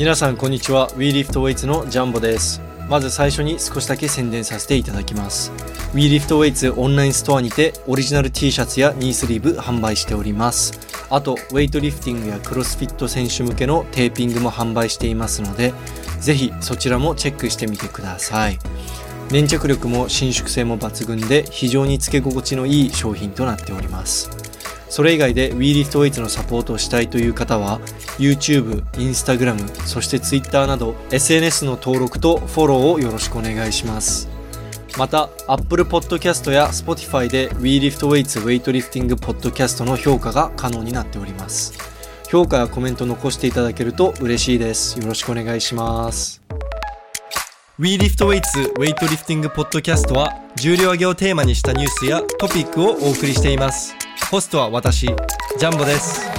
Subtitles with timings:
[0.00, 0.88] 皆さんこんにちは。
[0.92, 2.62] WeLiftWeights のジャンボです。
[2.88, 5.52] まず最初に少しだけ宣伝させていただきます。
[5.92, 10.72] WeLiftWeights オンラインストアにてオリジナル T シャツやニースリーブ販売しております。
[11.10, 15.74] あとウェイトリフティングやクロスフィット選手向けのテーピングも販売していますので
[16.18, 18.58] ぜひそちらもチェックしてみてください。
[19.30, 24.30] 粘着力も伸縮性も抜群で非常につけ心地のいい商品となっております。
[24.90, 27.80] それ以外で WeLiftWeights のサポートをしたいという方は
[28.18, 34.28] YouTube、Instagram、そして Twitter など SNS の登録とフォローをよろしくお願いします。
[34.98, 41.72] また Apple Podcast や Spotify で WeLiftWeights ウェイトリフティングポッドキャストの評価が可能になっております。
[42.28, 44.98] 評価やコメント残していただけると嬉しいです。
[44.98, 46.42] よろしくお願いします。
[47.78, 53.99] WeLiftWeights ウェイトリフティングポッドキャストは重量挙げをテーマにしたニュースやトピックをお送りしています。
[54.30, 56.30] ホストは私ジャンボです。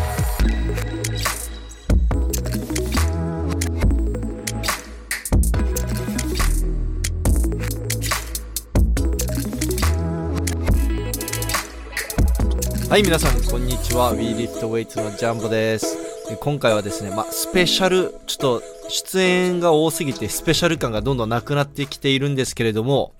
[12.90, 14.16] はい皆さんこんにちは。
[14.16, 15.98] WeLiftWeight のジャンボです。
[16.40, 23.14] 今回はですね、まあ、スペシャルちょっと出演が多すぎてスペシャル感がどんどんなくなってきているんですけれども、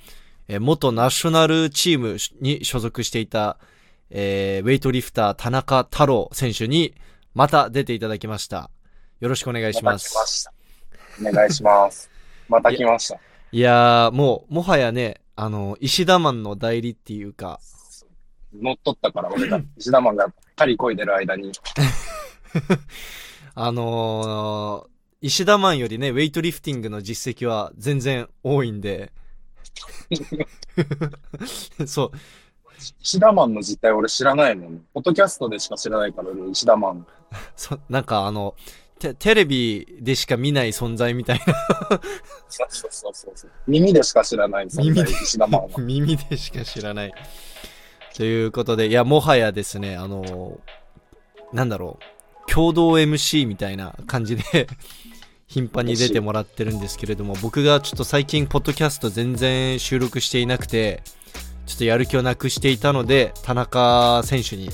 [0.48, 3.58] え元ナショナルチームに所属していた
[4.14, 6.94] えー、ウェイトリフター田中太郎選手に
[7.34, 8.70] また出ていただきました。
[9.22, 10.50] よろしくお願いします。
[11.22, 12.10] まお願いします。
[12.50, 13.20] また来ました。
[13.54, 17.62] いやー、もう、もはやね、あの、石田マンの代理っていうか。
[18.54, 19.62] 乗っ取ったから、俺が。
[19.78, 21.52] 石田マンがパリこいでる間に。
[23.56, 29.14] あのー、石田マンよりね、ウェイトリフティングの実績は全然多いんで。
[31.88, 32.12] そう。
[33.02, 34.86] 石田マンの実態俺知らないもん。
[34.94, 37.06] ポッドキャストでしか知らないから、石田マン。
[37.56, 38.56] そ、なんかあの、
[39.00, 41.46] テテレビでしか見ない存在みたいな
[42.50, 43.52] そうそうそうそう。
[43.68, 45.70] 耳でしか知らない存在、石田マンは。
[45.80, 47.14] 耳でしか知らない。
[48.16, 50.60] ということで、いや、もはやですね、あの、
[51.54, 51.98] なんだろ
[52.48, 54.68] う、共同 MC みたいな感じで
[55.48, 61.04] 頻繁に出てもらってるんですけれども、僕がちょっと最近、ポッドキャスト全然収録していなくて、
[61.66, 64.70] ちょっとやる気をなくしていたので、田中選手に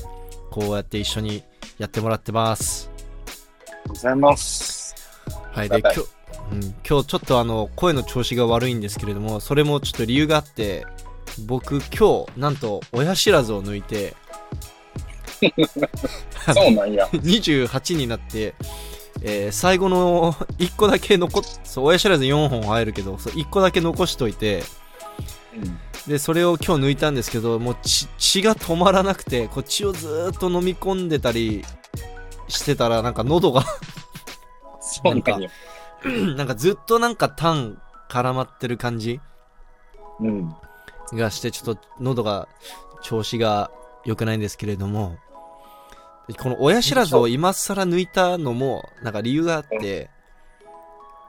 [0.50, 1.44] こうやって一緒に
[1.78, 2.90] やってもらってます。
[2.90, 4.96] ありがとうございます。
[5.52, 10.86] はい、で、今日、うん、今日ちょっとあの、声の調子が悪いんですけれども、それもちょっと理由があって、
[11.46, 14.16] 僕今日、なんと親知らずを抜いて、
[16.54, 17.06] そうなんや。
[17.14, 18.56] 28になって、
[19.22, 24.64] えー、最後の1個だけ残っ、そう、親知らず4本入るけど、そう1個だけ残しといて、
[25.56, 31.66] うんでそれを今日抜いたんですけどもう血が止まらなくてこう血をずっと飲み込んでたり
[32.48, 33.64] してたらなんか喉が
[35.04, 35.50] なんや
[36.36, 39.20] なんかずっとなんかタン絡まってる感じ、
[40.22, 40.56] うん、
[41.14, 42.48] がしてちょっと喉が
[43.02, 43.70] 調子が
[44.06, 45.18] 良くないんですけれども
[46.40, 50.10] この親知らずを今更抜いたのもなんか理由があって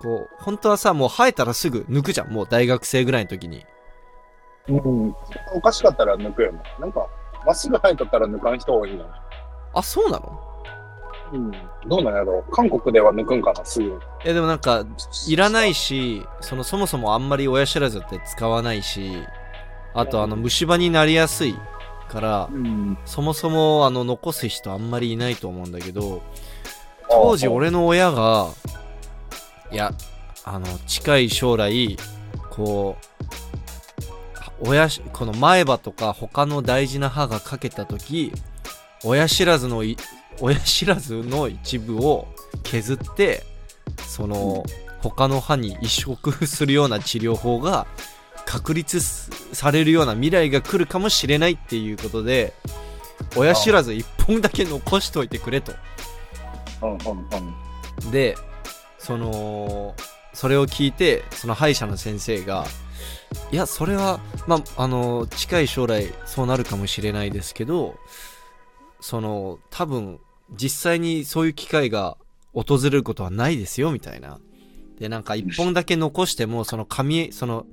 [0.01, 2.31] こう本当はさもう生えたらすぐ抜くじゃん。
[2.31, 3.65] もう大学生ぐらいの時に
[4.69, 5.15] うん。
[5.55, 6.61] おかしかったら抜くよね。
[6.79, 7.07] なんか、
[7.47, 9.05] まっすぐ生えとったら抜かん人多いんだ
[9.75, 10.41] あ、そうなの？
[11.33, 11.51] うん。
[11.87, 12.53] どうなんやろう。
[12.53, 14.01] 韓国では抜くんかな、すぐ。
[14.25, 14.85] え、でもなんか、
[15.27, 19.23] いらないし、その、そもそもあんまり親知らずって使わないし、
[19.95, 21.55] あと、あの、虫歯になりやすい
[22.09, 26.23] から、うん、そもそも、あの、残す人あんまりいないと思うんだけど、
[27.11, 28.49] 当時俺の親が、
[29.71, 29.93] いや、
[30.45, 31.97] あの、近い将来、
[32.51, 33.05] こう、
[34.61, 38.33] 親しこの前歯とか他の大事な歯が欠けた時
[39.05, 39.83] 親知らずの
[40.41, 42.29] 親知らずの一部を
[42.65, 43.45] 削って
[44.07, 44.65] その
[45.01, 47.87] 他の歯に移植するような治療法が
[48.45, 49.01] 確立
[49.53, 52.55] されるような未来が来るかもしれないっていうことで
[53.37, 55.73] 親知らず1本だけ残しといてくれと。
[58.11, 58.37] で
[58.99, 59.95] その
[60.33, 62.65] それを聞いてその歯医者の先生が
[63.51, 67.97] いや、それは、まあ、あの、近い将来そうなるかもしれないですけど、
[69.01, 70.21] その、多分、
[70.51, 72.17] 実際にそういう機会が
[72.53, 74.39] 訪れることはないですよ、みたいな。
[74.99, 77.67] で、なんか一本だけ残しても、その噛み、その、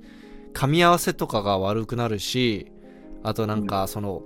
[0.54, 2.70] 噛み合わせとかが悪くなるし、
[3.22, 4.22] あとなんか、その、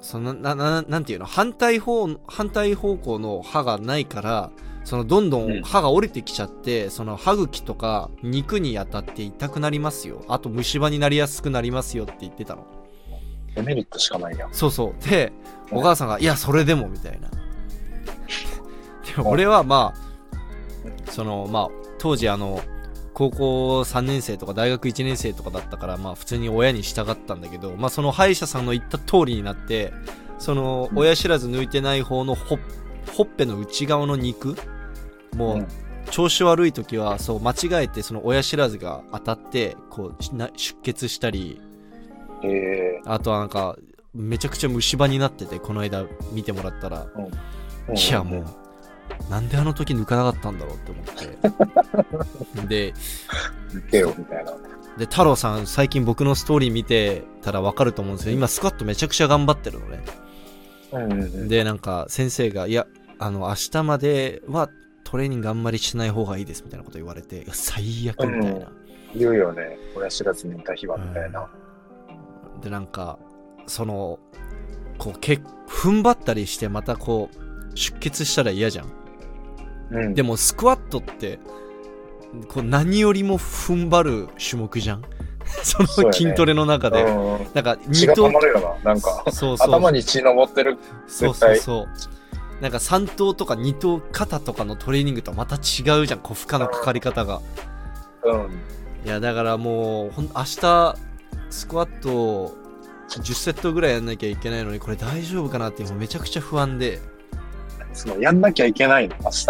[0.00, 1.26] そのな、な、なんていうの？
[1.26, 4.52] 反対方、反対方向の歯がないから、
[4.84, 10.24] そのどんどん歯が折れてきちゃって、うん、その歯茎とか肉に当たって痛くなりますよ。
[10.28, 12.66] あと虫歯になりやすくなりますよって言ってたの。
[13.54, 15.08] デメリットしかないやそうそう。
[15.08, 15.32] で
[15.70, 17.28] お母さんが「いやそれでも」みたいな。
[19.16, 20.12] で俺はまあ
[21.10, 21.68] その、まあ、
[21.98, 22.60] 当時あの、
[23.14, 29.92] 高校3年生とか大学1年生とかだったから、まあ普通に親に従ったんだけど、まあその歯医者さんの言った通りになって、
[30.38, 32.58] その親知らず抜いてない方のほ
[33.14, 34.56] ほっぺの内側の肉、
[35.34, 35.68] もうんう
[36.10, 41.60] 調子悪い時はそう間違えてその親知らずが当たって、こうしな出血したり、
[42.44, 43.76] ええあとはなんか
[44.14, 47.30] めちゃくちゃ虫歯になってて、この間見てもらったら、うん
[47.96, 48.44] いやもう、
[49.30, 51.04] なんであの時抜かなかったんだろうって思っ
[52.62, 52.66] て。
[52.68, 52.94] で、
[53.72, 54.52] 抜けよ、みたいな。
[54.98, 60.00] で、太郎さん、最近僕のストーリー見てたらわかると思うんですけど、今スクワットめちゃくちゃ頑張ってるのね。
[60.92, 61.48] うんうんうん。
[61.48, 62.86] で、なんか先生が、いや、
[63.18, 64.68] あの、明日までは
[65.12, 68.72] トレーニングあんまりしない方がいいですみたいなこと言われて、最悪みたいな。
[69.14, 69.76] 言うよね。
[69.94, 71.50] 親知らずにいた日は、みたいな。
[72.62, 73.18] で、なんか、
[73.66, 74.18] その、
[74.96, 75.38] こう、け
[75.68, 78.92] 踏ん張ったりしてまたこう、出血したら嫌じゃん。
[79.90, 80.14] うん。
[80.14, 81.38] でもスクワットって、
[82.48, 85.02] こう何よりも踏ん張る種目じゃん
[85.44, 87.02] その筋トレの中で。
[87.02, 88.94] うん、なんか血が溜まるよな。
[88.94, 89.68] なんか、そうそう。
[89.68, 90.78] 頭に血登ってる。
[91.06, 92.21] そうそうそう。
[92.62, 97.40] なんか3頭とか2頭肩とかのトレーニングとはまた違うじゃん、こう負荷のかかり方が。
[98.22, 98.50] うん。
[99.04, 100.96] いや、だからもう、ほん明日、
[101.50, 102.54] スクワット
[103.08, 107.00] 10セットぐらいやんなきゃいけないのに、これ大丈夫かなって、もうめちゃくちゃ不安で。
[107.94, 109.16] その、やんなきゃいけないの。
[109.24, 109.46] 明日。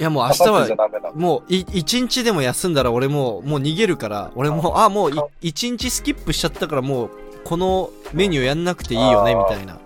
[0.00, 1.12] いや、もう明日は。
[1.14, 7.10] もうい1日でも休んだら俺もう、もう逃げるから、俺もう、あ、もう1日スキップしちゃったからもう、
[7.44, 9.78] このメニューやんなくていいよね、みたいな。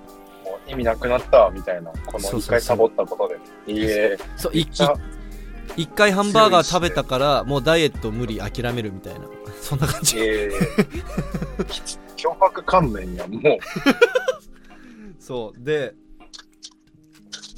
[0.66, 1.90] 意味なくなったわ、みたいな。
[2.06, 3.28] この一回サボったこと
[3.66, 3.72] で。
[3.72, 4.18] いいえ。
[4.36, 4.94] そう、いじゃあ
[5.76, 9.20] 一回ハンバーガー食べたから、もうダイエット無理諦めるみたいな。
[9.60, 10.18] そんな感じ。
[10.18, 10.50] ええ
[12.16, 13.58] 脅迫観念や、もう。
[15.18, 15.64] そう。
[15.64, 15.94] で、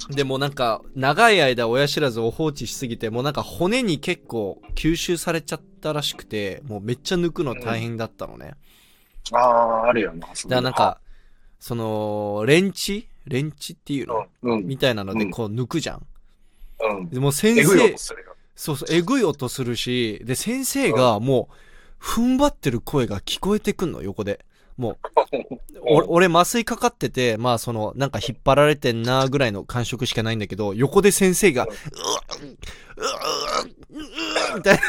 [0.09, 8.53] でもなんか、長い間親知らずを放置しすぎて、もうなんか骨に結構吸収されちゃったらしくて、もうめっちゃ抜くの大変だったのね。
[9.31, 10.27] ああ、あるよな。
[10.27, 10.99] だからなんか、
[11.59, 16.05] その、レンチレンチっていうの、うん、うん、みたいなのでうんこう抜くじゃん。
[16.81, 17.09] うん。
[17.09, 17.95] でもう先生。
[18.55, 24.45] そうそう、えぐい音するし、で、先生がもう、踏ん張ってる声が聞こえてくんの、横で。
[24.77, 24.97] もう、
[25.81, 31.73] 俺、俺麻酔かかってて、まあその、なんか引っ張られてんなぐらいの感触しかないんだけど、横で先生が、うわ
[32.97, 33.15] うわ
[33.89, 34.81] うわみたいな。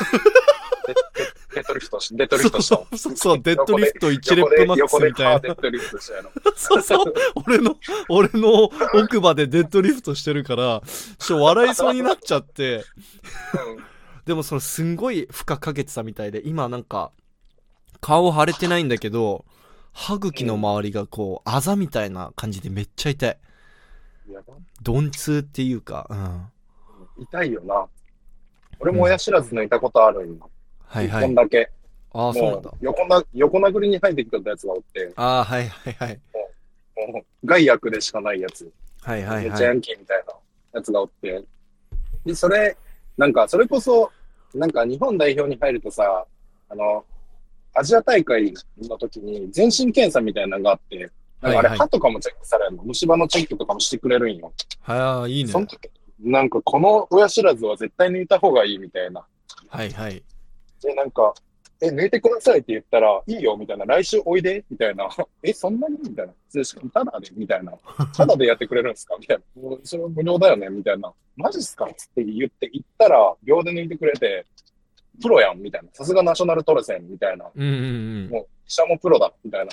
[2.13, 2.87] デッドリフトし、たの。
[2.91, 5.55] そうそうそう、デッドリフト1 rep max みたいな横でデ。
[5.55, 6.31] ッドリフトしたやろ。
[6.57, 7.15] そうそう、
[7.47, 7.77] 俺の、
[8.09, 10.83] 俺の奥歯でデッドリフトしてるから、
[11.19, 12.85] ちょっと笑いそうになっちゃって、
[14.27, 17.13] でもそのすんごい負荷かけてたみたいで、今なんか、
[18.01, 19.45] 顔腫れてないんだけど、
[19.93, 23.39] 歯茎の周りがこう、あざみたいな感じでめっちゃ痛い。
[24.87, 26.07] 鈍痛っていうか、
[27.19, 27.23] うん。
[27.25, 27.87] 痛いよな。
[28.81, 30.39] 俺も親知らず抜いたことあるん
[30.85, 31.23] はいはい。
[31.23, 31.71] 本だけ。
[32.13, 32.71] ああ、そうなんだ。
[32.81, 36.21] 横な、横殴りに入ってきたやつがおって、ああ、はいはいはい。
[37.13, 38.71] もう害悪でしかないやつ。
[39.03, 39.79] はいはいめっちゃヤはい。
[39.79, 40.35] ンキーみたいな
[40.75, 41.43] やつがおって。
[42.25, 42.77] で、それ、
[43.17, 44.11] なんか、それこそ、
[44.55, 46.27] なんか日本代表に入るとさ、
[46.69, 47.05] あの、
[47.75, 48.53] アジア大会
[48.83, 51.11] の時に全身検査みたいなのがあって、
[51.41, 52.83] なんかあれ、はいはい歯とかもチェックされるの。
[52.83, 54.53] 虫歯のチェックとかもしてくれるんよ。
[54.81, 55.61] はあ、いいねそ。
[55.61, 55.89] の時、
[56.21, 59.25] なんかこの親知らずは絶対抜いた方がいいみたいな。
[59.69, 60.23] はいはい。
[60.83, 61.33] で、なんか、
[61.81, 63.85] え、抜いてくださいって言ったら、いいよ、みたいな。
[63.85, 65.09] 来週おいで、みたいな。
[65.43, 65.97] え、そんなに？
[66.03, 66.33] みたいな。
[66.53, 67.73] でしかも、ただで、みたいな。
[68.17, 69.17] ただでやってくれるんですか？
[69.19, 69.63] みたいな。
[69.63, 71.13] もうそれは無料だよねみたいな。
[71.37, 71.89] マジっすか？
[71.97, 74.45] つって言って、行ったら、秒で抜いてくれて、
[75.23, 75.89] プロやん、みたいな。
[75.93, 77.47] さすがナショナルトレセン、みたいな。
[77.55, 78.29] うんうんうん。
[78.31, 79.73] もう、医者もプロだ、みたいな。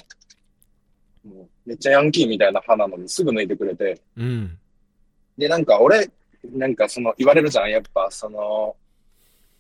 [1.28, 4.00] もうめっちゃヤンキーみたいな歯なのにすぐ抜いてくれて。
[4.16, 4.60] うん。
[5.40, 6.08] で、なんか俺、
[6.52, 7.70] なんかその、言われるじゃん。
[7.72, 8.76] やっぱ、その、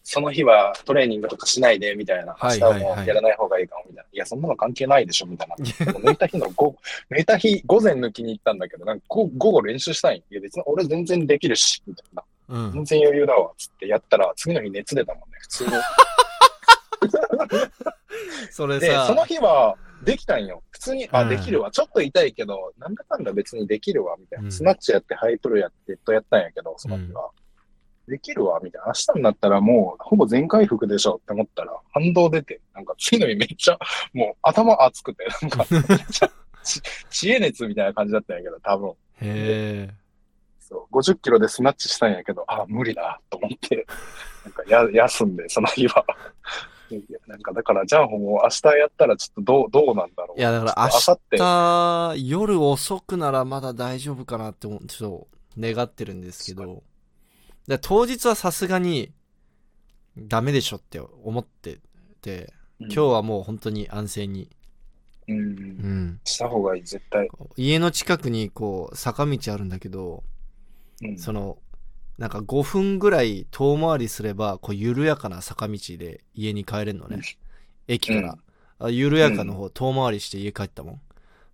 [0.07, 2.33] その日はトレーニングとかしないで、みたいな。
[2.33, 4.09] はい明日はもうやらない方がいいかも、みたいな。
[4.13, 5.55] いや、そんなの関係ないでしょ、みたいな。
[5.65, 6.75] 抜いた日の午、
[7.09, 10.19] 抜いた日、午前抜きに行ったんだけど、なんか午午後練習したいん。
[10.19, 12.23] いや、別に俺全然できるし、みたいな。
[12.49, 12.73] うん。
[12.73, 15.71] 全然余裕だわ、つってやったら、次の日熱出たもんね、普通に。
[18.51, 20.61] それで、そのさ、日は、できたんよ。
[20.69, 21.71] 普通に、あ、うんできるわ。
[21.71, 24.45] ちょっと痛いけど、なんだかんだ別にできるわ、みたいな。
[24.45, 27.31] うんスナッチやって、ハイトルやって、とやったんやけど、その日は。
[28.07, 28.87] できるわ、みたいな。
[28.87, 33.77] 明日になったらもう、ほぼ全回復でしょって思ったら、反動出て、なんか次の日めっちゃ、
[34.13, 36.31] もう頭熱くて、なんか、めっちゃ、
[36.63, 38.89] ち知恵熱みたいな感じだったんやけど、多分。
[38.89, 39.93] へえ。
[40.59, 43.85] そう、50キロでスナッチしたんやけど、あ、無理だ、と思って、
[44.43, 46.05] なんかや、休んで、その日は。
[47.27, 50.39] なんか、だから、ジャンホも明日やったらちょっとどう、どうなんだろう。
[50.39, 55.27] いや、だから明後明日、夜遅くならまだ大丈夫かなって思う、ちょっと
[55.59, 56.83] 願ってるんですけど、
[57.67, 59.11] で当日はさすがに、
[60.17, 61.79] ダメでしょって思って
[62.21, 64.49] て、今日はもう本当に安静に。
[65.27, 65.37] うん。
[65.37, 65.41] う。
[65.41, 66.19] うんん。
[66.23, 67.27] した方がいい、絶対。
[67.57, 70.23] 家の近くにこう、坂道あるんだけど、
[71.01, 71.17] うん。
[71.17, 71.57] その、
[72.17, 77.21] なんか5分ぐらい遠回りすれば、こう、緩やかな坂道で家に帰れるのねうん。
[77.87, 78.37] 駅から。
[78.77, 81.01] あ緩やかの方、遠回りして家帰ったもん。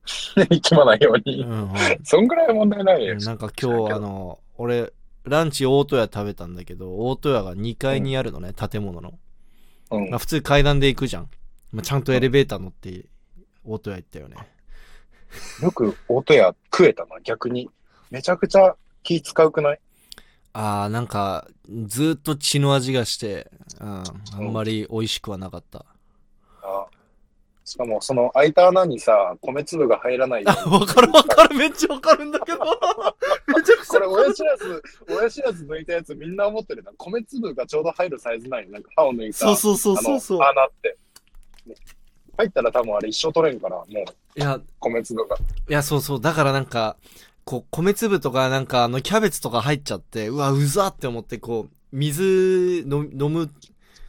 [0.49, 1.43] 行まないよううに。
[1.43, 1.69] ん、うん。
[2.03, 3.15] そんぐらいは問題ないよ。
[3.15, 4.91] なんか今日、あの、俺、
[5.23, 9.19] ランチ大戸屋食べたんだけど、大戸屋が2階にあるのね、建物の。
[9.91, 11.29] うんまあ、普通階段で行くじゃん。
[11.71, 13.05] まあ、ちゃんとエレベーター乗って、
[13.63, 14.37] 大戸屋行ったよね。
[15.61, 17.69] よく大戸屋食えたな、逆に。
[18.09, 19.79] めちゃくちゃ気使うくない？
[20.53, 21.47] あー、なんか、
[21.85, 23.49] ずーっと血の味がして、
[23.79, 25.85] うん、あんまり美味しくはなかった。
[27.71, 30.79] あしかも、その空いた穴にさ、米粒が入らないよあ、うに。
[30.79, 32.59] わかるわかる、めっちゃわかるんだけど。
[33.47, 36.91] めちゃくちゃこれ、親知らず、親知らず抜いたやつみんな思ってるな。
[36.97, 38.69] 米粒がちょうど入るサイズなんよ。
[38.71, 39.37] なんか歯を抜いた。
[39.39, 40.97] そうそうそうそうそう穴って。
[41.65, 41.75] ね
[42.37, 45.35] 入ったら多分あれ一生取れんから、もう、いや、米粒が。
[45.35, 46.21] いや、そうそう。
[46.21, 46.97] だからなんか、
[47.43, 53.49] こう、米粒とかなんかあの、キャベツとか入っちゃって、うわ、うざって思って、こう、水の飲む、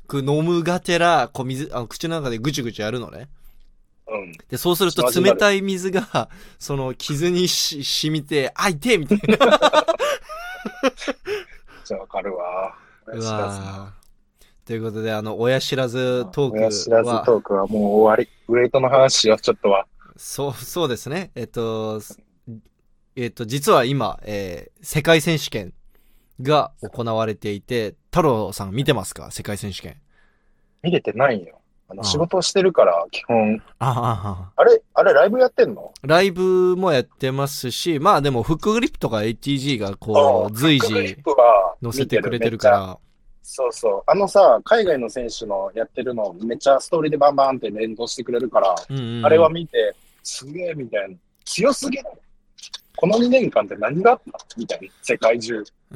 [0.06, 3.28] く飲むがてら、こう、水、あの、口の中でぐちゅぐちゅやるのね。
[4.08, 4.32] うん。
[4.48, 6.28] で、そうすると冷たい水が、
[6.58, 9.36] その、傷にし、染みて、あ、痛えみたいな。
[11.84, 12.74] じゃあわかるわ。
[13.06, 13.22] 親う。
[13.24, 14.02] わー
[14.66, 18.28] ということで、あの、親知らずトー親知らずクは、トークはもう終わり。
[18.48, 19.86] ウェイトの話しよう、ちょっとは。
[20.16, 21.32] そう、そうですね。
[21.34, 22.20] えっと、す
[23.16, 25.72] えっと、実は今、えー世界選手権
[26.40, 29.30] が行われていて、太郎さん見てますか？
[29.30, 30.00] 世界選手権。
[30.82, 31.60] 見れてないんよ。
[31.92, 33.62] あの、仕事をしてるから、基本。
[33.78, 35.92] ああ、あれ、あれ、ライブやってんの？
[36.02, 41.16] ライブもやってますし、まあでも、フックグリップとか ATG がこう、随時
[41.82, 42.98] 載せてくれてるから、
[43.42, 44.02] そうそう。
[44.06, 51.16] あのさ、海外の選手のやってるの、めっちゃストーリーでバンバンって連動してくれるから、うんうんうんあれは見て、すげえみたいな。
[51.44, 52.04] 強すぎる。
[52.96, 54.38] この2年間って何があった？
[54.56, 54.88] みたいな。
[55.02, 55.62] 世界中。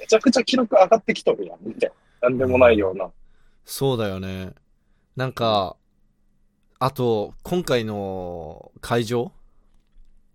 [0.00, 1.58] めちゃくちゃ記録上がってきとるやん。
[1.62, 2.28] みたいな。
[2.28, 3.08] なんでもないような。
[3.64, 4.50] そうだよね。
[5.16, 5.76] なんか、
[6.78, 9.32] あと、今回の会場？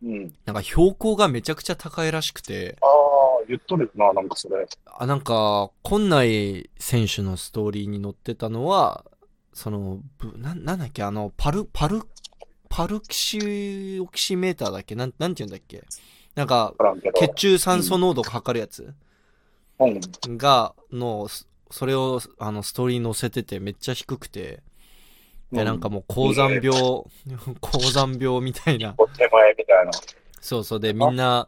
[0.01, 0.33] うん。
[0.45, 4.65] なんか標高がめちゃくちゃ高いらしくて、ああ、言っとるよな、なんかそれ。
[4.86, 9.03] あ、なんか、今内選手のストーリーに載ってたのは、
[9.53, 12.01] その、ぶな、なんだっけ、あの、パル、パル、
[12.69, 14.95] パルキシオキシメーターだっけ？
[14.95, 15.83] なん、なんて言うんだっけ？
[16.36, 16.74] なんか。
[17.15, 18.93] 血中酸素濃度測るやつ？
[19.79, 20.38] うん。
[20.38, 24.63] が、の、そそれを、あの、ストーリーに載せててめっちゃ低くて、
[25.51, 26.72] で、なんかもう、高山病、
[27.60, 28.94] 高山病みたいな。
[28.98, 29.91] お手前みたいな。
[30.41, 30.79] そうそう。
[30.79, 31.48] で、みんな、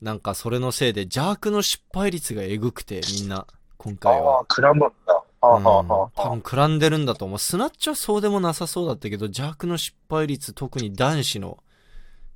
[0.00, 4.44] なんかそれのせいで邪悪の失敗率がえぐくて、みんな、今回はああ、。
[4.46, 5.14] クラムんだ。
[5.14, 7.38] はあ、はあはあは多分くらんでるんだと思う。
[7.38, 11.58] スナッチはそうでもなさそうだったけど、邪悪の失敗率、特に男子の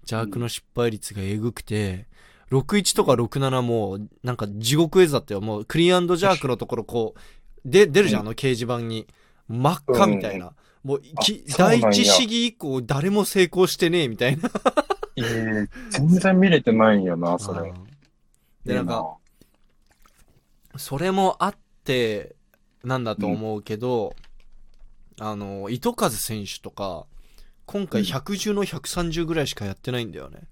[0.02, 2.06] 邪悪の失敗率がえぐくて、
[2.50, 5.40] 61とか67も、なんか地獄絵図だったよ。
[5.40, 7.20] もうクリーンジャークのところこう、
[7.68, 9.06] で、出るじゃん、あの掲示板に。
[9.48, 10.46] 真っ赤みたいな。
[10.46, 10.58] もうき、
[10.94, 14.50] あそう第一試技以降誰も成功してねえみたいな。
[15.16, 17.68] ええ全然見れてないんよな、それ。
[17.68, 17.86] うん
[18.66, 19.16] で、なんか、
[20.76, 22.34] それもあって、
[22.82, 24.14] なんだと思うけど、
[25.20, 27.06] あの、糸数選手とか、
[27.64, 30.42] 今回うん110の130ぐらいしかやってないんだよね。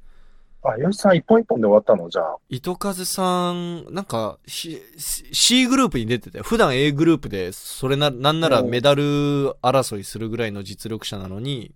[0.71, 2.09] あ、よしさん一本一本で終わったの？
[2.09, 2.37] じゃあ。
[2.49, 11.75] 糸数さん、なんか、C, C グループに出てて、普段 A グループで、それな、なんならメダル争いするぐらいの実力者なのに、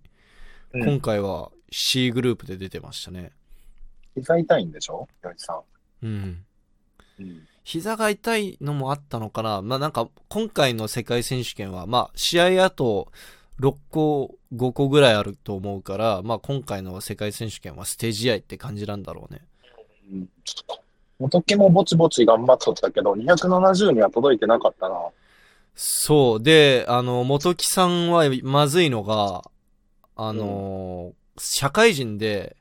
[0.73, 3.31] うん今回は C グループで出てましたね。
[4.15, 5.07] 膝痛いんでしょ？
[5.23, 5.59] よしさ
[6.03, 6.09] うん。
[6.09, 6.45] ん。
[7.19, 7.47] うん。
[7.63, 9.63] 膝が痛いのもあったのかな？
[9.63, 13.11] まあなんか、今回の世界選手権は、まあ、試合あと
[13.59, 19.41] 6個、5個ぐらいあると思うから、まあ今回の世界選手権はステージ試合って感じなんだろうね。
[20.11, 20.29] うん
[21.19, 24.95] 元木もぼちぼち頑張っとったけど、270には届いてなかったな。
[25.75, 26.43] そう。
[26.43, 29.43] で、あの、元木さんはまずいのが、
[30.15, 32.55] あの、社会人で、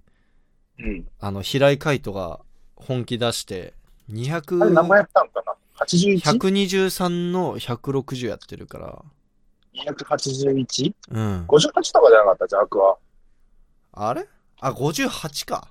[0.81, 1.07] うん。
[1.21, 2.41] あの、平井海斗が
[2.75, 3.75] 本気出して、
[4.11, 4.25] あれ
[4.71, 6.21] 何も200、やったんかな ?81?281?
[6.21, 9.03] 123の160やってるから、
[9.87, 11.45] うん。
[11.47, 12.97] 58とかじゃなかった、ジャークは。
[13.93, 14.27] あれ？
[14.61, 15.69] あ、58か。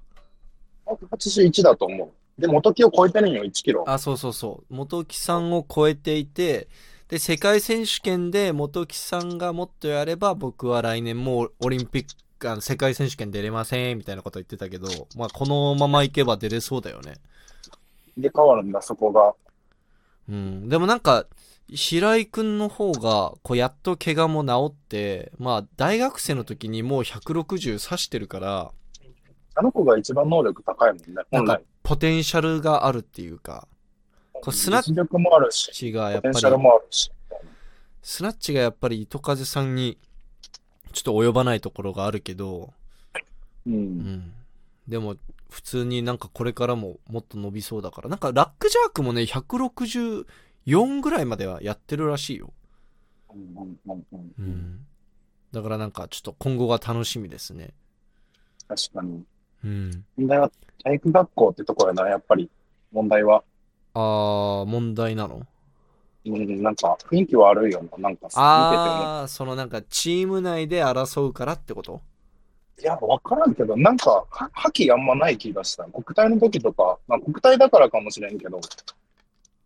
[0.86, 2.42] 181だと思う。
[2.42, 3.84] で、元木を超えてるんよ、1キロ。
[3.88, 4.74] あ、そうそうそう。
[4.74, 6.68] 元木さんを超えていて、
[7.10, 12.06] で、世界選手権で元木さんがもっとやれば、僕は来年もオリンピッ
[12.38, 17.16] ク、あの世界選手権出れません、みたいなこと言ってたけど、まあ、このままいけば出れそうだよね。
[18.18, 19.34] で変わるんだ、そこが。
[20.30, 20.70] うん。
[20.70, 21.26] でもなんか、
[21.74, 28.72] 白井くんの方が、こう、やっと怪我も治って、まあ、大学生の時にもう160指してるから、
[29.58, 33.68] あの子が一番能力高いもんね、なんか。、ポテンシャルがあるっていうか、
[34.34, 36.36] こうスナッ実力もあるし、血がやっぱり。
[38.04, 39.98] スナッチがやっぱり糸風さんに、
[40.94, 42.74] ちょっと及ばないところがあるけど、
[43.66, 43.70] う。
[43.72, 44.34] うんん。
[44.88, 45.16] でも、
[45.50, 49.26] 普通になんかこれからももっと伸びそうだから、なんかラックジャークもね、
[50.68, 52.52] 164ぐらいまではやってるらしいよ。
[53.34, 54.86] うん。
[55.52, 57.70] だからなんかちょっと今後が楽しみですね。
[58.68, 59.24] 確かに。
[59.64, 60.06] うん。
[60.18, 60.52] 問題は
[60.84, 62.50] 体育学校ってとこやな、やっぱり。
[62.92, 63.44] 問題は。
[63.94, 65.46] あー、問題なの？
[66.26, 68.42] うん、なんか雰囲気悪いよな、なんか見てても。
[69.22, 72.02] あー、そのなんかチーム内で争うからってこと？
[72.80, 75.86] いや、わからんけど、なんか、は覇気あんまない気がした。
[75.86, 78.62] 国体の時とか、まあ、国体だからかもしれんけど、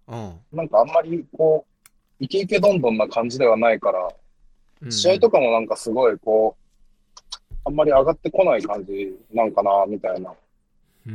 [0.08, 0.40] うん。
[0.54, 4.08] なんかあんまりこう、イケイケどんどんな感じではないから、
[4.82, 10.34] うん試合とかもなんかすごいこう、あんまり上がってこない感じなんかな、みたいな。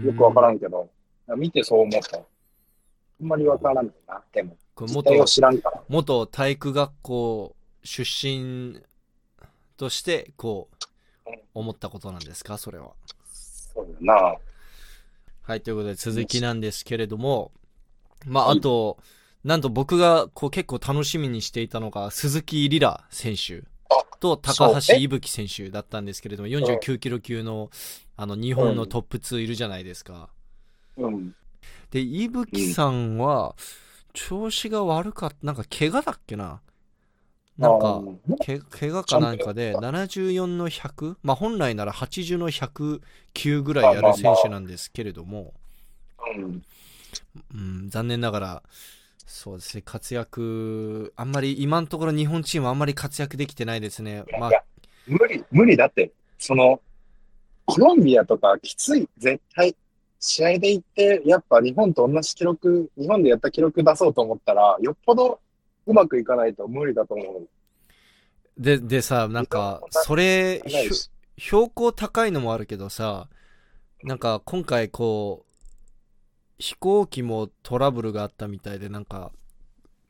[0.05, 0.55] よくわからん。
[0.55, 0.89] んけど、
[1.37, 2.19] 見てそう思った。
[2.19, 2.21] あ
[3.21, 4.57] んまりわからんな、でも。
[4.77, 5.83] 元、知らんから。
[5.89, 8.81] 元体育学校出身
[9.77, 10.69] として、こ
[11.27, 12.59] ううん、思ったことなんですか？
[12.59, 12.93] それは。
[13.25, 14.37] そうだな。
[15.43, 17.51] はい、ということで続きなんですけれども、
[18.27, 18.59] まあ、はい。
[18.59, 18.99] あと、
[19.45, 23.63] なんと僕がこう結構楽しみにしていたのが、鈴木リラ選手
[24.21, 25.01] と高橋そうえ？
[25.01, 27.71] いぶき選手だったんですけれども、49キロ級の、
[28.17, 30.29] あの、日本のトップ2いるじゃないですか。
[30.97, 31.35] うん。
[31.91, 33.55] で、いぶきさんは、
[34.13, 36.61] 調子が悪かった、なんか怪我だっけな？
[37.59, 38.03] なんか、
[38.41, 45.55] け怪我かなんかで74の100、まあ本来なら80の109ぐらいやる選手なんですけれども、
[47.55, 47.61] うん。
[47.61, 48.63] うん、残念ながら、
[49.27, 54.25] そうですね、活躍、あんまり今のところ日本チームあんまり活躍できてないですね。
[54.39, 54.51] まあ
[55.07, 56.13] 無理、無理だって。
[56.39, 56.81] その、
[57.65, 59.75] コロンビアとかきつい、絶対。
[60.19, 65.41] 試合で行って、やっぱ日本と同じ記録、日本でやった記録出そうと思ったら、よっぽど
[65.87, 67.49] うまくいかないと無理だと思う。
[68.59, 70.63] で、でさ、なんか、それ。
[71.39, 73.29] 標高高いのもあるけどさ、
[74.03, 75.46] なんか今回こう、
[76.59, 79.31] 飛行機もトラブルがあったみたいで、なんか、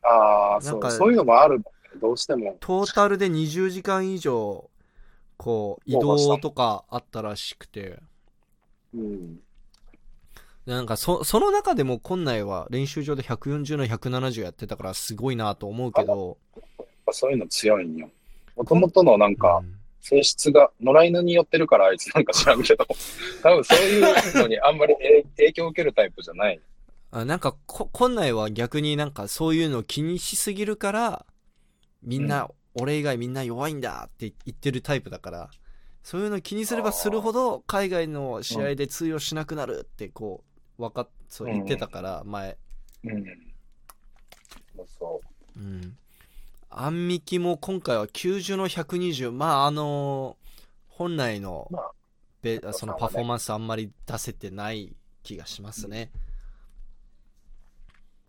[0.01, 1.61] ああ、そう、なんかそういうのもある。
[1.99, 2.57] どうしても。
[2.59, 4.69] トータルで20時間以上、
[5.35, 7.99] こう、移動とかあったらしくて、
[8.93, 9.39] うん。
[10.65, 18.09] なんかそ、その中でも今内は練習場で140の170やってたからすごいなと思うけど、やっぱそういうの強いんよ。
[18.55, 22.85] もともとのなんかう、ん性質が野良犬に寄ってるからあいつなんか知らんけど、
[23.43, 26.59] 多分そういうのにあんまり影影響を受けるタイプじゃない。
[27.11, 31.25] あなんかこ、今内は逆になんかそういうの気にしすぎるから、
[32.03, 35.49] みんな、俺以外みんな弱いんだって言ってるタイプだから、
[36.03, 40.43] そういうの気にすればするほど海外の試合で通用しなくなるってこ
[40.77, 42.57] う、わかっ、そう言ってたから、前。
[43.03, 43.25] うん。
[44.75, 45.21] そうそ
[45.57, 45.97] うん。
[46.79, 50.37] アンミキも今回は90の120、まああの
[50.87, 51.91] 本来のまあ
[52.41, 56.11] べそのパフォーマンスあんまり出せてない気がしますね。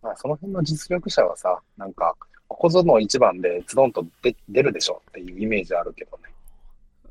[0.02, 0.06] う。
[0.06, 2.14] まあ、その辺の実力者はさ、なんか、
[2.48, 6.24] ここぞの一番でズドンと出出るでしょっていうイメージあるけどね。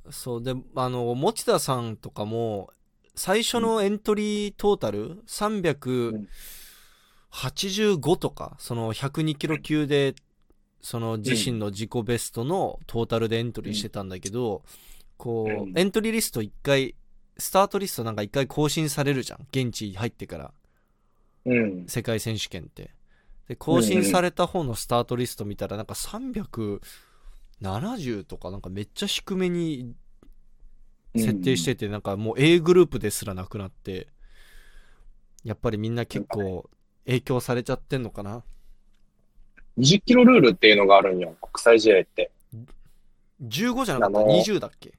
[0.10, 2.71] そうであの持田さんとかも
[3.15, 10.15] 最初のエントリートータル385とかその102キロ級で
[10.82, 14.63] その自身の自己ベストのトータルでエントリーしてたんだけど、
[15.18, 15.78] こううん。
[15.78, 16.96] エントリーリスト一回
[17.38, 20.54] スタートリストなんか一回更新されるじゃん現地入ってから。
[21.46, 21.86] うん。
[21.88, 22.92] 世界選手権って。
[23.48, 26.82] で更新された方のスタートリスト見たらなんか370
[28.24, 29.96] とかなんかめっちゃ低めに
[31.16, 34.08] 設定してて、なんかもう A グループですらなくなって、
[35.44, 36.70] やっぱりみんな結構
[37.06, 38.44] 影響されちゃってんのかな。
[39.78, 42.32] 20キロルールっていうのがあるんよ、国際試合って。
[43.44, 44.20] 15じゃなかった？
[44.20, 44.94] あの ?20 だっけ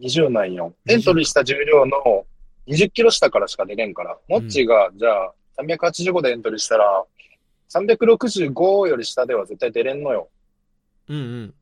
[0.00, 0.74] ？20なんよ。
[0.88, 2.26] エントリーした重量の
[2.66, 4.18] 20キロ下からしか出れんから。
[4.28, 7.04] モッチーが、じゃあ、385でエントリーしたら、
[7.70, 10.28] 365より下では絶対出れんのよ。
[11.08, 11.54] うんうん。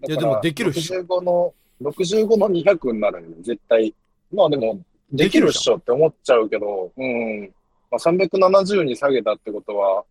[0.00, 3.94] だいやでもできるっしょ65の、65の200になるんよ、絶対。
[4.32, 4.80] まあでも、
[5.12, 7.52] できるっしょって思っちゃうけど、うん。
[7.90, 10.04] まあ、370に下げたってことは、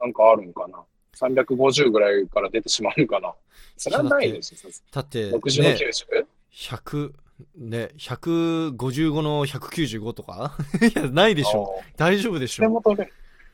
[0.00, 0.82] なんかあるんかな。
[1.16, 3.34] 350ぐらいから出てしまうんかな。
[3.76, 6.26] それはないですだって、がに60のね、90?
[6.52, 7.12] 100、
[7.56, 10.56] ね、155の195とか？
[10.80, 11.82] いや、ないでしょ。
[11.96, 12.62] 大丈夫でしょ。
[12.62, 13.04] でも取れ？
[13.04, 13.12] る。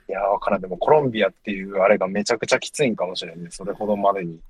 [0.08, 0.60] いや、わからん。
[0.60, 3.50] でもコロンビアっていうあれがめちゃくちゃきついんかもしれんね。
[3.50, 4.40] それほどまでに。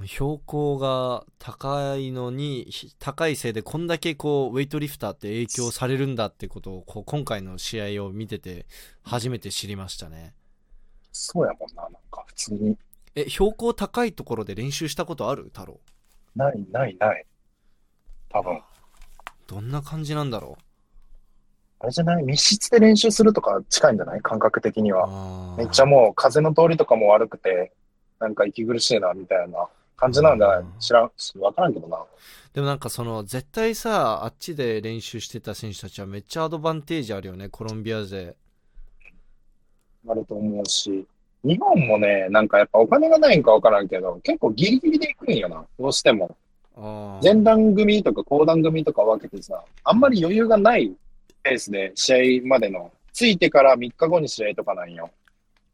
[0.00, 8.66] うん、標高が高いのに、ひ高いせいでこんだけこう、ウェイトリフターって影響されるんだってことを、こう今回の試合を見てて、
[9.02, 10.34] 初めて知りましたね。
[11.18, 11.82] そうやもんな。
[11.82, 12.76] なんか普通に。
[13.14, 15.44] え、標高高いところで練習したことある？
[15.44, 15.80] 太郎。
[16.36, 17.24] ない、ない、ない。
[18.28, 18.60] 多分。
[19.46, 20.56] どんな感じなんだろ
[21.80, 22.22] あれじゃない？
[22.22, 24.20] 密室で練習するとか近いんじゃない？
[24.20, 24.94] 感覚的にう。
[24.94, 25.06] は。
[25.06, 27.72] あーめっちゃもう風の通りとかも悪くて、
[28.20, 30.58] なんか息苦しいな、みたいな感じなんじゃない？
[30.60, 31.98] うん知らん、わからんけどな。
[32.52, 38.34] でもなんかその絶対さあっちで練習してた選手たちはめっちゃアドバンテージあるよねコロンビア勢
[40.08, 41.06] あると思うし。
[41.44, 45.64] 日本もね、なんかやっぱお金がないんかわからんけど、結構ギリギリで行くんよな。
[45.78, 46.36] どうしても。
[47.22, 50.92] 前段組とか後段組とか分けてさ、あんまり余裕がない
[51.42, 55.10] ペースで試合までの、ついてから3日後に試合とかなんよ。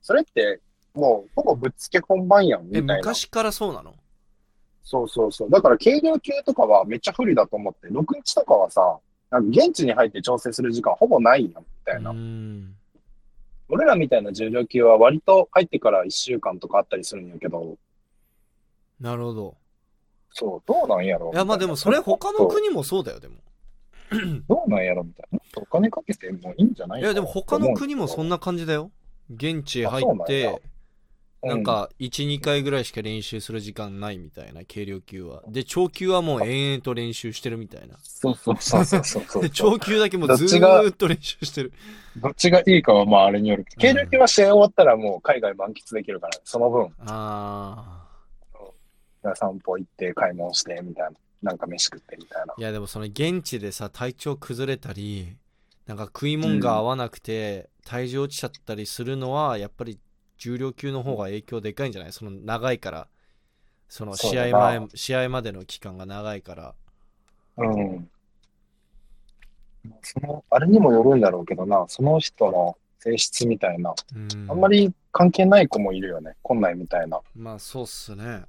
[0.03, 0.61] それって、
[0.95, 2.97] もうほぼぶっつけ本番やん、みえたいな。
[2.99, 3.95] 昔からそうなの？
[4.83, 5.51] そうそうそう。
[5.51, 8.99] だから軽量級とかはめっちゃ不利だと思って、6日とかはさ、
[9.31, 12.15] なんか現地に入って調整する時間ほぼないやん、みたいな。
[13.69, 17.77] 俺らみたいな重量級は割と入ってから1週間とかあったりするんやけど、
[19.01, 19.57] なるほど。
[20.31, 23.37] そう、どうなんやろいやまあでもそれ他の国もそうだよでも。
[24.49, 25.39] どうなんやろみたいな。
[25.57, 28.91] お金かけてもいいんじゃないいやでも他の国もそんな、な感じだよ。
[29.35, 30.59] 現地入あそうなんってや
[31.45, 35.43] なんか12回ぐらいしか練習する時間ないみたいな軽量級は。
[35.49, 37.97] で長級はもう延々と練習してるみたいな。
[38.03, 39.43] そうそうそうそうそうそう。
[39.43, 41.73] で長級だけもうずーっと練習してる。
[42.17, 48.07] どっちがいいかはまああれによるけど、軽量級は試合終わったらもう海外満喫できるから、その分、あ
[49.35, 51.13] 散歩行って買い物してみたいな。
[51.43, 52.53] なんか飯食ってみたいな。
[52.53, 52.55] あ。
[52.57, 55.37] いやでもその現地でさ体調崩れたり
[55.87, 59.99] なんか食い物が合わなくて体重落ちちゃったりするのはやっぱり
[60.45, 62.13] 重量級の方が影響でかいんじゃない？
[62.13, 63.09] その長いから。
[63.89, 64.89] その試合前な。
[64.95, 66.75] 試合までの期間が長いから。
[67.57, 68.11] うん。
[70.03, 73.95] その、あれにもよるんだろうけどな、その人の性質みたいな。
[74.15, 74.51] うん。
[74.51, 76.37] あんまり関係ない子もいるよね。
[76.43, 77.21] こんなんみたいな。
[77.35, 78.45] まあそうっすね、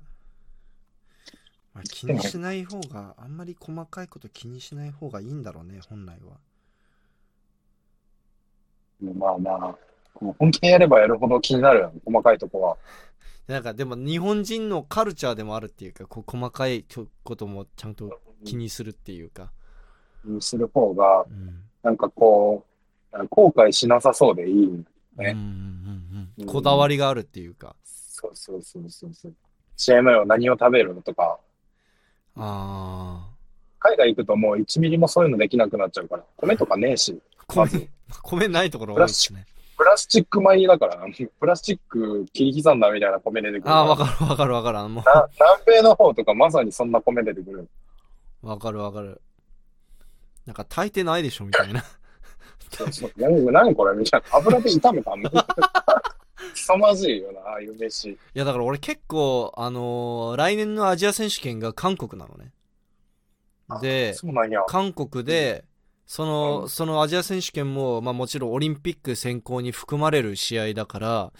[1.73, 6.37] まあ、気にしない方があんまり細かいこと気にしない方がいいんだろうね本来は。
[9.01, 9.75] まあまあ、
[10.19, 12.77] 本気でやればやるほど気になる細かいとこは。
[13.47, 16.83] なんかでも日本人のカルチャーでもあるっていうかこう細かい
[17.23, 19.51] こともちゃんと気にするっていうか、
[20.25, 21.61] にする方が、うん。
[21.83, 22.65] なんかこ
[23.13, 24.55] う、後悔しなさそうでいい。
[24.55, 24.85] ね
[25.17, 26.45] うんうんうんうんうん。
[26.45, 27.75] こだわりがあるっていうか。
[27.83, 29.33] そうそうそうそうそう。
[29.77, 31.37] 試合前は何を食べるのとか、
[32.37, 33.27] あ
[33.79, 36.23] 海外行くともう1ミリもそういうのできなくなっちゃうから。
[36.37, 37.89] 米とかねえし、あ米
[38.23, 39.45] 米ないところ多いですね
[39.77, 41.05] プラスチック米だから、
[41.39, 43.73] プラスチック切り刻んだみたいな米出てくる。
[43.73, 45.27] ああわかるわかるわかるもな
[45.65, 47.69] 南米の方とかまさにそんな米出てくる。
[48.43, 49.21] うわかるわかる
[50.45, 51.83] なんか炊いてないでしょみたいな
[52.71, 54.37] そうそう何何これみたいな。
[54.37, 55.45] 油で炒めたみたいな。
[56.53, 58.11] 凄まじいよな、ああいう飯。
[58.11, 62.51] いやだから俺結構あのー来年のアジア選手権が韓国なのね
[63.81, 64.15] で。
[64.67, 65.65] 韓国で
[66.05, 71.33] その,、うんそのアジア選手権も、まあ、もちろんオリンピック選考に含まれる試合だから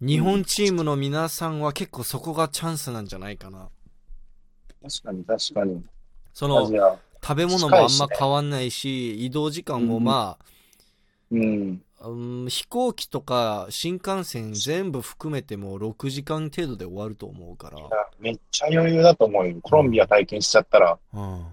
[0.00, 3.68] 日本チームの皆さんは結構そこがチャンスなんじゃないかな
[4.82, 5.84] 確かに確かに。
[6.32, 6.98] その。
[7.24, 10.38] 食べ物もあんま変わんないし移動時間もま
[11.30, 11.82] うん。
[12.00, 17.78] あ、うん飛行機とか新幹線全部含めても6時間程度で終わると思うから
[18.18, 19.56] めっちゃ余裕だと思うよ。
[19.62, 21.46] コロンビア体験しちゃったら、うん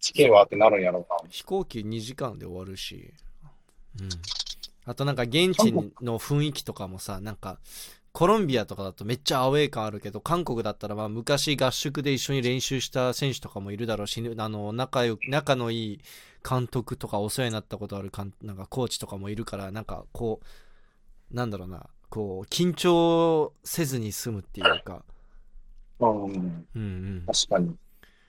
[0.00, 1.28] 地形はってなるんやろうな。
[1.28, 3.12] 飛行機2時間で終わるし、
[4.00, 4.08] うん、
[4.84, 7.58] あとなんか現地の雰囲気とかもさなんか
[8.12, 16.00] コロンビアとかだとめっちゃアウェー感あるけど韓国だったらまあ昔合宿で一緒に練習した選手とかもいるだろうしあの仲よ仲のいい
[16.48, 20.40] 監督とかお世話になったことあるかんなんかコーチとかもいるからなんかこ
[21.32, 25.02] うなんだろうなこう緊張せずに済むっていうか、
[26.00, 26.10] うん。
[26.10, 27.76] うんうん、確かに。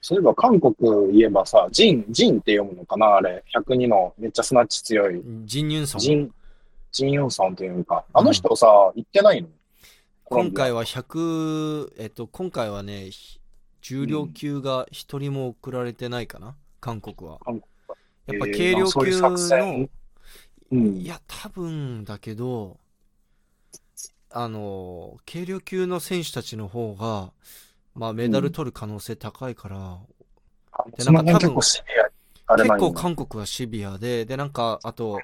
[0.02, 0.74] そういえば韓国
[1.12, 3.16] 言えばさ、ジン、ジンって読むのかな？
[3.16, 3.44] あれ。
[3.54, 5.20] 102のめっちゃスナッチ強い。
[5.44, 6.34] ジン・ユンソンジン、
[6.90, 8.04] ジンヨンさんっていうか。
[8.14, 9.48] あの人さ、行ってないの？
[9.48, 9.52] は。
[10.24, 13.40] 今回は100、えっと、今回はね、ひ
[13.82, 17.38] 重量級が一人も送られてないかな、韓国は。
[17.44, 17.62] 韓
[18.26, 19.82] やっぱえー軽量級作戦？
[19.82, 19.88] の、
[20.72, 21.06] うんい。
[21.06, 22.78] や、多分だけど、
[24.30, 27.32] あの、軽量級の選手たちの方が、
[28.00, 29.98] まあ、メダル取る可能性高いから、
[30.96, 31.60] でそのなんか多分
[32.56, 35.20] 辺結構韓国はシビアで、で、なんか、あと、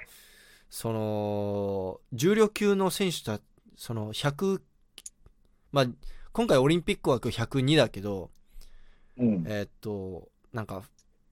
[0.69, 3.41] その、重量級の選手た
[3.79, 4.61] その100、
[5.73, 5.87] まあ、
[6.35, 8.31] 今回オリンピック枠102だけど、
[9.17, 9.45] うん。
[9.49, 10.83] えーっと、なんか、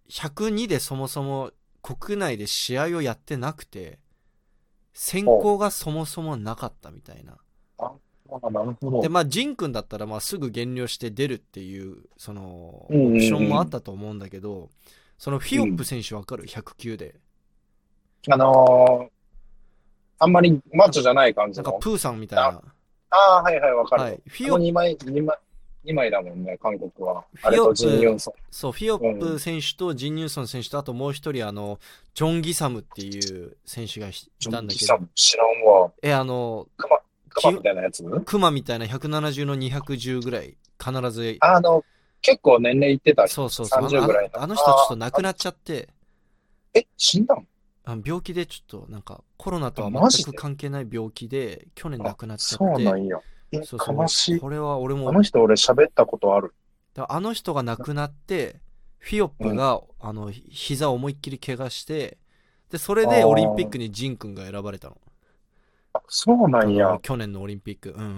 [0.09, 1.51] 102でそもそも
[1.83, 3.99] 国内で試合をやってなくて、
[4.95, 7.37] 選考がそもそもなかったみたいな。
[9.03, 14.71] で、まあ、ジン君だったら、まあ、すぐ減量して出るっていう、その、オうんうんうんプションもあったと思うんだけど、
[15.19, 17.15] そのフィオップ選手わかる ?109 で。
[18.31, 19.15] あのー、
[20.19, 21.65] あんまりマッチョじゃない感じの。
[21.65, 22.63] なんかプーさんみたいな。
[23.11, 24.03] ああ、はいはい、わかる。
[24.03, 24.21] はい。
[24.27, 25.39] フィオ2枚、二枚、
[25.85, 27.25] 二枚だもんね、韓国は。
[27.35, 28.35] フィオあれとジン・ユンソン。
[28.51, 31.79] そう、フィオップ選手とジン・ニューソン選手と、あともう一人、あの、
[32.15, 35.93] ジョン・ギサムっていう選手がいジョン・たんだけど、キさん、知らんわ。
[36.03, 36.67] え、あの、
[37.35, 38.05] クマ、クマみたいなやつ？
[38.25, 41.85] クマみたいな170の210ぐらい、必ず、あの、
[42.23, 43.35] 結構年齢いってた人？
[43.35, 44.39] そうそうそう、あ30ぐらいの。
[44.39, 45.89] のあの人ちょっと亡くなっちゃって、
[46.73, 47.47] え、死んだん
[47.85, 52.83] あの病気でちょっとなんかコロナとは全く関係ない病気で去年亡くなっちゃそって。
[52.83, 53.19] うなんや。
[53.53, 53.97] え、そうそう。
[53.97, 54.41] 悲しい。
[54.41, 55.11] これは俺も。
[55.11, 56.55] あの人俺喋ったことある？
[56.95, 58.57] だあの人が亡くなって
[58.99, 62.17] フィオップが、あのひ膝を思いっきり怪我して
[62.71, 64.97] でそれでオリンピックにジン君が選ばれたの。
[65.04, 65.04] あ
[66.09, 66.99] そうなんあやの。
[67.01, 68.09] 去年のオリンピックうんうんう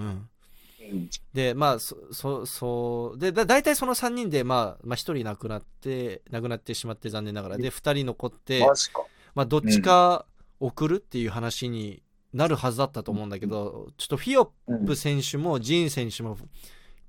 [0.95, 9.05] んでまあそそそうでだ大体その3人でまあ、まあ、1人亡くなって亡くなってしまって残念ながらで2人残ってマジか。
[9.35, 10.27] まあ、どっちか
[10.61, 16.39] 送るっていう話になるはずだったと思うんだけど、ちょっとフィオうんップ選手もジン選手も、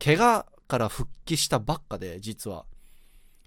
[0.03, 2.65] 怪我から復帰したばっかで、実は。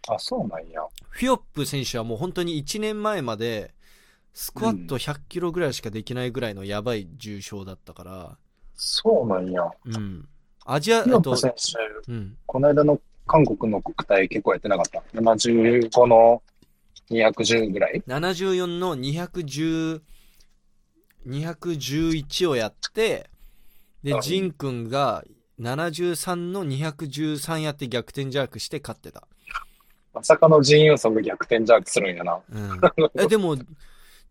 [0.09, 0.81] あ、そうなんや。
[1.11, 3.75] フィオップ選手はもう本当に1年前まで、
[4.33, 8.39] スクワット100キロぐらいしかできないぐらいのやばい重症だったから、
[8.75, 9.63] そうなんや。
[9.85, 10.29] うん。
[10.65, 11.55] アジア、フィオッあとプ選
[12.07, 12.37] 手、うん。
[12.47, 15.03] この間の韓国の国体結構やってなかった。
[15.19, 16.43] 75の
[17.11, 20.01] 210ぐらい74の210、
[21.27, 23.29] 211をやって、
[24.03, 25.25] でう、んジン君が
[25.61, 29.27] 73の213やって逆転ジャークして勝ってた。
[30.15, 32.41] まさかのジン・ユンソンが逆転ジャークするんやな。
[32.51, 32.81] うん。
[33.15, 33.57] え、でも、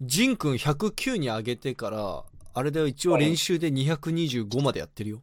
[0.02, 5.22] ジン君109に上げてから、あれだよ、一応練習で225までやってるよ。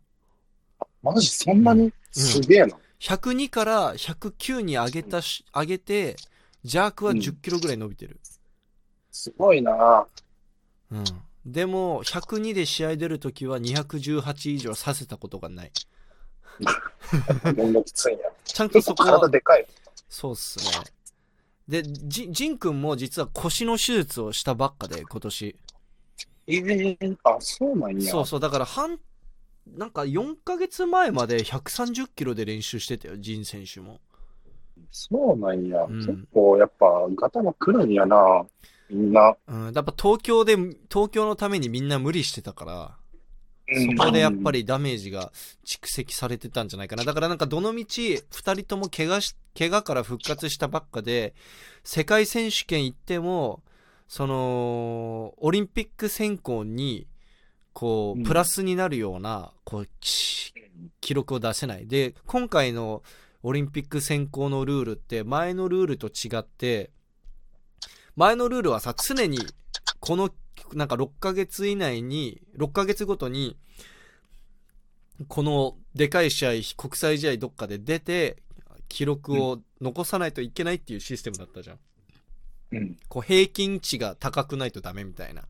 [1.03, 1.93] マジそんなに？
[2.13, 2.77] すげえな。
[3.01, 6.17] 102から109に上げたし、上げて、
[6.65, 8.21] ジャークはうん10キロぐらい伸びてる。
[9.11, 10.07] すごいな。
[10.91, 11.05] うん。
[11.47, 15.73] でも、102で試合出るときは218以上させたことがない。
[17.55, 18.31] めんどくついんや。
[18.45, 19.67] ちゃんとそこは、体でかい。
[20.09, 20.96] そうっすね。
[21.69, 25.57] で、ジジン君も実は腰の手術をしたばっかで、今年。
[26.47, 28.11] えー、あ、そうなんや。
[28.11, 29.01] そうそう、だから半、
[29.77, 34.01] なんか4ヶ月前まで130キロで練習してたよ、ジン選手も。
[34.93, 35.85] そうなんや。
[35.85, 38.47] うん結構やっぱ、ガタが来るんやな。
[38.89, 39.37] みんな。
[39.49, 40.57] うん、やっぱ東京で、
[40.89, 42.97] 東京のためにみんな無理してたから、
[43.69, 44.61] そこでやっぱり。
[44.61, 45.33] りダメージが
[45.65, 47.05] 蓄積されてたんじゃないかな。
[47.05, 51.35] だからなんかどのみち二人とも怪我し、怪我から復活したばっかで、
[51.85, 53.63] 世界選手権行っても、
[54.09, 57.07] その、オリンピック選考に、
[57.73, 60.55] こう、うんプラスになるような、こう、し
[61.01, 61.87] 記録を出せない。
[61.87, 63.03] で、今回の
[63.43, 66.91] オリンピック選考のルールって、前のルールと違って、
[68.15, 69.39] 前のルールはさ、常に、
[70.01, 70.31] この、
[70.73, 73.57] なんか6ヶ月以内に、6ヶ月ごとに、
[75.29, 78.43] このでかい試合、国際試合どっかで出て、
[78.89, 81.79] 記録を残さないといけないっていうシステムだったじゃん。
[82.73, 82.97] うん。
[83.09, 85.43] こう平均値が高くないとダメみたいな。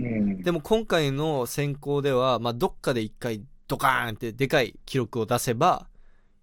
[0.00, 0.42] うん。
[0.42, 5.86] でも今回の選考では、まあ、どっかで一回ドカーンってでかい記録を出せば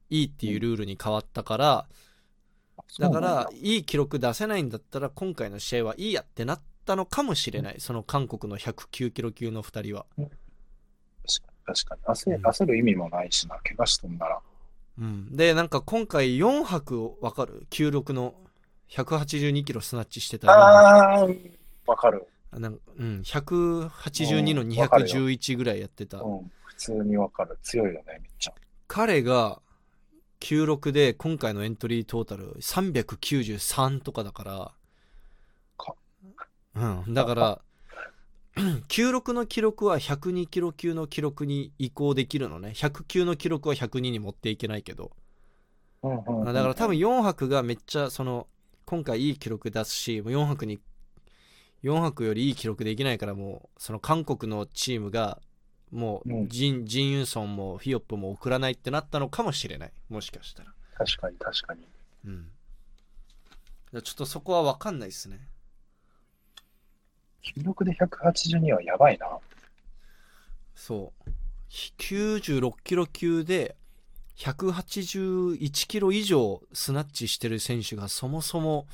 [0.09, 1.87] いいっていうルールに変わったから、
[2.99, 7.75] だから、いい記録出せないんだったら今回の試合はいいやってなったのかもしれない。
[7.79, 10.05] その韓国の109キロ級の2人は。
[11.65, 12.01] 確かに。
[12.03, 13.55] 焦うん焦る意味もないしな。
[13.63, 14.39] 怪我しとんなら。
[14.99, 15.35] うん。
[15.35, 18.35] で、なんか今回4泊わかる ?96 の
[18.89, 21.37] 182キロスナッチしてたあー、
[21.85, 22.27] わかる。
[22.51, 26.17] あなんうん、182のうんわかるよ211ぐらいやってた。
[26.19, 26.51] うん。
[26.65, 27.57] 普通にわかる。
[27.63, 28.53] 強いよね、めっちゃ。
[28.87, 29.61] 彼が
[30.41, 34.73] 96で今回のエントリートータル393とかだからか
[36.75, 37.13] うん。
[37.13, 37.61] だから
[38.89, 42.73] 96の記録は102キロ級の記録に移行できるのね。
[42.75, 45.11] 100級の記録は102に持っていけないけど。
[46.03, 46.45] うんうんうん。
[46.45, 48.47] だから多分4泊がめっちゃその
[48.85, 50.79] 今回いい記録出すしもう4泊に
[51.83, 55.39] 4泊よりいい記録できないからもうその韓国のチームが
[55.91, 56.49] もううん。
[56.49, 59.91] ジン,、ジンユンソンもフィオップも送らないってなったのかもしれない。
[60.09, 60.73] もしかしたら。
[60.97, 61.87] 確かに確かに。
[62.25, 62.51] うん。
[64.01, 65.50] ちょっとそこは分かんないっすね。
[67.43, 69.27] 96で182はやばいな。
[70.75, 71.29] そう。
[71.69, 73.75] 96キロ級で
[74.37, 78.87] 181キロ以上スナッチしてる選手がそもそも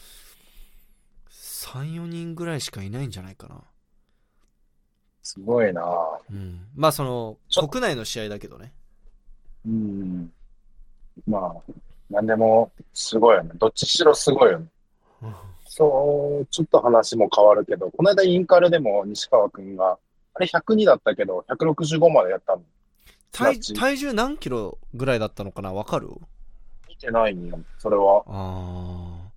[1.31, 3.61] 3、4人ぐらいしかいないんじゃないかな。
[5.23, 5.83] すごいな。
[6.31, 6.67] うん。
[6.75, 7.37] まあその
[7.69, 8.73] 国内の試合だけどね。
[9.65, 10.31] うん。
[11.25, 11.71] まあ、
[12.09, 13.51] なんでもすごいよね。
[13.55, 14.67] どっちしろすごいよね。
[15.77, 19.99] そう、ちょっと話も変わるけど、この間インカレでも西川くんが、
[20.33, 22.63] あれ102だったけど、165までやったの。
[23.31, 25.71] 体体重何キロぐらいだったのかな？
[25.71, 26.09] わかる？
[26.89, 28.23] 見てないんよ、それは。
[28.25, 29.29] ああ。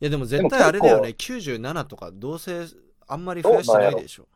[0.00, 1.10] いやでも絶対あれだよね。
[1.10, 2.66] 97とかどうせ
[3.06, 4.26] あんまり増やしてないでしょ。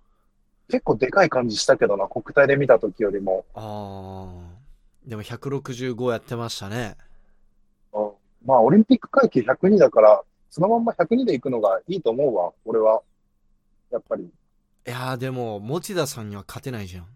[0.68, 3.44] 結構でかい感じしたけどな、国体で見た時よりも。
[3.54, 4.58] ああ。
[5.04, 6.96] でも165やってましたね。
[7.92, 8.10] うん
[8.46, 13.02] まあ、オリンピック階級102だから、そのまんま102で行くのがいいと思うわ、俺は。
[13.90, 14.24] やっぱり。
[14.24, 17.06] いやーでも、持田さんには勝てないじゃん。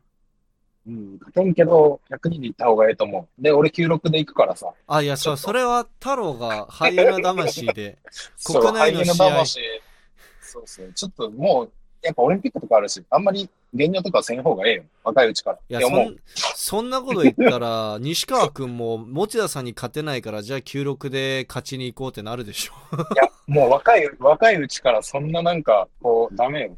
[0.84, 3.42] うん、勝てんけど、102で行った方がいいと思う。
[3.42, 4.72] で、俺96で行くからさ。
[4.86, 7.98] あ、いや、そう、それは太郎がハイエナ魂で。
[8.36, 9.60] そう国内の試合ハイエナ魂
[10.40, 10.92] そうそう。
[10.92, 14.84] ちょっともう、やっぱオリンピックとかあるし、あんまり減量とかせん方がええよ。
[15.04, 15.58] 若いうちから。
[15.68, 22.72] いや、そん、そんなこと言ったら、 西川くんも持田さんに勝てないから、じゃあ96で勝ちに行こうってなるでしょ。
[22.96, 26.76] いや、もう若い、若いうちからそんななんか、こう、ダメよ。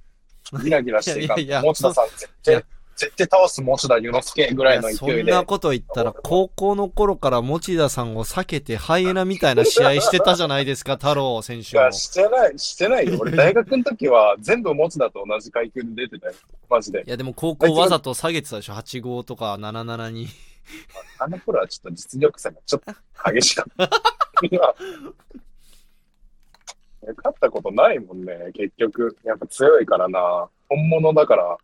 [0.62, 2.64] ギラギラしていかんいやいやいや持田さん絶対、
[2.96, 5.22] 絶対倒す持田祐之介ぐらいの勢いで。
[5.24, 11.92] んなこと言ったら、高校の頃から持田さんを避けてハイエナみたいな試合してたじゃないですか、太郎選手もいや、。
[11.92, 13.18] してない、してないよ。
[13.20, 16.34] 俺、大学の時は全部持田と同じ階級で出てたよ。
[16.68, 17.10] マジでい。
[17.10, 20.28] や、でも高校わざと下げてたでしょ、85とか77に。
[21.18, 23.90] あの頃はちょっと実力差がちょっと激しかった。
[27.16, 29.16] 勝ったことないもんね、結局。
[29.24, 30.48] やっぱ強いからな。
[30.68, 31.58] 本物だから。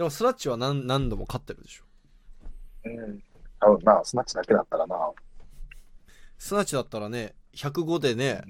[0.00, 1.84] でもスナッチは何何度も勝ってるでしょ。
[2.86, 3.22] うん。
[3.60, 4.96] 多分な、スナッチだけだったらな。
[6.38, 8.42] スナッチだったらね、105でね、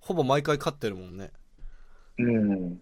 [0.00, 1.30] ほぼ毎回勝ってるもんね。
[2.18, 2.52] うん。
[2.52, 2.80] うん。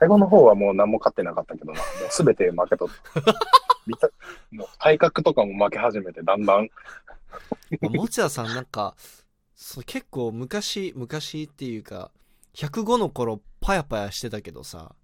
[0.00, 1.78] 最後の方はもう何も勝ってなかったけどな。
[1.78, 3.22] もうすべて負けとった。
[3.86, 4.10] 見た
[4.50, 6.68] もう体格とかも負け始めて、だんだん。
[7.80, 8.96] まあ持田さんなんか、
[9.54, 12.10] そう結構昔、昔っていうか、
[12.54, 14.96] 105の頃パヤパヤしてたけどさ、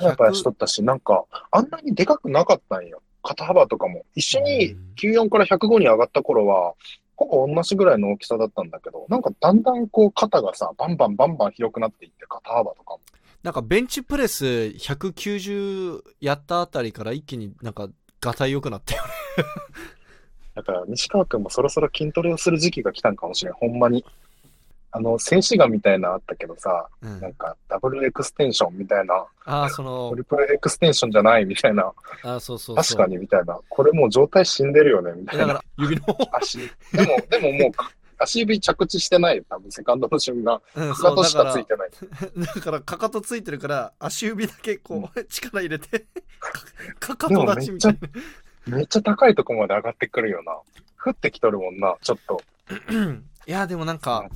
[0.00, 3.02] やっぱりしとったし、なんか、あんなにでかくなかったんよ。
[3.22, 4.04] 肩幅とかも。
[4.14, 6.74] 一緒にうん94から105に上がった頃は、
[7.16, 13.00] ほぼ同じぐらいの大きさだったんだけど、なんかだんだんこう肩がさ、バンバンバンバン広くなっていって、肩幅とかも。
[13.42, 17.88] なんかベンチプレス190やったあたりから一気になんか
[18.20, 19.10] ガタイ良くなったよね。
[20.54, 24.04] だから西川くんもそろそろ筋トレをする時期が来たんかもしれん、ほんまに。
[24.90, 32.76] あの、静止画みたいなのあったけどさ、うんなんかダブルエクステンションみたいな、ああ、そのトリプルエクステンションじゃないみたいな、あーそうそう。
[32.76, 35.84] 確かにみたいな、これもう状態死んでるよね、みたいなだから。
[35.84, 36.58] 指の、足。
[36.58, 37.70] でも、でももう、
[38.18, 40.60] 足指着地してないよ、多分、セカンドの瞬間。
[40.74, 41.90] うん、かかとしか、からついてない。
[42.54, 46.06] だから かかとついてるから、足指だけこう、力入れて、
[46.98, 47.98] かかと立ちみたい
[48.66, 50.56] めっちゃ高いとこまで上がってくるよな。
[51.02, 52.42] 降ってきとるもんな、ちょっと。
[52.68, 53.04] な。
[53.46, 54.28] いや、でもなんか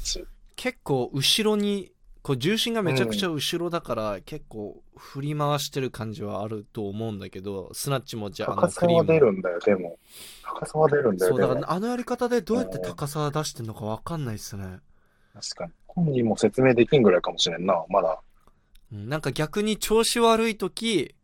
[0.57, 9.21] 結構後ろに、こう重心がめちゃくちゃ後ろだから、結構振り回してる感じはあると思うんだけど、スナッチもじゃあ、あ高さは出も。
[9.21, 9.99] るんだよ、でも。
[10.43, 11.41] 高さは出るんだよ、そう。
[11.41, 14.79] だからあのやり方でどうやって高さ出してんのかわかんないっすね。
[15.35, 15.73] 確かに。
[15.88, 18.21] 本人も説明できんぐらいかもしれんな、まだ。
[18.93, 21.15] うんなんか逆に調子悪い時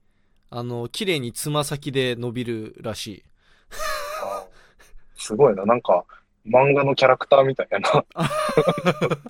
[0.50, 3.22] あの、綺麗につま先で伸びるらしい。
[5.16, 6.04] すごいな、なんか、
[6.46, 7.90] 漫画のキャラクターみたいやな。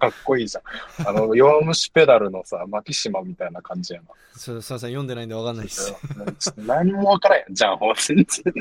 [0.00, 0.60] かっこいいじゃ
[1.02, 1.08] ん。
[1.08, 4.08] あの、弱虫ペダルのさ、マキシマみたいな感じやな。
[4.34, 5.94] すすいません、読んでないんでわかんないっす。
[6.56, 8.54] 何もわからんやん、じゃん、全然。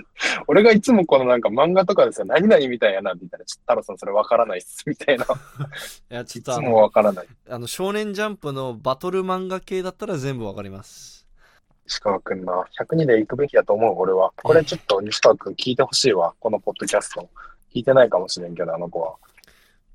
[0.47, 5.25] 俺がいつもこのなんか漫画とかですよ、何々みたいやなって言ったら、ちょっと太郎さんそれわからないっす、みたいな。
[6.11, 7.27] いや、ちょいつもっとあの、わからない。
[7.49, 11.17] あの少年ジャンプのバトル漫画系だったら全部わかります。
[11.87, 14.33] 西川くんな、102で行くべきだと思う、俺は。
[14.43, 17.29] これちょっと西川くん聞いてほしいわ、このポッドキャスト。
[17.77, 19.13] 聞いてないかもしれんけど、あの子は。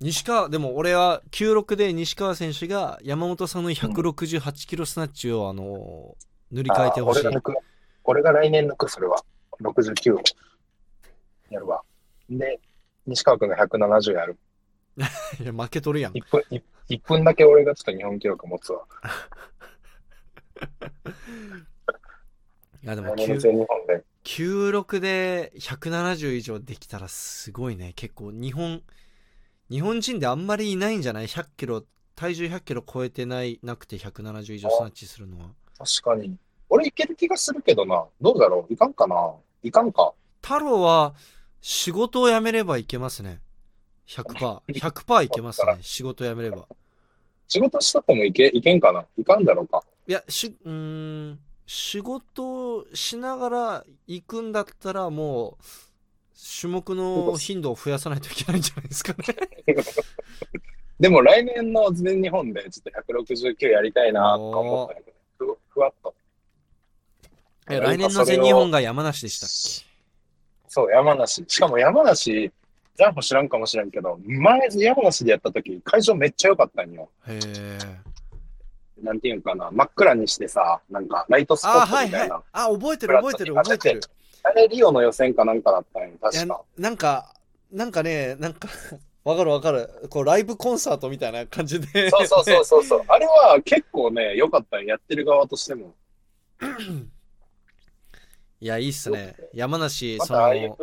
[0.01, 6.17] 西川、でも俺は96で西川選手が山本さんの168キロスナッチをあの、
[6.53, 7.31] 塗り替えてほしい俺。
[7.31, 7.55] が抜く。
[8.05, 9.25] 俺が来年抜く、それは。
[9.61, 10.21] 69を。
[11.51, 11.83] やるわ。
[12.31, 12.61] で、
[13.07, 14.39] 西川くんが170やる。
[15.41, 16.13] いや負けとるやん。
[16.13, 18.85] 1分、1, 1分だけ俺がちょっと日本記録持つわ。
[22.85, 24.05] いやでも全日本で。
[24.25, 27.93] 96で170以上できたらすごいね。
[27.95, 28.83] 結構日本、
[29.71, 35.47] 日本人であんまりいないんじゃない ?100 キロ、体重100キロ超えてない、なくて170以上スナッチするのは。
[35.79, 36.37] 確かに。
[36.69, 38.05] 俺いける気がするけどな。
[38.21, 38.73] どうだろう？
[38.73, 39.35] いかんかな？
[39.63, 40.15] いかんか？
[40.41, 41.15] 太郎は
[41.61, 43.41] 仕事を辞めればいけますね。
[44.07, 44.63] 100%。
[44.73, 45.79] 100%いけますね。
[45.83, 46.67] 仕事辞めれば。
[47.49, 49.05] 仕事したってもいけ、いけんかな？
[49.19, 49.83] いかんだろうか。
[50.07, 50.73] いや、し、うー
[51.33, 51.39] ん、
[51.75, 55.65] 仕事しながら行くんだったらもう、
[56.61, 59.25] 種目の頻度を増やさないといけないんじゃないですかね。
[61.01, 65.01] でも来年の全日本でちょっと169やりたいなとか思ったけ
[65.41, 66.15] ど、ふふわっと。
[67.71, 69.89] え来年の全日本が山梨でしたっ
[70.69, 71.43] そう、山梨。
[71.49, 77.09] しかも山梨、ジャンプ知らんかもしれんけど、前山梨でやった時、会場めっちゃ良かったんよ。
[77.27, 78.12] けへえ。
[79.03, 82.43] なんていうんかな、真っ暗にしてさ、なんかライトスポあ、ットはいはいみたいな。。
[82.53, 84.01] あ、覚えてる覚えてる覚えてる。
[84.45, 87.35] あれ、リオの予選かなんかだったんよ、確か。、なんか、
[87.71, 88.69] なんかね、なんか、
[89.25, 89.89] わかるわかる。
[90.11, 92.11] こう、ライブコンサートみたいな感じで。
[92.11, 93.03] そうそうそうそうそう。
[93.07, 95.95] あれは結構ね、良かったんやってる側としても。
[98.61, 99.37] いや、いいっすね。
[99.53, 100.77] 山梨、そまたああいうの、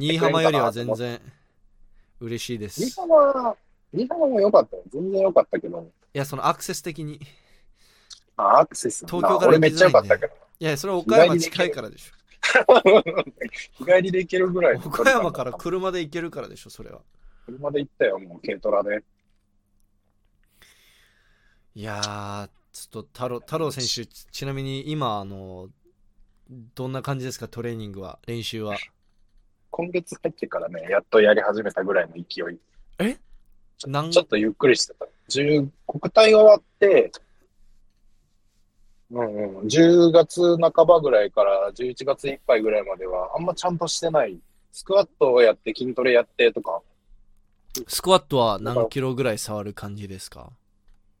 [0.00, 0.70] 新居浜よりは。
[0.72, 1.20] 全然
[2.20, 2.80] 嬉しいです。
[2.80, 3.56] 新い居浜、
[3.92, 4.82] 新居浜も良かったよ。
[4.92, 5.86] 全然良かったけど。
[6.12, 7.20] や、そのアクセス的に。
[8.42, 9.08] あ、アクセスな。
[9.08, 10.32] 東京から俺めっちゃ良かったけど。
[10.60, 12.12] いや、それは岡山近いからでしょ。
[13.78, 17.00] 日帰りで行けるぐらい岡山から車で行けるからでしょ、それは。
[17.46, 19.02] 車で行ったよ、もう軽トラで。
[21.74, 25.68] いやー、ちょっと太郎、太郎選手、ちちなみに今、あの、
[26.74, 28.76] どんな感じですか、トレーニングは、練習は？
[29.70, 32.58] 今月入ってからね、やっとやり始めたぐらいの勢い。
[33.86, 34.10] なん？
[34.10, 35.06] ちょっとゆっくりしてた。
[35.30, 37.10] 10国体終わって、
[39.14, 44.38] うんうん、10月半ばぐらいから11月いっぱいぐらいまでは、あんまちゃんとしてない。
[44.72, 46.80] スクワットをやって筋トレやってとか、
[47.88, 50.50] スクワットは何キロぐらい触る感じですか？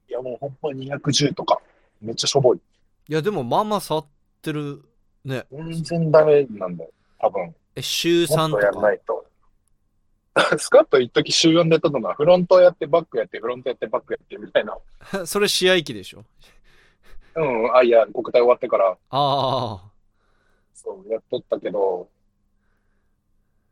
[0.08, 1.60] いやもうほんま210とか、
[2.00, 2.58] めっちゃしょぼい。
[3.08, 4.06] いや、でも、まあまあ触っ
[4.40, 4.82] てる、
[5.24, 5.44] ね。
[5.50, 7.54] 全然ダメなんだよ、多分。
[7.76, 8.72] え、週3もっとか。
[8.72, 9.26] らないと。
[10.58, 14.78] スクワット一時週4でやったのは、フロントやってバックやって、フロントやってバックやってみたいな。
[15.26, 16.24] それ試合機でしょ？
[17.34, 19.82] うん、あ、いや、国体終わってから、ああ。
[20.74, 22.08] そう、やっとったけど、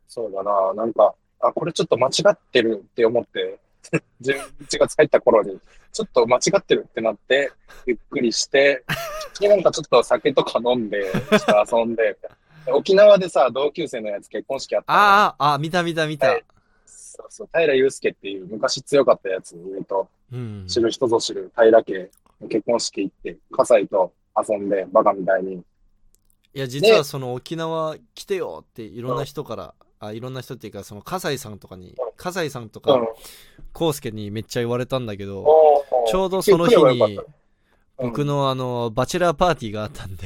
[0.07, 3.59] そうだな、なんか、あ、これちょっと間違ってるって思って、
[4.21, 5.59] 11月入った頃に、
[5.91, 7.51] ちょっと間違ってるってなって、
[7.85, 8.83] ゆっくりして、
[9.39, 12.17] で、なんかちょっと酒とか飲んで、ちょっと遊んで、
[12.67, 16.27] 沖縄でさ、同級生のやつ結婚式あったのああ、あ、見た見た見た。
[16.27, 16.43] はい。
[16.85, 20.07] そうそう、平祐介っていう昔強かったやつ、上と。
[20.31, 20.65] うん。
[20.67, 21.99] 知る人ぞ知る平家。
[21.99, 22.07] の
[22.47, 24.13] 結婚式行って、葛西と
[24.49, 25.53] 遊んで、バカみたいに。
[25.53, 33.07] いや、実はその沖縄来てよっていろんな人から、あ、いろんな人っていうか、その葛西さんとかに、葛西さんとかうん、
[33.79, 35.45] 康介にめっちゃ言われたんだけど、
[36.07, 37.19] ちょうどその日に
[37.97, 38.27] 僕うん。
[38.27, 40.25] のあの、バチェラーパーティーがあったんで、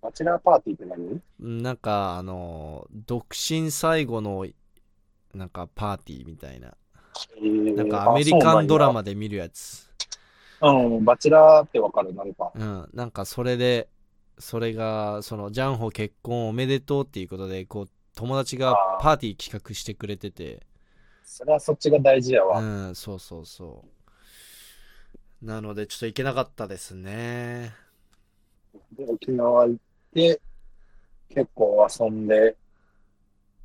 [0.00, 1.22] バチェラーパーティーって何？
[1.40, 4.46] うんなんかあの、独身最後の、
[5.34, 6.74] なんかパーティーみたいな。
[7.76, 9.83] なんかアメリカンドラマで見るやつ。
[10.70, 12.52] うなんバチェラーってわかる、なんか。
[12.54, 13.88] うん、なんかそれで、
[14.38, 20.62] それが、その、ジャンホ結婚おめでとうっていうことで、こう、友達がパーティー企画してくれてて、
[21.24, 22.60] それはそっちが大事やわ。
[22.60, 23.84] うん、そうそうそ
[25.42, 25.44] う。
[25.44, 27.72] なので、ちょっと行けなかったですね。
[28.92, 29.76] で、沖縄行っ
[30.14, 30.40] て、
[31.30, 32.56] 結構遊んで、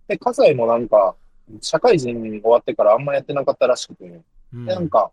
[0.08, 1.16] で、葛西もなんか、
[1.62, 4.22] 社会人終わってからあんまやってなかったらしくて、
[4.54, 5.12] うん、で、なんか、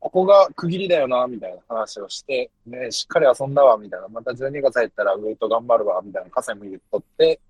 [0.00, 4.08] ここが区切りだよな、みたいな話をして、ね、しっかり遊んだわ、みたいな。
[4.08, 7.40] また12月入ったらウェイト頑張るわ、みたいな、葛西も言っとって、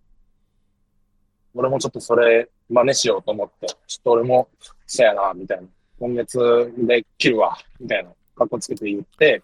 [1.54, 4.48] 俺もちょっとそれ真似しようと思って、ちょっと俺も、
[4.86, 5.68] せやな、みたいな。
[6.00, 8.10] 今月で切るわ、みたいな。
[8.36, 9.42] 格好つけて言って、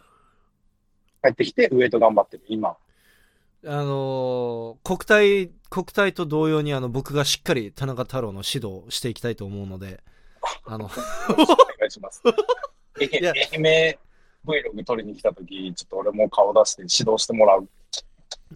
[1.22, 2.76] 帰ってきてウェイト頑張ってる、今。
[3.66, 10.00] あのー国体、国体と同様に、あの、僕がしっかり田中太郎の指導をしていきたいと思うので、
[10.66, 12.22] あの、 お願いします。
[13.00, 13.08] 愛
[13.52, 13.98] 媛
[14.46, 17.68] Vlog 撮りに来た時、ちょっと俺も顔出して指導してもらう。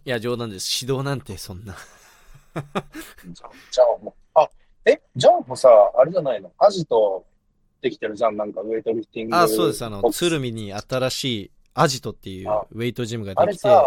[0.05, 0.84] いや、冗談です。
[0.84, 1.74] 指導なんてそんな。
[2.55, 2.62] じゃ
[3.47, 4.49] あ、じゃあもう、あ、
[4.84, 6.53] え、ジャンプさ、あれじゃないの？
[6.59, 7.24] アジト
[7.80, 9.36] できてるじゃん、なんかウェイトリフティング。
[9.36, 9.84] あ、そうです。
[9.84, 13.86] あの、鶴見に新しいアジトっていうあウェイトジムがあできて、れさ、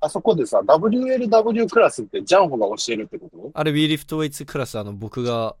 [0.00, 3.50] あそこでさ、WLW クラスってジャンホが教えるってこと？
[3.54, 5.56] あれ、ウィーリフトウェイツクラス、あの、僕が、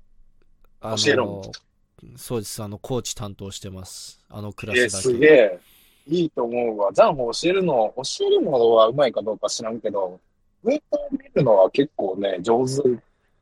[0.80, 1.42] あ教えるの
[2.16, 4.20] そうです、あの、コーチ担当してます。
[4.28, 5.02] あのクラえ、スだけ。
[5.02, 5.60] すげえ。
[6.06, 6.92] いいと思うわ。
[6.92, 10.18] ジャンホ教えるの、教えるのはうまいかどうか知らんけど、
[10.64, 12.76] ウェイトを見るのは結構ね、上手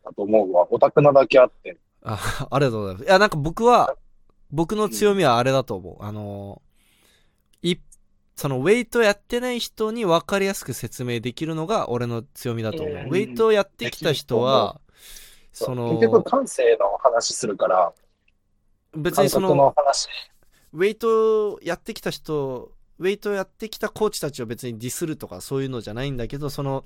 [0.05, 0.67] だと思うわ。
[0.71, 1.77] オタクなだけあって。
[2.03, 3.05] あ、ありがとうございます。
[3.07, 3.97] いや、なんか僕は、
[4.51, 6.05] 僕の強みはあれだと思う。
[6.05, 6.63] あの、
[7.63, 7.77] い、
[8.37, 12.95] そのウェイトやってない人に分かりやすく説明できるのが俺の強みだと思う。
[12.95, 14.81] うんウェイトやってきた人は、
[15.53, 17.93] その結、局感性の話するから、感
[19.03, 20.09] 別にそ覚のの、話。
[20.73, 26.85] ウェイトやってきた人、ウェイトやってきたコーチたちを別にディスるとかそういうのじゃないんだけど、その、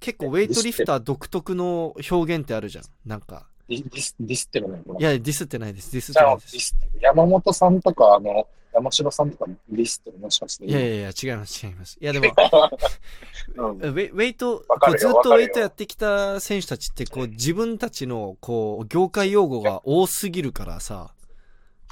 [0.00, 2.84] 結構ウェイトリフター独特の表現ってあるじゃん。
[3.06, 3.46] なんか。
[3.68, 4.82] ディスディスってるね。
[4.98, 5.92] いや、ディスってないです。
[5.92, 6.76] ディスってないです。
[7.00, 10.64] 山本さんとか、あの、山城さんとかもディスってるもしかして。
[10.64, 11.98] いやいやいや、違います、違います。
[12.00, 12.26] いや、でも、
[13.54, 14.64] うんウェウェイト、
[14.98, 21.12] ずっとウェイトやってきた選手たちって、こう、自分たちの、こう、業界用語が多すぎるからさ、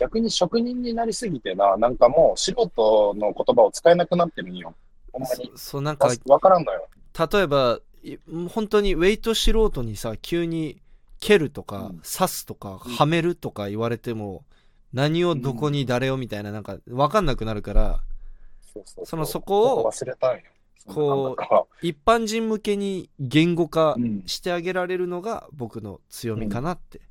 [0.01, 4.75] 逆に職人になりすぎてな、なんかもう素人の言葉を使えなくなってるんよ。
[5.13, 5.53] ほんまに。
[5.55, 6.89] そそう、なんか、わからんのよ。
[7.31, 8.17] 例えば、い
[8.49, 10.81] 本当にウェイト素人にさ、急に
[11.21, 14.45] 蹴るとか、うん刺すとか、うんはめるとか言われても、
[14.95, 18.01] 何をどこに誰をみたいな、なんか、わかんなくなるから、
[18.73, 20.43] そうそううそのそこを忘れたんよ。
[20.87, 27.03] こう一般人向けに言語化うん、してあげられるのが僕の強みかなって。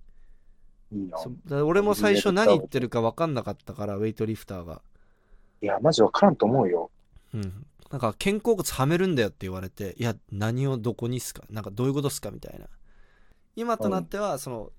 [0.91, 4.81] いいよそだから俺も最初何言ってるか分かんなかったから、ウェイトリフターが。
[5.61, 6.89] いや、マジわからんと思うよ。
[7.33, 7.65] うん。
[7.91, 11.43] なんか、肩甲骨はめるんだよって言われて、いや、何をどこにっすか？
[11.49, 12.67] なんか、どういうことっすかみたいな。
[13.55, 14.71] 今となっては、その、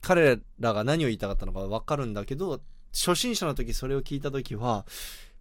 [0.00, 2.60] 彼らが何を言いたかったのか分かるんだけど、
[2.92, 4.86] 初心者の時それを聞いた時は、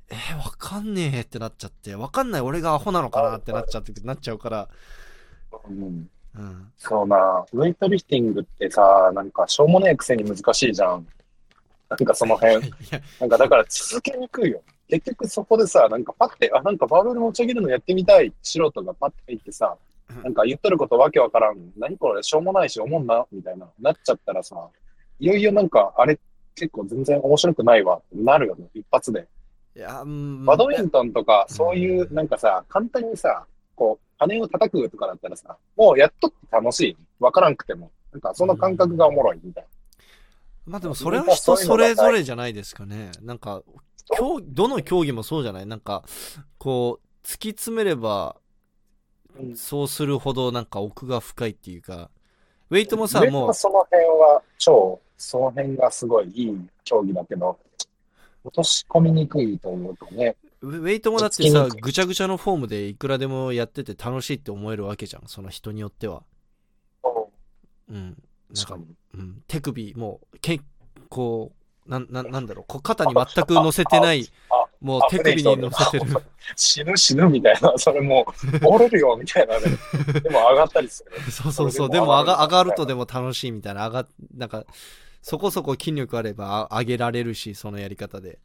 [0.10, 4.70] えー、分かんねえってなっちゃって、分かんない俺がアホなのかなってなっちゃって、なっちゃうから、
[5.68, 6.10] うん。
[6.38, 6.72] うん。
[6.78, 11.06] そうな、ウェイトリフティングってさ、なんかしょうもねえくせに難しいじゃん。
[11.90, 12.72] なんかその辺。
[13.20, 14.62] なんかだから続けにくいよ。
[14.88, 19.78] 結局そこでさ、なんかパッて、あ、なんかバーベル持ち上げるのやってみたい素人がパッて入ってさ、
[20.24, 21.72] なんか言っとることわけわからん。
[21.78, 23.68] 何これしょうもないし思んなみたいな。
[23.80, 24.56] なっちゃったらさ、
[25.20, 26.20] いよいよなんかあれ
[26.56, 28.68] 結構全然面白くないわなるよね。
[28.74, 29.28] 一発で。
[29.76, 33.46] いや、うんバドミントンとかうんそういうなんかさ、簡単にさ、
[33.82, 36.98] こう、羽を叩くとかだったらさ、もうやっとって楽しい。
[37.20, 37.90] わからんくても。
[38.12, 39.66] なんかその感覚がおもろいみたい
[40.68, 43.10] まあでもそれは人それぞれじゃないですかね。
[43.24, 43.64] なんか、
[44.16, 45.66] 競どの競技もそうじゃない？
[45.66, 46.04] なんか、
[46.60, 48.36] こう、突き詰めれば、
[49.40, 49.56] な。
[49.56, 52.12] そうするほどなんか奥が深いっていうか、
[52.70, 57.58] ウェイトもさ、上ものその辺は超、その辺がすごいいい競技だけど、
[58.44, 60.36] 落とし込みにくいというかね。
[60.62, 65.24] う、ウェイトもだってさ、ぐちゃぐちゃのフォームでいくらでもやってて楽しいって思えるわけじゃん。
[65.28, 66.24] その人によっては。
[67.90, 68.18] うん。
[68.54, 68.78] なんか。
[69.14, 70.62] うん、手首、もう、け
[71.10, 71.52] こ
[71.86, 76.06] う、なん、なんなんだろう、こう肩に全く乗せてない、あもう手首に乗せてる。
[76.56, 78.26] 死ぬ死ぬみたいな、それも
[78.64, 79.66] う、折れるよみたいなね。
[80.22, 81.32] でも上がったりする。
[81.32, 81.90] そうそうそう。
[81.90, 83.88] でも上が上がる上がるとでも楽しいみたいな。
[83.88, 84.66] 上が、なんか、
[85.22, 88.40] そこそこ筋力あればあ上げられるし、そのやり方で。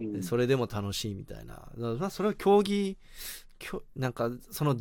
[0.00, 1.68] うんでそれでも楽しいみたいな。
[1.76, 2.98] まあ、それは競技、
[3.94, 4.76] なんか、その、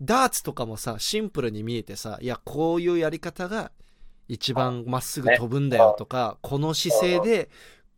[0.00, 3.72] ダーツとかもさ、シンプルに見えてさ、いや、こういうやり方が
[4.28, 7.50] 一番まっすぐ飛ぶんだよとか、この姿勢で、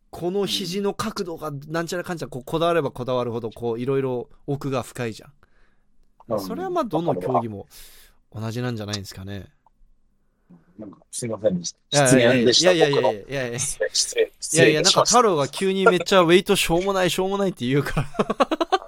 [0.09, 5.29] この肘の角度がなんちゃらかんちゃらこうこだわればこだわるほど、こう、いろいろ奥が深いじゃん。
[5.29, 7.67] うんそれはまあ、どの競技も
[8.33, 9.51] 同じなんじゃないですかね。
[10.79, 12.05] なんかすいませんでした。
[12.05, 12.51] 失いやいや。
[12.51, 18.07] いやいやいやいやいや失礼、い失やいや、なんか太郎が急にめっちゃウェイトしょうもないしょうもないって言うから。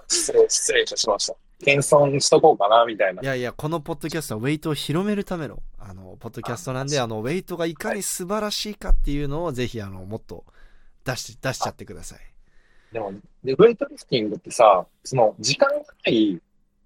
[0.08, 1.36] 失礼、失礼いたしました。
[1.64, 3.22] 謙遜しとこうかな、みたいな。
[3.22, 10.44] いやいや、このポッドキャストはウェイトを広めるための、あの、ポッドキャストなんで、あの、ウェイトがいかに素晴らしいかっていうのをぜひ、あの、もっと
[11.06, 12.20] 出し、出しちゃってください。
[12.92, 15.76] でも、で、ウェイトリフティングってさ、その、時間が
[16.06, 16.42] ない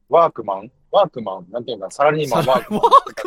[0.10, 3.22] ワークマンワークマンなんていうか、サラリーマン、ワークマンワークた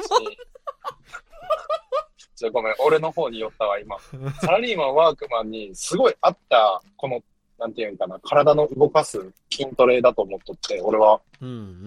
[2.40, 2.46] ちに。
[2.46, 3.96] ちょ、ごめん、俺の方に寄ったわ、今。
[4.40, 7.22] サラリーマン、ワークマンに、すごい合った、この、
[7.58, 9.18] なんていうんかな、体の動かす
[9.52, 11.20] 筋トレだと思っとって、俺は。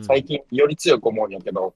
[0.06, 1.74] 最近より強く思うんやけど、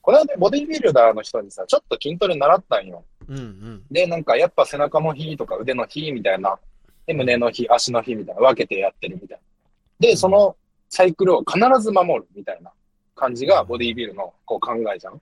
[0.00, 3.02] これはね、ボディビルダーの人にさ、ちょっと筋トレ習ったんよ。
[3.26, 3.82] うんうん。
[3.90, 6.58] で、なんかやっぱ背中の日とか腕の日みたいな、
[7.06, 10.08] で、胸の日、足の日みたいな分けてやってるみたいな。
[10.08, 10.56] で、その
[10.90, 12.70] サイクルを必ず守るみたいな
[13.14, 15.14] 感じがボディビルのこう考えじゃん。
[15.14, 15.18] っ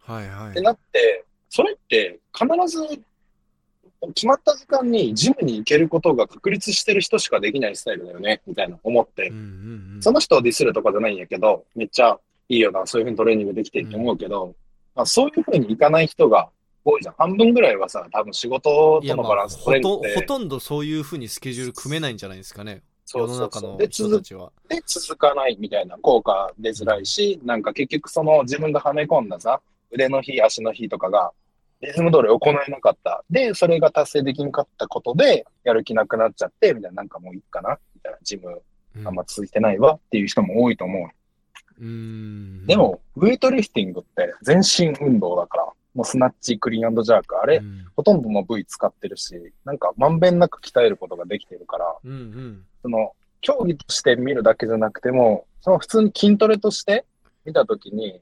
[0.00, 0.60] はいはいて。
[0.60, 1.24] なって、
[1.56, 3.02] それって必ず
[4.14, 9.36] 決まった時間にジムに行けることが確立してる人しかできないスタイルだよね、みたいな思ってうん。
[9.36, 9.42] うん
[9.94, 10.02] うん。
[10.02, 12.18] その人をディスるとかじゃないんやけど、めっちゃ
[12.50, 14.54] いいよな、そういうふうにトレーニングできてって思うけど、
[14.94, 16.50] まあ、そういうふうにいかない人が
[16.84, 17.14] 多いじゃん。
[17.16, 20.20] 半分ぐらいはさ、多分仕事とのバランスほと、取れるって。
[20.20, 22.82] ほとんどそういうふうにスケジュール組めないんじゃないですかね。
[23.06, 23.38] 世そうそうそう。
[23.38, 24.22] の中ので、続。
[24.68, 31.32] で続かないみたいな効果出づらいし、なんか結局その自分がはめ込んださ、腕の日、足の日とかが、
[31.82, 33.24] リズム通り行えなかった。
[33.30, 38.62] で、それが達成できなかったことで、やる気なくなっちゃって、みたいな、なんかもういいかなみたいな、ジム
[38.96, 41.10] うんあんま続いてないわっていう人も多いと思う。
[41.80, 42.66] うーん。
[42.66, 45.64] でも、ウェイトリフティングって全身運動だから、
[45.94, 52.64] もうスナッチ、クリーンジャーク、あれ、うん、ほとんどの部位使ってるし、なんかまんべんなく鍛えることができてるから、うんうん。
[52.82, 57.04] その、競技として見るだけじゃなくても、その普通に筋トレとして
[57.44, 58.20] 見たときに、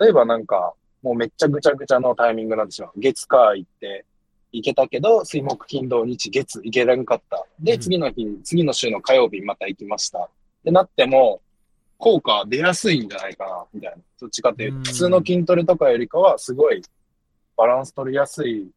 [0.00, 0.74] 例えばなんか、
[1.06, 2.92] もうめっちゃぐちゃぐちゃのタイミングになってしまう。
[2.96, 4.04] 月火行って、
[4.50, 7.46] 行けたけど、水木金土日月行けなかった。
[7.60, 10.18] で、うん次の日、次の週の火曜日また行きました。
[10.24, 10.28] っ
[10.64, 11.40] てなっても、
[11.96, 13.98] 効果出やすいんじゃないかな、みたいな。
[14.20, 16.82] どっちかっていううんと、普通の筋トレとかよりかは、すごい
[17.56, 18.68] バランス取りやすい、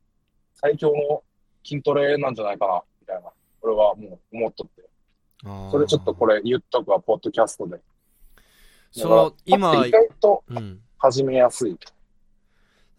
[0.53, 1.23] 最強の
[1.63, 3.31] 筋トレなんじゃないかな、みたいな。
[3.63, 4.87] 俺はもう思っとって。
[5.71, 6.35] それちょっとこれ。
[6.35, 7.79] れ言っとくわ、ポッドキャストで。
[8.91, 10.79] その、今意外とうん。
[10.99, 11.71] 始めやすい。
[11.73, 11.79] だ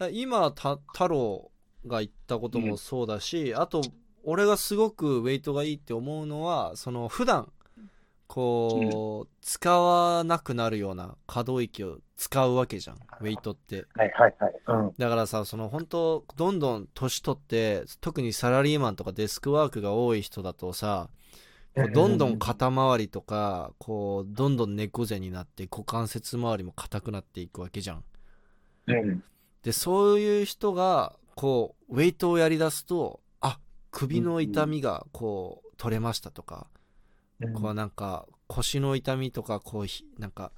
[0.08, 1.50] 今た太郎
[1.86, 3.82] が言ったこともそうだし、あと
[4.22, 7.52] 俺がすごくウェイトがいいって思うのはその普段
[8.30, 14.52] こう、使わなくなるような可動域を使うわけじゃんウェイトってはいはいはい。
[14.68, 14.94] うん。
[14.96, 21.08] だからさその本当どんどん年取って特にサラリーマンとかデスクワークが多い人だとさ
[21.74, 28.04] こうどんどん肩周りとかこうどんどん猫背になって股関節周りも硬くなっていくわけじゃん
[28.86, 29.24] うん。
[29.62, 33.58] でそういう人がこうウェイトをやりだすとあ
[33.90, 36.66] 首の痛みがこう取れましたとか、
[37.54, 40.52] こうなんか腰の痛みとかこうひなんか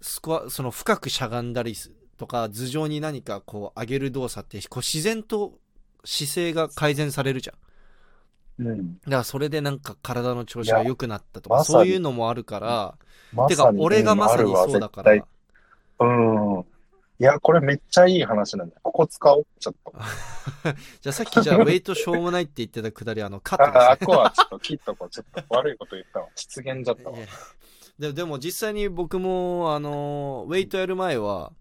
[0.00, 5.58] スコアその深くしゃがんだりすとか頭上に何かこう上げる動作ってこう自然と
[6.04, 7.56] 姿勢が改善されるじゃん。
[8.66, 8.94] うん。
[8.94, 12.94] だからそれでなんか体の調子が良くなったとかまそういうのもあるから
[13.48, 13.80] てかまさに。
[13.80, 15.12] 俺がまさにそうだから。
[15.12, 16.64] うん。
[17.20, 18.80] いや、これめっちゃいい話なんだよ。
[18.82, 19.46] ここ使おう。
[19.58, 19.92] ちょっと。
[21.02, 25.10] じゃあさっきじゃあ ウェイトしょうもないって言ってたくだりあのカットですあ、ねあこはちょっと切っとこう。
[25.10, 26.28] ちょっと悪いこと言ったわ。
[26.36, 27.16] 失言じゃったわ
[27.98, 31.52] ででも実際に僕もあのウェイトやる前は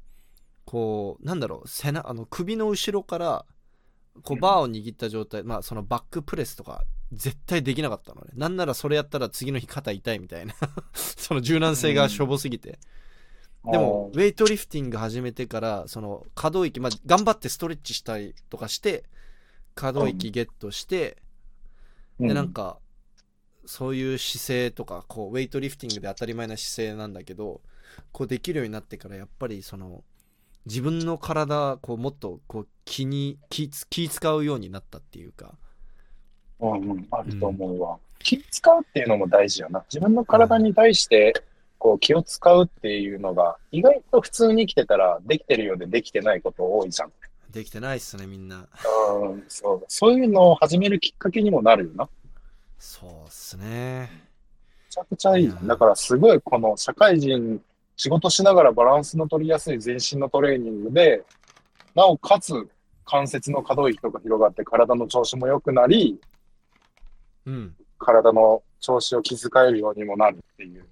[0.65, 3.45] こうなんだろう背中あの首の後ろから
[4.23, 10.53] こうバーを握った状態、まあそのバックプレスとか絶対できなかったのねなんならそれやったら次の日肩痛いみたいな
[10.93, 12.79] その柔軟性がしょぼすぎて、
[13.65, 19.03] でもウェイトリフティング始めてからその可動域、まあ、頑張ってストレッチしたりとかして
[19.75, 21.17] 可動域ゲットして、
[22.19, 22.77] うん、でなんか
[23.65, 27.61] そういう姿勢とかこうウェイトリフティングで当たり前な姿勢なんだけど
[28.11, 30.03] こうできるようになってからやっぱりその
[30.65, 35.55] 自分の体こうもっとこう気に気気使うようになったっていうか。
[36.59, 37.97] うんうん、あると思うわ。
[38.19, 39.83] 気使うっていうのも大事よな。
[39.89, 41.33] 自分の体に対して、
[41.77, 47.11] こう気を使うっていうのが、意外と普通に生きてたら、できてるようでできてないこと多いじゃん。
[47.51, 48.67] できてないっすねみんな
[49.21, 49.85] うん、そう。
[49.87, 52.05] そういうのを始めるきっかけにもなるよな。
[52.05, 52.09] め
[52.77, 54.27] そうっすね
[54.89, 55.57] ちゃくちゃいいいや。
[55.63, 57.61] だからすごいこの社会人、
[57.95, 61.23] 仕事しながらバランスの取りやすい全身のトレーニングで、
[61.95, 62.53] なおかつ
[63.05, 66.19] 関節の可動域とか広がって体の調子も良くなり、
[67.45, 70.85] うん体の調子を気遣えるようにもなるっていう、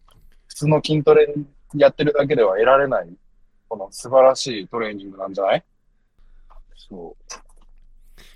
[0.55, 1.35] 普通の筋トレ
[1.75, 3.09] やってるだけでは得られない、
[3.67, 5.63] この素晴らしいトレーニングなんじゃない？
[6.77, 7.31] そう。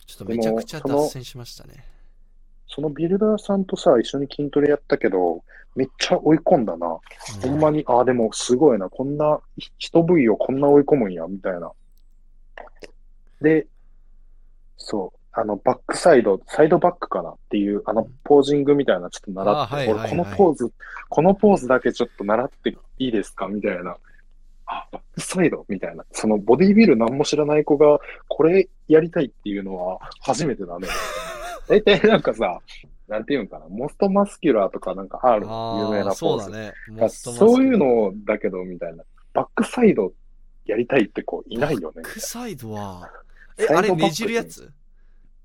[0.06, 1.86] ちょっとめちゃくちゃ脱線しましたね
[2.68, 5.46] そのビルダーさんとさ、一緒に筋トレやったけど、
[5.78, 6.88] めっちゃ追い込んだな。
[7.42, 8.90] ほんまに、ああ、でもすごいな。
[8.90, 9.40] こんな、
[9.80, 11.72] 一部位をこんな追い込むんや、みたいな。
[13.42, 13.66] で、
[14.76, 15.19] そう。
[15.32, 20.72] あの、バックサイド、サイドバックかなっていう、あの、ポージングみたいな、ちょっと習って、あはいはいこのポーズ、
[21.10, 23.96] このポーズだけちょっと習っていいですかみたいな。
[24.66, 26.04] あ、バックサイドみたいな。
[26.12, 30.88] その、ボディービル何も知らない子が、これやりたいっていうのは、初めてだね。
[31.68, 32.60] 大体なんかさ、
[33.08, 36.16] なんていうんかな、 most muscular とかなんかある、有名なポーズ。
[36.16, 39.04] そうだねあそういうのだけど、みたいな。
[39.34, 40.12] バックサイド
[40.66, 42.14] やりたいって子いないよねバッ。
[42.14, 43.10] クサイドは
[43.58, 44.72] えあれねじるやつ？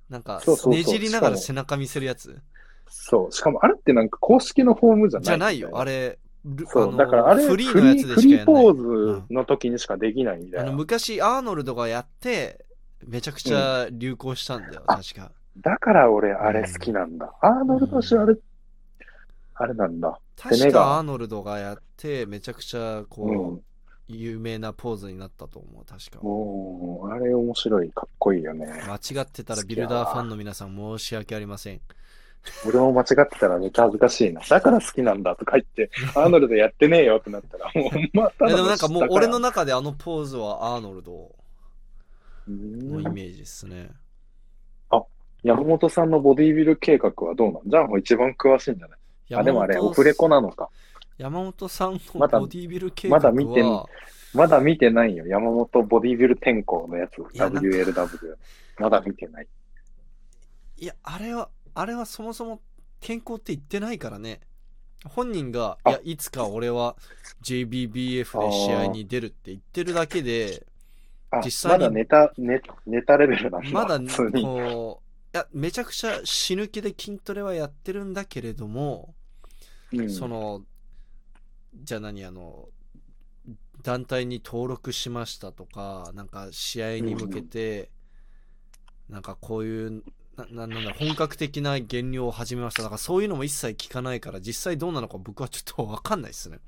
[0.09, 2.41] なんかねじりながら背中見せるやつ？
[2.87, 3.33] そう。
[3.33, 6.19] しかもあれってなんか公式のフォームじゃないじゃないよあれ。
[6.67, 6.93] そう。
[6.93, 10.77] のだからあれ、フリーのやつでフしかやんないリーポーズの時にしかできないみたあのいな。
[10.77, 12.67] 昔アーノルドがやって
[13.07, 17.33] めちゃくちゃ流行したんだよ、あ確かだから俺あれ好きなんだ。
[17.41, 18.37] アーノルド氏あれ、
[19.55, 20.19] あれなんだ。
[20.37, 23.61] 確かアーノルドがやってめちゃくちゃこう、うん。
[24.09, 28.67] 有名なポーズになったと思う確かもう、あれ面白い、かっこいいよね。
[28.87, 31.81] 間違ってたらビルダーファンの皆さん申し訳ありません
[32.67, 34.43] 俺も間違ってたらめっちゃ恥ずかしいな。
[34.43, 41.35] だから好きなんだとか言って、アーノルドやってねえよってなったら、 もうまたでもなんかもう俺の中であのポーズはアーノルド
[42.47, 43.91] のイメージですね。
[45.43, 47.63] 山本さんのボディービル計画はどうなん？
[47.67, 49.35] ジャンホ一番詳しいんじゃない？
[49.35, 50.71] あ、でもあれ、オフレコなのか。
[51.19, 53.83] 山本さんのまだボディビル計画は、まだ見てん
[54.35, 55.27] まだ見てないよ。
[55.27, 58.37] 山本ボディービル転校のやつ、WLW。
[58.79, 59.47] まだ見てない。
[60.77, 62.61] いや、あれは、あれはそもそも
[63.01, 64.41] 健康って言ってないからね。
[65.09, 66.97] 本人が、あいや、いつか俺は
[67.43, 70.67] JBBF で試合に出るって言ってるだけで、
[71.31, 73.71] あ、実際にまだネタ、ネネタレベルなんだ。
[73.71, 74.01] まだ。
[74.01, 79.15] こう、いや、めちゃくちゃ死ぬ気で筋トレはやってるんだけれども、
[79.93, 80.63] うんその、
[81.83, 82.69] じゃあ何、あの、
[83.83, 87.91] 団体に登録しましたとか、なんか試合に向けて、
[89.09, 90.03] なんかこういう、
[90.37, 92.83] ななんだ本格的な減量を始めました。
[92.83, 96.59] だからそういうのも一切聞かないから、実際どうなのか僕はちょっとわかんないですね。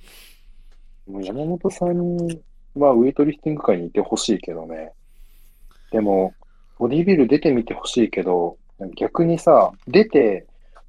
[1.09, 2.27] 山本さん
[2.75, 4.93] はウェイトリフティング界にいてほしいけどね。
[5.91, 6.35] でも、
[6.79, 8.59] ボディビル出てみてほしいけど、
[8.97, 10.47] 逆にさ、出て、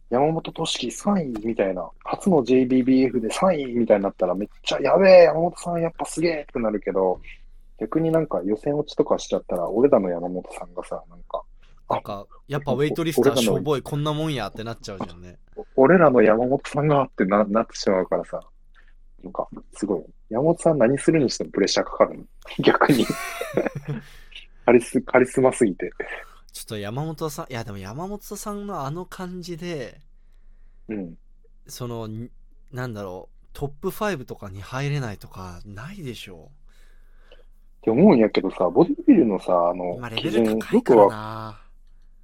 [0.09, 7.19] 山本俊樹3位みたいな、初の JBBF で3位みたいになったらめっちゃやべえ、山本さんやっぱすげえってなるけど、
[7.79, 11.43] 逆になんか予選落ちとかしちゃったら、俺らの山本さんがさ、なんか、
[11.89, 15.37] なんか、やっぱウェイトリフターしょぼい、こんなもんやってなっちゃうじゃんね。
[15.75, 18.41] 俺らの山本さんがってななってしまうからさ、
[19.23, 20.03] なんか、すごい。
[20.29, 22.23] 山本さん何するにしてもプレッシャーかかるの。
[22.59, 23.05] 逆に。
[24.65, 25.91] カリス、カリスマすぎて。
[26.57, 30.01] ちょっと山本さん、いやでも山本さんのあの感じで、
[30.87, 31.15] うん。
[31.67, 32.31] その、に
[32.71, 36.49] なんだろう、トップ5とかに入れないとか、ないでしょ？
[37.35, 37.39] っ
[37.81, 39.75] て思うんやけどさ、ボディビルのさ、あう。
[39.75, 41.61] の今、レ基ベル準、高いからよくわ、な。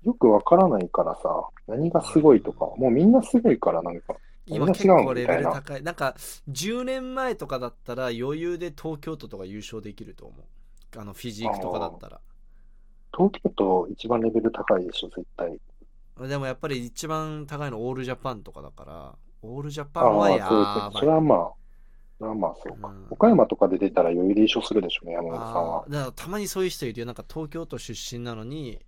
[0.02, 4.16] よくわからないからさ、何がすごいとか、もうみんなすごいから、なんか、
[4.48, 5.84] 今結構レベル高い。
[5.84, 6.16] なんか、
[6.50, 11.00] 10年前とかだったら余裕で東京都とか優勝できると思う。
[11.00, 12.20] あの、フィジークとかだったら。
[13.16, 15.58] 東京都一番レベル高いでしょ、絶対。
[16.28, 20.46] でもやっぱり一番高いのオールジャパンとかだから、オールジャパあンはや。
[20.92, 21.12] ばいそれ。
[21.12, 21.54] はまあ、
[22.18, 22.90] それはまあそうか。
[22.90, 27.06] うん岡山とかで出たら余裕で優勝するでしょうね、山本さんはだからたまにそういう人いるよ。
[27.06, 28.80] なんか東京都出身なのに、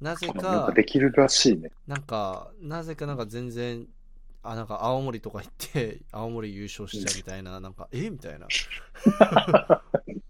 [0.00, 1.70] なぜなんかか、できるらしいね。
[1.86, 3.86] なんか、なぜかなんか全然、
[4.44, 8.10] あ、なんか青森とか行って、 青森優勝しちゃうみたいな、なんか、え？
[8.10, 8.46] みたいな。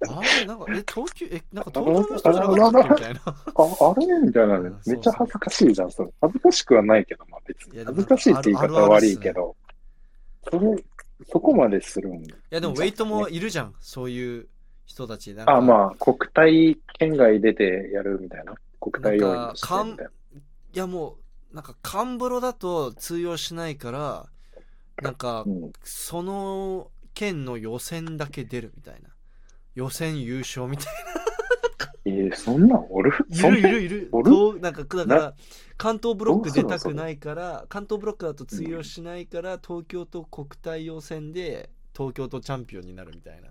[0.07, 3.21] あれなんか、え、東京、え、なんか東京の人じゃなかったみたいな。
[3.27, 4.07] あ、あれ？
[4.21, 4.81] みたいなねうん。
[4.87, 6.11] めっちゃ恥ずかしいじゃん、それ。
[6.21, 7.85] 恥ずかしくはないけど、まあ別に。
[7.85, 9.57] 恥ずかしいって言い方は悪いけど、
[10.51, 10.85] それ、
[11.27, 13.75] そこまでするんいいや、でもウェイトもいるじゃん。
[13.81, 14.49] そういう
[14.87, 15.35] 人たち。
[15.47, 18.55] あ、まあ、国体県外出てやるみたいな。
[18.81, 20.11] 国体要員としてみたいな。
[20.75, 21.17] いや、もう、
[21.55, 24.27] なんか、カンブロだと通用しないから、
[25.01, 25.73] なんかう、ん。
[25.85, 29.11] その県の予選だけ出るみたいな。
[29.75, 30.87] 予選優勝みたい
[32.07, 33.13] えー、そんなんおる？
[33.31, 34.09] いるいるいる。
[34.13, 34.31] おる？
[34.31, 35.35] となんか、だからな、
[35.77, 43.49] 関東ブロック出たくないから、関東ブロックだと通用しないから、東京都国体予選で東京都チャンピオンになるみたいな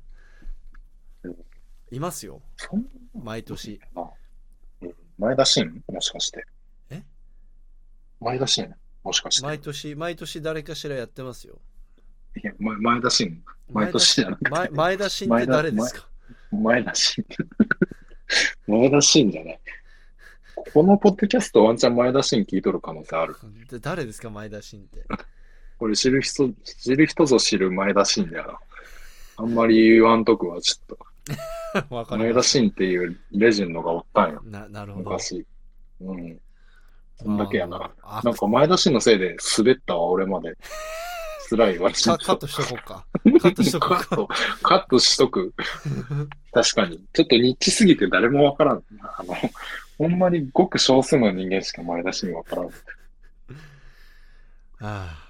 [1.24, 1.36] うん。
[1.90, 2.42] いますよ、
[3.14, 3.80] 毎年。
[5.18, 6.46] 前田真もしかして。
[8.24, 9.46] え前田真もしかして。
[9.46, 11.60] 毎年、毎年誰かしらやってますよ。
[12.42, 16.08] いや前前田真毎年じゃなくて前前田真って誰ですか？
[16.52, 17.26] 前田真。
[18.68, 19.60] 前田真 じゃない。
[20.74, 23.36] このポッドキャストワンチャン前田真聞いとる可能性ある。
[23.70, 24.30] で誰ですか？
[24.30, 25.04] 前田真って。
[25.78, 28.60] これ知る人、知る人ぞ知る前田真だよな。
[29.38, 30.98] あんまり言わんとくわ、ちょっと。
[31.96, 32.50] わかり前田ます。
[32.50, 35.10] 真っていうレジェンドがおったんよ、ななるほど。
[35.12, 35.46] 昔。
[36.02, 36.40] うん。
[37.24, 37.92] そんだけやな。
[38.04, 40.56] あなんか前田真のせいで滑ったわ、俺まで。
[41.50, 43.06] 辛いわ、カカットしとこうか。
[43.42, 44.28] カットしとこうか。
[44.64, 45.54] カット、しとく。
[46.52, 47.04] 確かに。
[47.14, 48.84] ちょっとニッチすぎて誰もわからん。
[49.02, 49.36] あの、
[49.98, 52.70] ほんまにごく少数の人間しか前田真わからん。
[54.80, 55.24] あ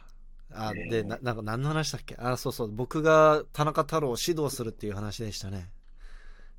[0.51, 2.15] あ、あえーでな、なんか何の話だっけ？
[2.17, 5.69] あそうそう、僕が田中太郎を指導するっていう話でしたね。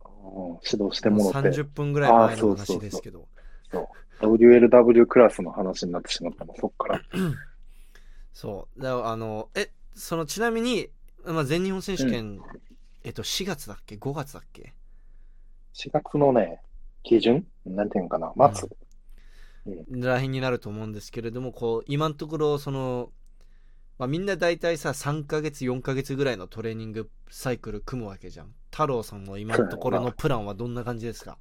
[0.04, 0.08] う
[0.54, 1.50] ん指導してもらって。
[1.50, 3.28] 30分ぐらい前のあーそうそうそう話ですけど。
[4.26, 7.00] WLW クラスの話になってしまったの、そっから。
[8.32, 8.82] そう。
[8.82, 10.88] だあの、え、そのちなみに、
[11.24, 12.40] まあ、全日本選手権、
[13.04, 14.74] えっと、4月だっけ ?5 月だっけ
[15.74, 16.60] ？4月のね、
[17.02, 17.46] 基準？
[17.64, 18.68] なんていうのかな、末。
[19.90, 23.10] らへんになると思うんですけれども、こう、今のところ、その、
[23.98, 28.52] まあ、みんな大体さ、3ヶ月、4ヶ月ぐらいのトレーニングサイクル組むわけじゃん。
[28.70, 31.38] 太郎さんの今のところのプランはどんな感じですか？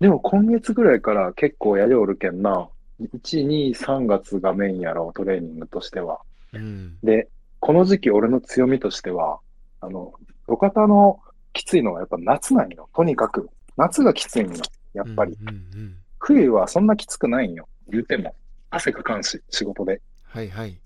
[0.00, 2.68] でも今月ぐらいから結構やりおるけんな。
[3.00, 6.20] 1、2、3月がメインやろ、トレーニングとしては。
[6.52, 6.96] うん。
[7.02, 7.28] で、
[7.60, 9.40] この時期俺の強みとしては、
[9.80, 10.14] あの、
[10.48, 11.20] 路肩の
[11.52, 12.88] きついのはやっぱ夏なんよ。
[12.94, 13.48] とにかく。
[13.76, 14.62] 夏がきついんよ。
[14.92, 15.36] やっぱり。
[15.40, 17.68] うんうんうん冬はそんなきつくないんよ。
[17.86, 18.34] 言うても。
[18.70, 20.00] 汗かかんし、仕事で。
[20.22, 20.80] はいはい。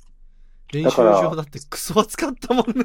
[0.73, 2.85] 練習場だってクソ暑かったもんね。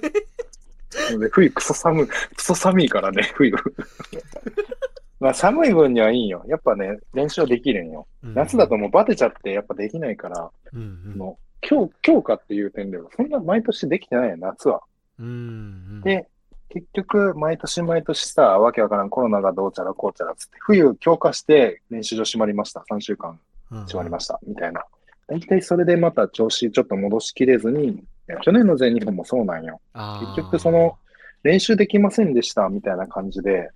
[1.19, 3.55] で冬クソ寒い、クソ寒いからね、冬。
[5.23, 6.43] まあ寒い分にはいいんよ。
[6.49, 8.05] やっぱね、練習はできるんよ。
[8.21, 14.81] 夏だともうバテちゃってやっぱできないから、うんうん、強強化っていう点では、そんな毎年できてないよ、夏は。
[15.17, 16.27] うんうん、で、
[16.67, 22.83] 結局、毎年毎年さ、わけわからんコロナがどうちゃらこうちゃらっつって、冬強化して練習場閉まりました。
[22.91, 24.41] 3週間閉まりました。
[24.45, 24.83] みたいな。
[25.27, 28.03] 大体それでまた調子ちょっと戻しきれずに、
[28.41, 29.79] 去年の全日本もそうなんよ。
[29.93, 30.97] た結局その、
[31.43, 33.69] 練習できませんでしたみたいな感じで、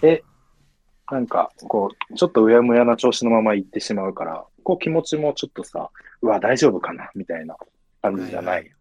[0.00, 0.24] で、
[1.10, 5.90] なんか、こう、ちょっとうやむやな調子のまま行ってしまうから、こう気持ちもちょっとさ、
[6.20, 7.56] うわ、大丈夫かなみたいな
[8.02, 8.54] 感じじゃない。
[8.54, 8.72] はいはい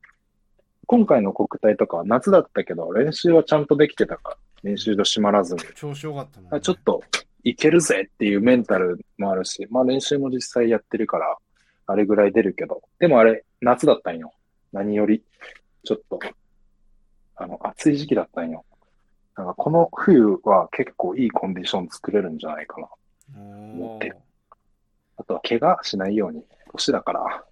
[0.89, 6.57] 今回の国体とかは夏だったけど、練習はちゃんとできてたから、練習場閉まらずに、調子よかったもん、ね。
[6.57, 7.03] あちょっと
[7.43, 11.37] いけるぜっていうメンタルもあるし、まあ練習も実際やってるから、
[11.87, 14.31] あれぐらい出るけど、でもあれ、夏だったんよ。
[14.71, 15.21] 何より、
[15.83, 16.19] ちょっと、
[17.35, 18.63] あの、暑い時期だったんよ。
[19.37, 22.87] なんかこの冬は結構いいコンディション作れるんじゃないかな。
[23.37, 24.13] おーって
[25.17, 27.43] あとは怪我しないように、年だから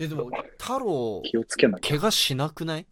[0.00, 0.28] え、でも、
[0.58, 1.96] 太郎、気をつけなきゃ。
[1.98, 2.86] 怪我しなくない？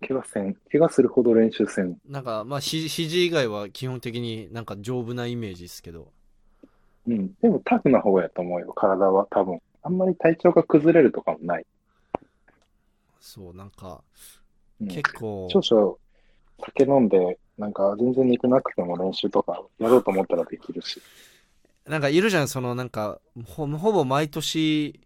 [0.00, 0.54] 怪我せん。
[0.70, 1.98] 怪我するほど練習せん。
[2.08, 6.10] なんか、まあ、ひ肘以外は基本的になんか丈夫なイメージですけど。
[7.06, 7.34] うん。
[7.42, 9.60] でもタフな方やと思うよ、体は多分。
[9.82, 11.66] あんまり体調が崩れるとかもない。
[13.20, 14.02] そう、なんか、
[14.80, 15.96] うん、結構、少々
[16.64, 21.00] 酒飲んで、なんか全然肉なくても練習とかやろうと思ったらできるし。
[21.86, 25.00] なんかいるじゃん、そのなんか、ほほぼ毎年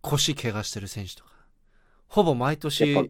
[0.00, 1.30] 腰怪我してる選手とか。
[2.08, 3.04] ほぼ毎年ぱ、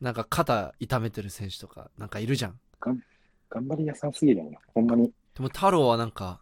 [0.00, 2.60] なんか肩痛めてる選手とか、なんかいるじゃん。
[2.80, 4.58] 頑張り屋さんすぎるよな。
[4.74, 5.12] ほんまに。
[5.34, 6.40] でも太郎はなんか、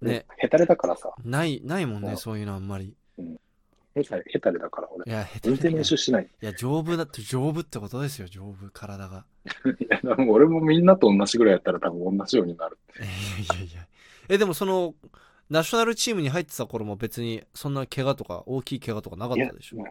[0.00, 1.12] ね、ヘタレだからさ。
[1.24, 2.94] ない、ないもんね、うんそういうのあんまり。
[3.94, 5.12] ヘタレヘタレだからい俺。
[5.12, 6.24] や、下手全然練習しない。
[6.42, 9.24] いや、丈夫だって、丈夫ってことですよ、丈夫、体が。
[9.80, 12.78] いや、でも俺もみんなと同じぐらいやったら多分同じようになる。
[12.98, 13.86] いやいやいや。
[14.28, 14.94] え、でもその、
[15.48, 19.84] ナショナルチームに入ってた頃も別に、そんな怪我とか、大きい怪我とかなかったでしょ？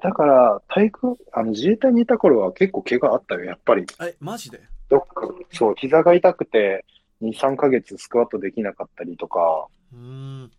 [0.00, 3.84] だから、体育、あの自衛隊にいた頃は結構怪我あったよ、やっぱり。
[4.00, 4.60] え、マジで？
[4.88, 6.84] どっか、そう、膝が痛くて、
[7.20, 10.50] 2、3ヶ月スクワットできなかったりとか、うーん。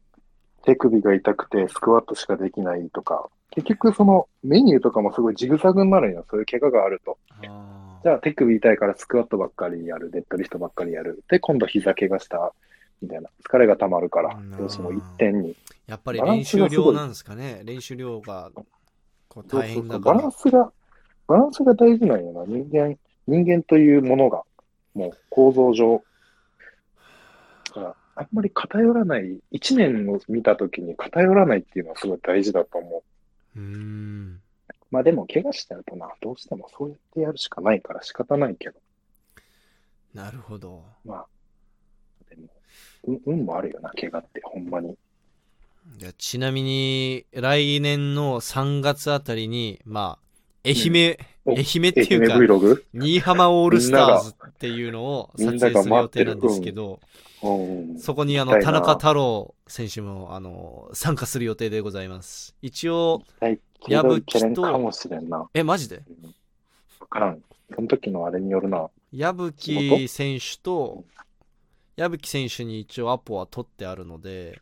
[0.70, 7.18] 手首が痛くてスクワットしかできないとか、結局そのメニューとかもすごいジグザグになるんよ、そういう怪我があると。
[7.48, 11.24] あじゃあ手首痛いからスクワットばっかりやる、デッドリフトばっかりやる。
[11.28, 12.54] で、今度膝怪我した、
[13.02, 13.30] みたいな。
[13.50, 15.56] 疲れが溜まるからうん、どうしても一点に。
[15.88, 17.62] やっぱり練習量なんですかね。
[17.66, 18.52] 練習量が、
[19.28, 20.22] こう大変だから。
[20.22, 20.72] ランスが、
[21.28, 22.46] バランスが大事なんよな。
[22.46, 22.96] 人間、
[23.28, 24.44] 人間というものが、
[24.94, 26.04] もう構造上。
[27.70, 33.04] だから、あんまり偏らない、一年を見たときに偏らないっていうのはすごい大事だと思
[33.56, 33.60] う。
[33.60, 34.42] うーん。
[34.92, 38.76] まあでも、怪我しちゃうとな、どうしてもそうやってやるしかないから仕方ないけど、
[40.14, 40.84] なるほど。
[41.06, 41.28] まあ、
[42.30, 42.50] でも、
[43.06, 44.98] 運運もあるよな、怪我って、ほんまに。
[46.18, 50.29] ちなみに、来年の3月あたりに、まあ、
[50.66, 52.84] 愛媛、お愛媛っていうか、Vlog?
[52.94, 57.00] 新居浜オールスターズっていうのを撮影する予定なんですけど、
[57.42, 58.00] うん。
[58.00, 62.56] そこにあの、田中太郎選手も、あの、参加する予定でございます。
[62.62, 65.50] 一応、はい、矢吹とけれんかもしれんな。
[65.54, 66.04] え、マジで？
[66.24, 66.36] うん
[67.00, 67.42] わからん。
[67.74, 68.90] その時のあれによるな。
[69.12, 71.06] 矢吹選手と、
[71.96, 74.60] 矢吹選手に一応アポは取ってあるので、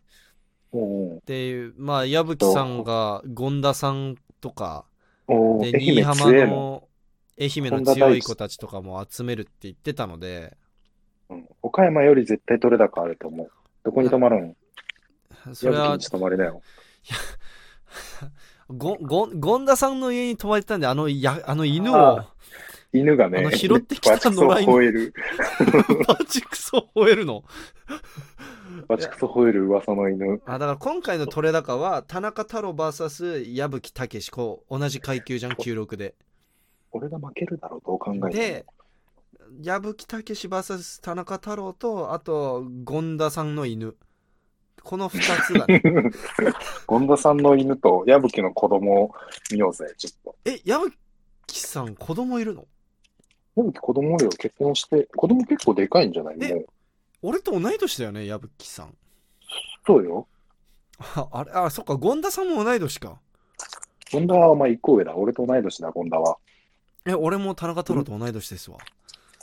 [0.71, 1.19] うんうん。
[1.25, 4.96] で、まあ、矢吹さんが権田さんとか、で、
[5.27, 6.47] おー愛媛新居浜の。
[6.47, 6.83] の
[7.39, 10.57] 愛媛の強い子たちとかも集めるって言ってたので、
[11.29, 13.51] うん岡山より絶対取れ高あると思う。
[13.83, 14.55] どこに泊まるん？
[15.53, 16.61] それは泊まりなよ。
[18.69, 22.33] ご、 ご、権田さんの家に泊まってたんで、あの、や、あの犬をあ、
[22.93, 25.13] 犬がね、あの拾ってきたバチクソ吠える。
[26.07, 27.43] バチクソ吠えるの。
[28.87, 30.41] バチクソ吠える噂の犬。
[30.45, 36.15] あ、だから今回の取れ高は、田中太郎 VS 矢吹武史、こう、同じ階級じゃん、96で。
[36.91, 38.29] 俺が負けるだろう、どう考えても。
[38.29, 38.65] で、
[39.61, 43.95] 矢吹武史 VS 田中太郎と、あと、権田さんの犬。
[44.83, 45.81] この二つだね。
[46.87, 49.11] 権田さんの犬と矢吹の子供を
[49.51, 50.35] 見ようぜ、ちょっと。
[50.45, 52.65] え、矢吹さん、子供いるの？
[53.55, 56.37] 矢吹子供よ結婚して、子供結構でかいんじゃない？
[56.37, 56.65] もえう。
[57.21, 58.95] 俺と同い年だよね、矢吹さん。
[59.85, 60.27] そうよ。
[60.99, 63.19] ああれ、あ、そっか、権田さんも同い年か。
[64.05, 65.15] 権田はまあ一個上だ。
[65.15, 66.37] 俺と同い年だ、権田は。
[67.05, 68.77] え、俺も田中太郎と同い年ですわ。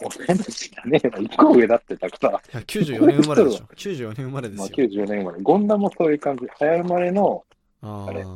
[0.03, 3.64] 俺たちがね、一個上だってたから、いや、94年生まれでしょ。
[3.75, 4.72] 94年生まれですまあ、よ。
[4.75, 5.41] 94年生まれ。
[5.43, 6.47] ゴンダもそういう感じ。
[6.59, 7.45] 早生まれの、
[7.83, 8.27] ああれー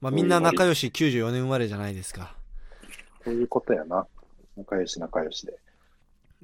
[0.00, 2.36] まあみんな仲良し94年生まれじゃないですか。
[3.24, 4.06] そういうことやな。
[4.56, 5.58] 仲良し仲良しで。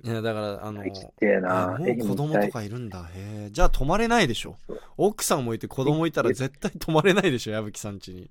[0.03, 1.79] いや、だから、あの、生きてえあな。
[1.79, 3.09] もう子供とかいるんだ。
[3.15, 3.51] へえ。
[3.51, 4.57] じゃあ泊まれないでしょ。
[4.97, 8.29] 奥さんもいて子供いたら絶対泊まれないでしょ、矢吹さん家に。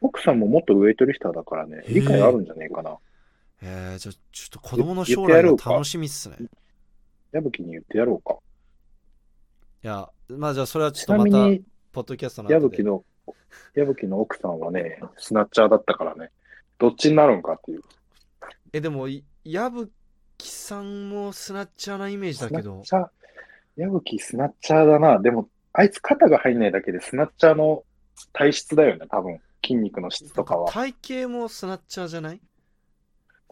[0.00, 2.96] 奥さんももっとウェイトリフターだからね、理解あるんじゃねえかな。
[3.62, 6.36] えー、じゃあちょっと子供の言将来がってやろうか楽しみっすね。
[6.40, 6.46] い
[7.32, 8.38] 矢吹に言ってやろうか。
[9.84, 11.30] や、まあじゃあそれはちょっちとまた、
[11.92, 12.50] ポッドキャストの。
[12.50, 13.04] 矢吹の、
[13.74, 16.30] 矢吹の奥さんはね、スナッチャーだったからね、
[16.78, 17.82] どっちになるんかっていう。
[18.72, 19.92] え、でも、い矢吹
[20.42, 25.18] さんもスナッチャーなイメージだけどスナッ、チャー、矢吹スナッチャーだな。
[25.20, 27.84] でも、あいつ肩が入んないだけでスナッチャーの
[28.32, 29.40] 体質だよね、多分。
[29.64, 30.70] 筋肉の質とかは。
[30.70, 32.40] 体型もスナッチャーじゃない？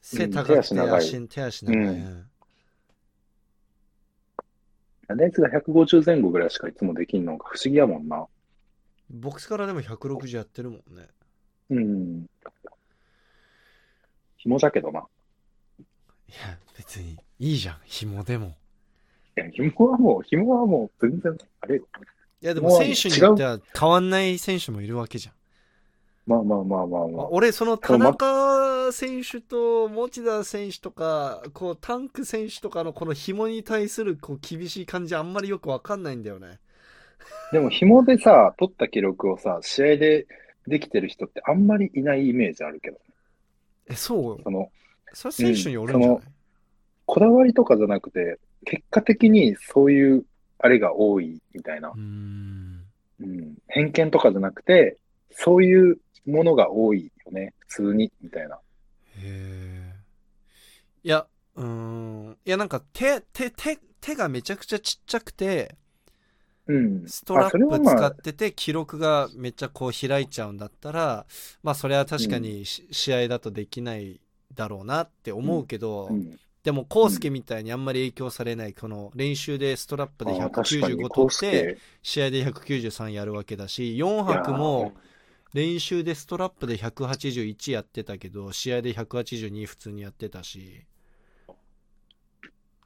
[0.03, 1.77] 背高手くて足長い足手足長い。
[1.77, 2.29] うんうん
[5.09, 8.27] あいつが150前後ぐらいしかいつもできんのが不思議やもんな。
[9.11, 11.09] ボックスからでも160やってるもんね。
[11.69, 12.27] うん。
[14.39, 15.05] 紐じゃけどな。
[16.33, 18.57] いや、別にいいじゃん、紐でも。
[19.37, 21.87] いや、紐はもう、紐はもう全然、あれよ。
[22.41, 25.35] いや、でも選手によっては変わんない選手もいるわけじゃん。
[26.25, 27.09] まあまあまあまあまあ。
[27.09, 36.61] まあ俺、その田中選手と持田選手とか、こう、タンク選手とかのこの紐に対するこう厳しい感じあんまりよくわかんないんだよね。
[37.53, 40.27] でも紐でさ、取った記録をさ、試合で
[40.67, 42.99] できてる人ってあんまりいないイメージあるけど、
[43.89, 44.43] え、そう？
[44.43, 44.71] その、
[45.15, 46.33] それ選手によるんじゃない、うん
[47.05, 50.25] こだわりとかじゃなくて、結果的にそういう
[50.59, 52.01] あれが多いみたいなうー。
[52.01, 52.85] ん。
[53.21, 54.99] うん、偏見とかじゃなくて、
[55.31, 57.53] そういうものが多いよね。
[57.59, 58.57] 普通に、みたいな。
[58.57, 58.61] へ
[59.25, 59.95] え。
[61.03, 62.39] いや、うーん。
[62.45, 65.77] いや、なんか手、手、手、手がめちゃくちゃちっちゃくて、
[66.67, 67.09] うん。
[67.09, 71.27] ストラップ使ってて、記録がめっちゃこう開いちゃうんだったら、
[71.63, 74.21] まあそれは確かにし試合だとできない
[74.55, 76.39] だろうなって思うけど、うん。
[76.63, 81.81] でも、コウスケみたいにあんまり影響されない、この練習でストラップでああ確かに、195コース取って、ケ。
[82.03, 84.93] 試合で193やるわけだし、4泊も
[85.55, 90.85] 練習でストラップで181やってたけど、試合で182普通にやってたし、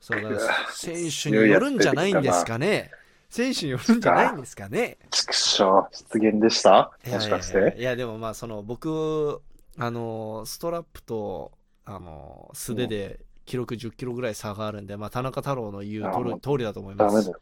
[0.00, 0.30] そうだ
[0.72, 2.90] 選手によるんじゃないんですかね。
[3.28, 4.98] 選手によるんじゃないんですかね。
[5.10, 6.92] 畜生、失言でした？
[7.08, 7.76] もしかして？
[7.78, 9.42] いやでもまあその僕
[9.76, 11.52] あのストラップと
[11.86, 17.32] あの素手で記録10キロぐらい差があるんで、まあ、田中太郎の言う通りだと思います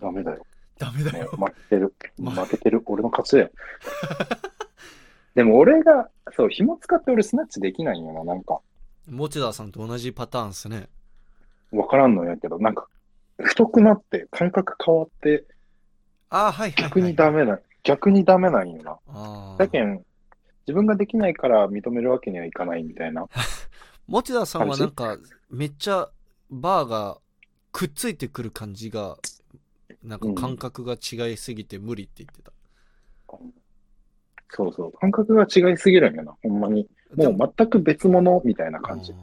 [0.00, 0.46] ダメだよ。
[0.78, 1.30] ダメだよ。
[1.32, 1.94] 負けてる。
[2.18, 2.82] ま負けてる。
[2.86, 3.50] 俺の勝ちだよ。
[5.34, 8.24] でも俺が、そう、紐使って俺スナッチできないんよな。
[8.24, 8.60] なんか、
[9.08, 10.88] 持田さんと同じパターンっすね
[11.70, 12.86] わからんのやけど、なんか、
[13.38, 15.44] 太くなって、感覚変わって、
[16.30, 18.98] ああはいはい、はい、逆にダメな、逆にダメなんよな。
[19.08, 20.04] あだけん、
[20.66, 23.26] 自分ができないから認めるわけにはいかないみたいな。
[24.06, 25.18] 持田さんはなんか
[25.50, 26.10] めっちゃ
[26.50, 27.18] バーが
[27.72, 29.16] くっついてくる感じが
[30.02, 32.52] なんか感覚が違いすぎて無理って言ってた、
[34.50, 34.92] そうそう。
[34.92, 36.34] 感覚が違いすぎるんよな。
[36.42, 36.88] ほんまに。
[37.14, 39.14] でももう全く別物みたいな感じ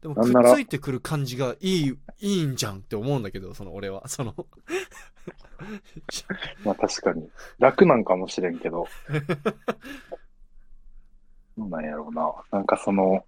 [0.00, 4.34] でもくっついてくる感じがいいいいんじゃんって思うんだけどその俺はその
[6.64, 7.28] まあ確かに。
[7.58, 8.86] 楽なんかもしれんけど。
[11.56, 12.32] どうなんやろうな。
[12.50, 13.24] なんかその、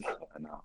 [0.00, 0.60] そうやな。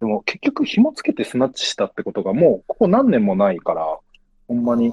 [0.00, 3.98] でも結局紐つけてスナッチしたってことがもうここ何年もないから、
[4.46, 4.92] ほんまに、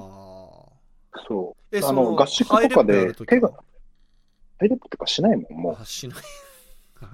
[1.28, 1.86] そう。
[1.86, 3.64] あの、合宿とかで手がは、
[4.58, 6.18] ハイレップとかしないもん、もーあしない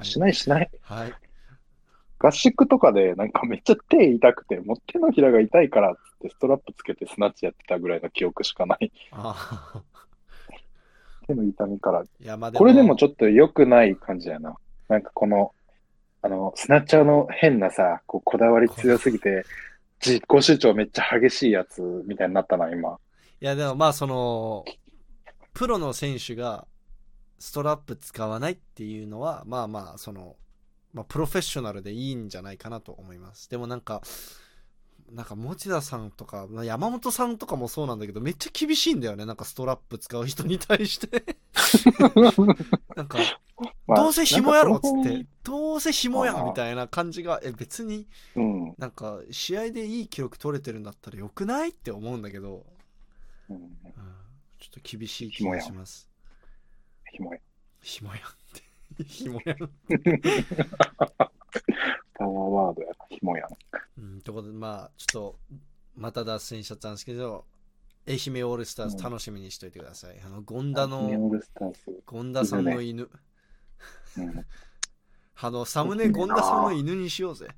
[0.01, 0.05] う。
[0.05, 0.71] しないしない。
[0.83, 1.13] はい
[2.25, 8.93] 合宿とかでなんかめっちゃ手痛くて、もう手のひらが痛いからってストラップつけてスナッチやってたぐらいの記憶しかない。
[9.11, 9.83] あ
[11.27, 12.03] 手の痛みから。
[12.03, 14.57] ーいやまあでもこれでもちょっと良くない感じやな。
[14.89, 15.53] なんかこの、
[16.23, 19.45] あの、スナッチャーの変なさ、こうこだわり強すぎて、
[20.05, 22.99] 自己主張めっちゃ激しいやつみたいになったな、今。
[23.43, 24.65] いやでもまあその
[25.53, 26.69] プロの選手が
[27.41, 30.37] ストラップ使わないっていうのはまあまあその、
[30.95, 34.01] まあ、プロフェッショナルでいいんじゃないかなと思いますでもなんか
[35.13, 41.37] なんか持田さんとかまあ山本さんとかもそうなんだけどめっちゃ厳しいんだよねなんかストラップ使う人に対して
[42.97, 43.19] なんか
[43.87, 48.75] まあどうせ紐やろっつってどうせ紐やみたいな感じがえ別にうん。
[48.79, 52.65] なんか試合でいい記録取れてるんだったらよくないって思うんだけど
[53.51, 53.57] うん。
[53.57, 53.73] うん
[54.63, 56.09] ちょっと厳しい気がします。
[57.11, 57.41] 紐や。
[57.83, 58.21] ひもや。
[59.07, 59.57] ひもやん。
[62.15, 63.49] パワーワードやな、ひもやん。
[63.99, 65.39] うん、ということで、まあ、ちょっと、
[65.97, 67.45] また脱線しちゃったんですけど、
[68.07, 70.21] 愛媛オールスターズ楽しみにしといてください。
[70.25, 71.31] あの、権田ネの。
[72.09, 73.03] 権田さんの犬。
[73.03, 73.11] うん
[75.45, 77.49] あの、サムネ権田さんの犬にしようぜ。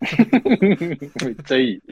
[1.22, 1.82] めっちゃいい。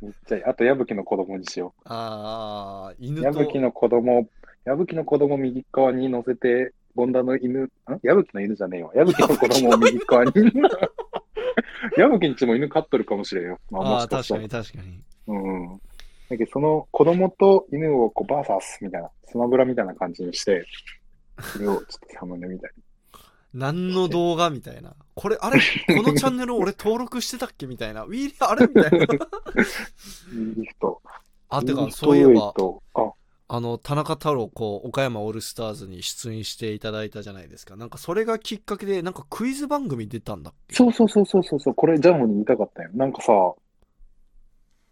[0.00, 0.44] めっちゃいい。
[0.44, 2.96] あと、矢吹の子供にしよああ、う。
[2.98, 4.26] 犬と、矢吹の子供、
[4.64, 7.70] 矢吹の子供右側に乗せて、権田の犬、ん
[8.02, 8.90] 矢吹の犬じゃねえわ。
[8.94, 10.32] 矢吹の子供を右側に。
[11.96, 13.58] 矢吹んちも犬飼っとるかもしれんよ。
[13.70, 15.02] まあ、ああ、もしかした確からに確かに。
[15.28, 15.80] うん。
[16.30, 20.66] だけど、その子供と犬をこうバーサスみたいな、スマブラみたいな感じにして、
[21.40, 22.70] それをちょっとサムネみたい
[23.54, 24.94] 何の動画みたいな。
[25.14, 25.60] これ、あれ？
[25.94, 27.66] このチャンネル俺登録してたっけ？
[27.66, 28.04] みたいな。
[28.04, 28.66] ウィーリーあれ？
[28.66, 28.98] みたいな。
[30.32, 30.54] に。
[30.56, 31.02] リフト。
[31.50, 33.12] あ、てか、そういえばウェイ、トあ、
[33.54, 37.76] あの、田中太郎、こう、岡山オールスターズに出演していただいたじゃないですか。
[37.76, 40.74] なんか、それがきっかけで、なんかクイズ番組出たんだっけ？
[40.74, 42.88] そうそうそうそうそうそう、これジャンボに言いたかったよ。
[42.94, 43.32] なんかさ、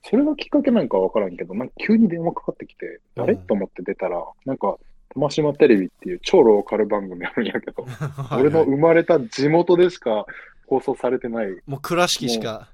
[0.05, 4.77] それがきっかけなんかわからんけど、なんか急に電話かかってきて、うん誰と思って出たら、なんか、
[5.15, 10.27] 玉島テレビっていう超ローカル番組あるんやけど、は い俺の生まれた地元でしか
[10.67, 12.69] 放送されてない、もう倉敷しか。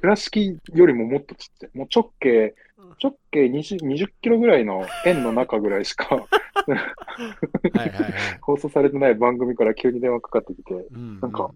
[0.00, 1.70] 倉敷よりももっとちっちゃい。
[1.76, 2.54] もう直径、
[3.02, 6.26] 直径 20, 20キロぐらいの円の中ぐらいしか。
[8.42, 11.50] 放送されてない番組から急に電話かかってきて、うんなんか、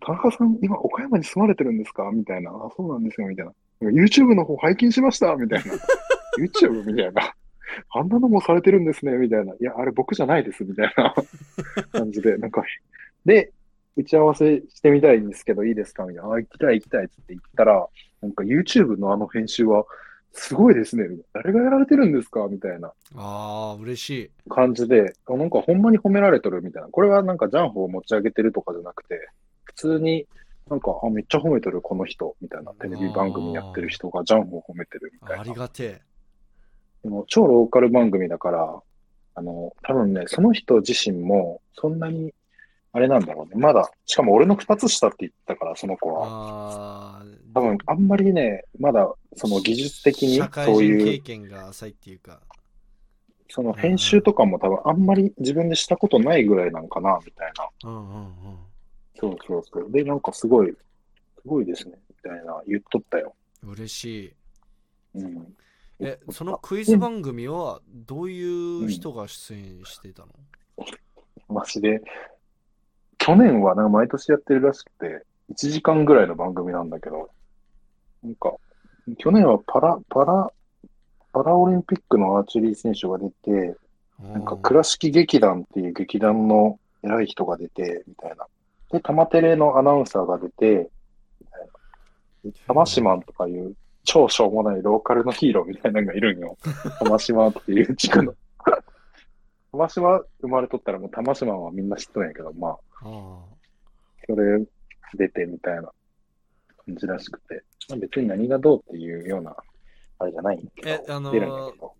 [0.00, 2.50] 田中さん、今岡山に住まれてるんですかみたいな。
[2.50, 3.52] あ、そうなんですよ、みたいな。
[3.82, 5.72] YouTube の方拝見しましたみたいな。
[6.38, 7.34] YouTube みたいな。
[7.90, 9.54] あんなのもされてるんですね、みたいな。
[9.54, 11.14] いや、あれ僕じゃないです、みたいな
[11.92, 12.62] 感じで、なんか、
[13.24, 13.52] で、
[13.96, 16.32] 打ち合わせしてみたいんですけど、いいですかみたいな。
[16.32, 17.86] あ、行きたい、行きたい、つって言ったら、
[18.22, 19.84] なんか YouTube のあの編集は、
[20.32, 21.04] すごいですね。
[21.32, 22.46] 誰がやられてるんですか？
[22.48, 24.30] みたいなああ、嬉しい。
[24.48, 26.88] 感じで、あなんかほんまに褒められとるみたいな。
[26.88, 29.28] これはなんかジャンホを持ち上げてるとかじゃなくて、
[29.64, 30.26] 普通に
[30.68, 32.72] なんか、あ、めっちゃ褒めてる、この人、みたいな。
[32.74, 35.58] テレビ番組やってる人がジャンホを褒めてるみたありいな。
[35.58, 36.00] がてえ。
[37.02, 38.80] でも超ローカル番組だから、
[39.34, 42.32] あの、多分ね、その人自身も、そんなに、
[42.92, 43.60] あれなんだろうね。
[43.60, 47.22] まだ、しかも俺の二つ下って言ったから、その子は。
[47.54, 52.40] 多分、あんまりね、まだ、その技術的にそういう、験が浅いっていうか。
[53.48, 57.90] その編集とかも多分、あんまり自分でしたことないぐらいなんかな、みたいな。
[57.90, 58.30] うんうんうん。
[59.14, 59.90] そうそうそう。
[59.90, 60.76] で、なんかすごい、す
[61.46, 63.34] ごいですね、みたいな言っとったよ。
[63.62, 64.34] 嬉しい。
[65.14, 65.56] うん。
[66.00, 70.28] え、そのクイズ番組はどういう人が出演してたの、
[71.48, 72.02] マジで、
[73.30, 77.30] 去年はなんか毎年やってるらしくて、1時間ぐらいの番組なんだけど、
[78.24, 78.54] なんか、
[79.18, 80.52] 去年はパラ、パラ、
[81.32, 83.76] パラオリンピックのアーチェリー選手が出て、
[84.20, 88.46] なんか倉敷劇団っていう劇団の偉い人が出て、みたいな。
[88.90, 90.90] で、玉テレのアナウンサーが出て、
[91.40, 92.50] みたいな。
[92.50, 96.56] で玉島とかいう超しょうもないローカルのヒーローみたいなのがいるんよ。
[96.98, 98.34] 玉島っていう地区の。
[99.72, 103.38] 玉島生まれとったらもう玉島はみんな知っとんやけど、まあ、あ
[104.26, 104.64] それ
[105.16, 105.82] 出てみたいな
[106.86, 107.62] 感じらしくて。
[107.88, 109.56] まあ、別に何がどうっていうような、
[110.18, 110.88] あれじゃないんだけど。
[110.90, 111.92] えあのー出るんだけど。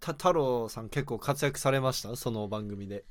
[0.00, 2.14] た太郎さん結構活躍されました？
[2.16, 3.04] その番組で。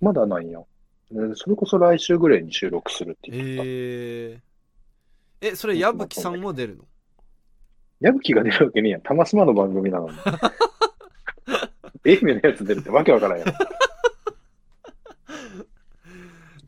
[0.00, 0.66] まだないよ。
[1.10, 3.62] でそれこそ来週ぐらいに収録するって言ってた。
[3.62, 4.40] えー、
[5.52, 6.84] え、それ矢吹さんも出るの？
[8.00, 9.00] 矢吹が出るわけねえやん。
[9.02, 10.16] 玉島の番組なのに。
[12.06, 13.48] 愛媛のやつ出るってわけわからんやん。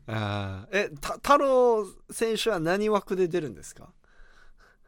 [0.09, 3.89] あーえた太郎選手は何枠で出るんですか？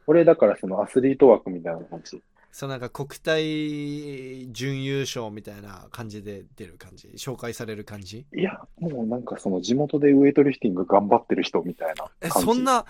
[0.07, 2.21] 俺だからそのアスリート枠みたいな感じ。
[2.51, 7.09] そうなんか国体準優勝みたいな感じで出る感じ？
[7.17, 8.25] 紹介される感じ？
[8.35, 12.45] いや、もうなんかその地元でウエイトリフティング頑張ってる人みたいなえ感じ。
[12.47, 12.85] そんな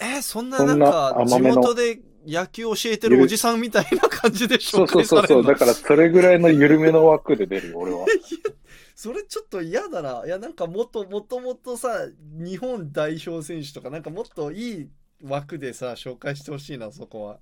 [0.00, 5.46] えそんなななんか地元で野球教えてるおじさんみたいな感じでそう紹そうそうそう。
[5.46, 8.06] だからそれぐらいの緩めの枠で出るよ、俺は。
[8.94, 14.88] それちょっと嫌だないやなんかもっともともとさ日本代表選手とかなんかもっといい
[15.22, 17.38] 枠でさ紹介してほしいなそこは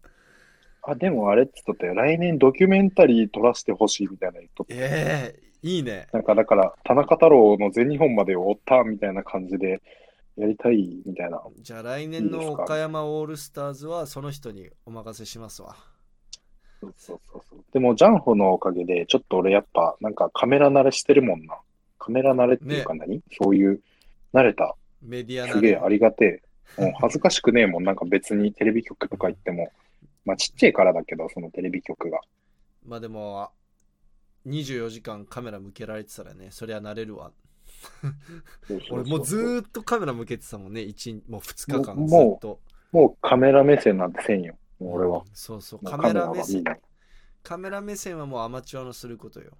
[0.86, 1.94] あ、でもあれって言っとったよ。
[1.94, 4.74] 来年ドキュメンタリー撮らせてほしいみたいな言っとった。
[4.74, 9.80] ええいいねなんかだから、田中太郎の全日本までを追ったみたいな感じで
[10.36, 11.40] やりたいみたいな。
[11.60, 15.76] じゃあ来年の岡山オールスターズはその人にお任せしますわ
[16.80, 17.64] そうそうそう。
[17.72, 21.56] でも、ジャンホのおかげで、ちょっと俺やっぱ、なんかカメラ慣れしてるもんな。
[21.98, 23.80] カメラ慣れっていうか何、そういう、
[24.32, 24.74] 慣れた。
[25.00, 26.42] メディアなすげえありがて
[26.78, 26.82] え。
[26.82, 27.84] もう恥ずかしくねえもん。
[27.84, 29.70] なんか別にテレビ局とか行っても。
[30.24, 32.20] まあちっちゃいからだけど、そのテレビ局が。
[32.84, 33.50] まあでも
[34.46, 37.30] 24時間カメラ向けられてたらねそりゃ慣れるわ
[38.90, 42.60] 俺もうずーっとカメラ向けてたもんね一もう2日間もうずっと
[42.92, 44.54] もうカメラ目線なんてせんよ。
[44.78, 45.24] 俺はうん。
[45.32, 46.62] そうそうカメラ目線。
[47.42, 49.50] カメラ目線はもうアマチュアのすることよ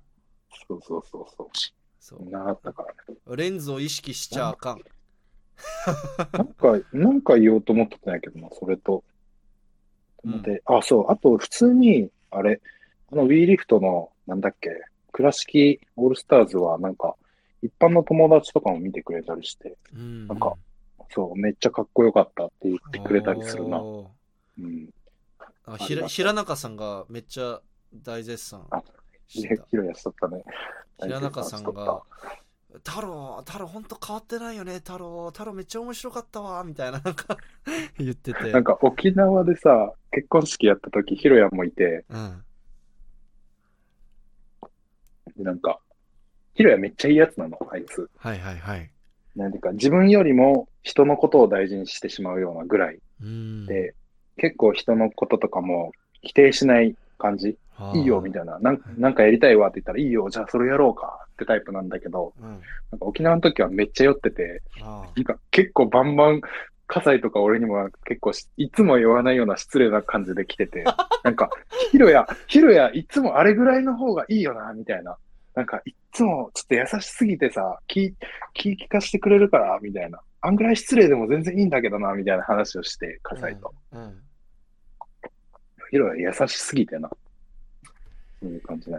[0.69, 1.49] そうそうそうそう。
[1.99, 3.19] そうなかったからね。
[3.37, 4.81] レンズを意識しちゃあかん
[6.33, 9.03] なんか、なんか言おうと思ってたんやけどな、それと。
[10.25, 12.61] うんで、あ、そう、あと普通に、あれ、
[13.13, 14.71] あの WE リフトの、なんだっけ、
[15.13, 17.17] 倉敷オールスターズはなんか、
[17.65, 20.29] 一般の友達とかも見てくれたりして、うん。
[20.29, 20.55] なんか
[21.11, 23.79] そう、めっちゃかっこよかったって言ってくれたりするな。
[23.79, 23.81] う
[24.61, 24.91] ん。
[25.67, 27.63] あひら平中さんがめっちゃ
[27.95, 30.45] 大絶賛やしとったね。
[31.01, 32.03] 平中さん大が
[32.85, 35.27] 「太郎太郎ほんと変わってないよね太郎。
[35.29, 37.39] 太郎めっちゃ面白かったわ」みたいななんか
[37.99, 38.53] 言ってて。
[38.53, 42.45] なんか沖縄でさ、結婚式やった時、ひろやもいて、うん。
[45.37, 45.81] なんか、
[46.55, 48.09] ひろやめっちゃいいやつなの、あいつ。
[48.17, 48.91] はいはいはい
[49.37, 53.95] なんていうか、自分よりも人のことを大事にしてしまうようなぐらいうんで、
[54.37, 57.57] 結構人のこととかも否定しない感じ。
[57.77, 58.59] はあいいよ、みたいな。
[58.61, 62.61] なんなんかやりたいわって言ったら、いいよ、じゃあそれやろうかってタイプなんだけど、うん
[62.93, 66.41] なんか沖縄の時はめっちゃ酔ってて、あなんか結構バンバン、
[66.87, 70.85] 葛西とか俺にも結構しいつも言わないような失礼な感じで来てて、
[71.25, 71.51] なんか、
[71.91, 75.17] ヒロヤ、ヒロヤ、いつもあれぐらいの方がいいよな、みたいな。
[75.55, 78.15] なんか、いっつもちょっと優しすぎてさ、気、
[78.55, 80.21] 気聞かしてくれるから、みたいな。
[80.41, 83.75] あんぐらい失礼でも全然いいんだけどな、みたいな話をして、葛西と。
[83.93, 84.21] うんうん
[85.91, 87.09] ヒロヤ優しすぎてな。
[88.41, 88.99] そういう感じね。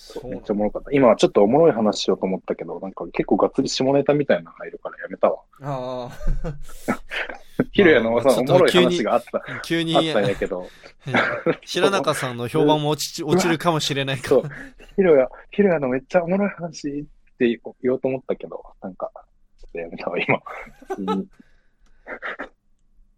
[0.00, 0.92] そうめっちゃおもろかった。
[0.92, 5.42] 今はちょっとおもろい話しようと思ったけど、なんか結構がっつり下ネタみたいなの入るからやめたわ。
[5.60, 6.10] あ
[7.72, 10.68] ヒロヤのさ、まあちょっとおもろい急に話があった、あ急にあったんやけど、
[11.62, 14.42] 平中さんの評判も落ち 落ちるかもしれないから。
[14.94, 17.04] ヒロヤ、ヒロヤのめっちゃおもろい話っ
[17.36, 17.48] て
[17.82, 19.10] 言おうと思ったけど、なんか、
[19.58, 20.40] ちょっとやめたわ、今。
[20.86, 21.28] 普通に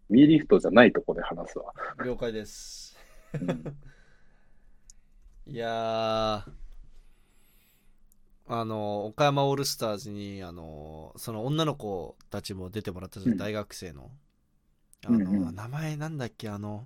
[0.09, 1.73] WE リフトじゃないとこで話すわ。
[2.03, 2.97] 了解です。
[3.33, 3.77] うん
[5.47, 6.51] いやー、
[8.53, 14.11] あの、岡山オールスターズに、あの、その女の子たちも出てもらったじゃんうん大学生の。
[15.05, 16.85] あの、うんうん名前なんだっけ、あの、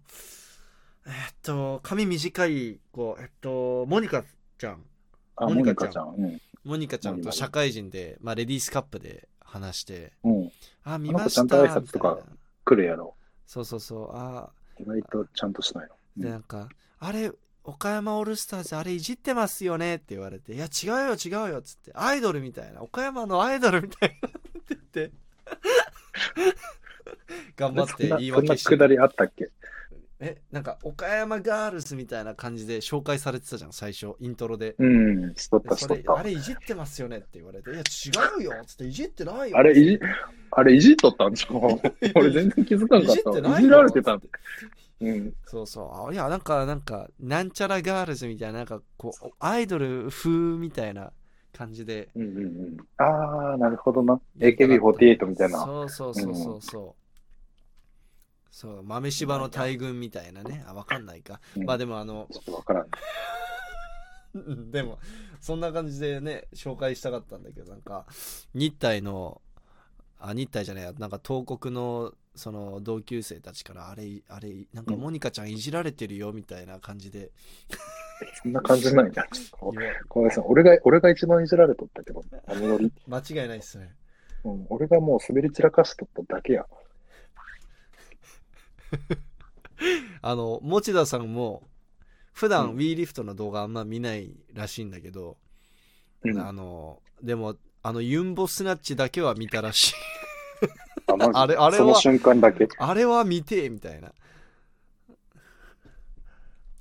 [1.07, 4.23] えっと、髪短い子、えっと、モニカ
[4.57, 4.83] ちゃん。
[5.35, 6.39] あ、モモニカちゃん。
[6.63, 10.51] モニカちゃんと社会人で、まあ、レディースカップで話して、うん。
[10.83, 12.17] あ、見ました子ちゃんと挨拶とか
[12.63, 13.15] 来るやろ。
[13.47, 15.95] そうそうそう、あ、意外とちゃんとしないの。
[16.17, 16.69] で、なんか、
[16.99, 17.31] あれ、
[17.67, 24.39] 岡山オールスターズあれいじってますよねって言われて、いや、違うよ、違うよ、つって、アイドルみたいな、岡山のアイドルみたいなって
[24.69, 25.11] 言って、
[27.57, 28.69] 頑張って言いそんな訳して。
[28.69, 29.49] くだりあったっけ？
[30.19, 34.75] え、なんか、岡山ガールズみたいな感じで紹介されてたじゃん、最初、イントロで。
[34.77, 36.17] うん、しとっでたしとった。
[36.17, 37.83] あれいじってますよねって言われて、いや、違
[38.39, 39.57] うよ、つって、いじってないよ。
[39.57, 39.99] あれいじ、
[40.51, 41.57] あれいじっとったんちゃう
[42.15, 43.41] 俺全然気づかんかっいじってた。
[43.41, 44.21] ないよいじられてたん
[45.01, 45.33] うん。
[45.45, 46.09] そうそう。
[46.09, 51.11] あいや、なんか、なんか、なんちゃらガールズみたいな、なんか、こう、アイドル風みたいな
[51.53, 52.09] 感じで。
[52.15, 52.77] うんうんうん。
[52.97, 54.19] ああ、なるほどな。
[54.39, 55.63] AKB48 みたいな。
[55.63, 57.05] そうそうそうそうそう。
[58.51, 60.63] そう、豆柴の大群みたいなね。
[60.67, 61.41] あ、わかんないか。
[61.57, 62.87] うんまあでも、あの、ちょっとわからん。
[64.33, 64.97] う んでも、
[65.41, 68.05] そんな感じでね、紹介したかったんだけど、なんか、
[68.53, 69.41] 日体の、
[70.29, 77.31] あ、日体じゃないや、なんか東国の、その同級生たちから、あれ、あれ、なんかモニカちゃんいじられてるよ、みたいな感じで
[78.41, 79.13] そんな感じなん や。
[79.13, 79.27] 言わ
[80.07, 80.43] ごめんなさい。
[80.47, 82.91] 俺が、俺が一番いじられとったけど、あのノリ。
[83.07, 83.95] 間違いないっすね。
[84.43, 86.65] うん、俺がもう滑り散らかしとっただけや。
[90.21, 91.67] あの、持田さんも、
[92.31, 95.37] 普段うん WE リフトの動画あんま見ないらしいんだけど、
[96.23, 96.39] うん。
[96.39, 99.93] あの、でも、あの、ユンボスナッチだけは見たらしい。
[101.07, 102.67] ああれあれはその瞬間だけ？
[102.79, 104.11] あれは見てえみたいな。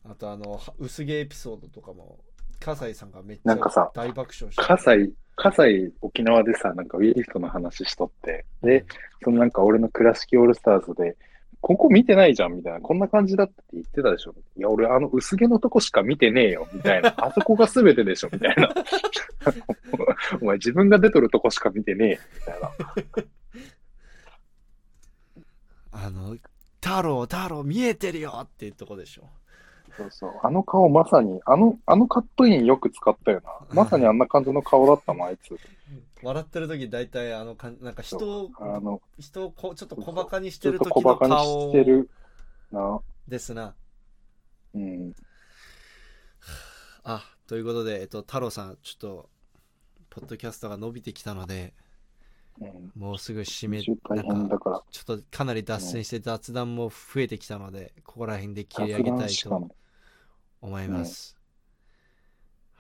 [0.09, 2.21] あと、あの、は薄毛エピソードとかも、
[2.59, 3.55] 葛西さんがめっちゃ
[3.95, 4.63] 大爆笑して。
[4.63, 8.87] 葛西、葛西沖縄でさ、なんかウィーリフトの話しとって、で、
[9.23, 11.19] そのなんか俺の倉敷オールスターズで、
[11.67, 14.35] ここ見てないじゃんみたいな、こんな感じだって言ってたでしょ。
[14.55, 17.15] いや、俺あの薄毛のとこしか見てねえよ、みたいな。
[17.17, 18.69] あそこが全てでしょ、みたいな。
[20.43, 22.71] お前自分が出とるとこしか見てねえよ、みたいな。
[26.07, 26.37] あの、
[26.83, 29.31] 太郎、太郎見えてるよっていうとこでしょ。
[29.97, 30.33] そうそう。
[30.43, 33.51] あの顔まさに、あの、あのカットインよく使ったよな。
[33.73, 35.57] まさにあんな感じの顔だったもん、あいつ。
[36.25, 42.11] 笑ってる時大体あのかんなんか人をあの、人をこちょっと小バカにしてちょっとる時の顔してる
[42.73, 43.01] な。
[43.29, 43.75] ですな
[44.75, 45.15] うん。
[47.05, 49.29] あということで、えっと、太郎さん、ちょっと、
[50.11, 51.75] ポッドキャストが伸びてきたので、
[52.61, 52.93] うん。
[52.97, 54.85] もうすぐ締め、なんか。
[54.91, 59.71] ちょっとかなり脱線して雑談も増えてきたので、ここら辺で切り上げ雑たいと。
[60.65, 61.34] 思います。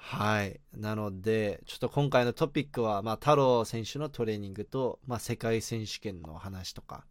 [0.06, 0.60] はい。
[0.76, 7.06] なので、ちょっと今回のトピックは、まあ、太郎選手のトレーニングと、まあ、世界選手権の話とか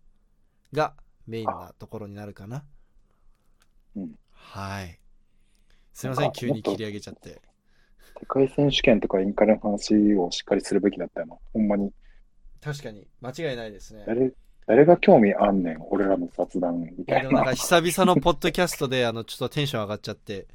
[0.73, 0.93] が
[1.25, 2.63] メインなところになるかな。
[3.95, 4.99] うんはい。
[5.91, 7.41] すいません、急に切り上げちゃって。
[8.19, 11.35] 世界選手権とかインカレの話をしっかりするべきだったよな。
[11.51, 11.91] ほんまに。
[12.61, 14.03] 確かに、間違いないですね。
[14.05, 14.31] 誰、
[14.67, 15.77] 誰が興味あんねん。
[15.89, 17.29] 俺らの雑談みたいな。
[17.29, 20.47] でもなんか久々のポッドキャストで、あの、ちょっとテンション上がっちゃって、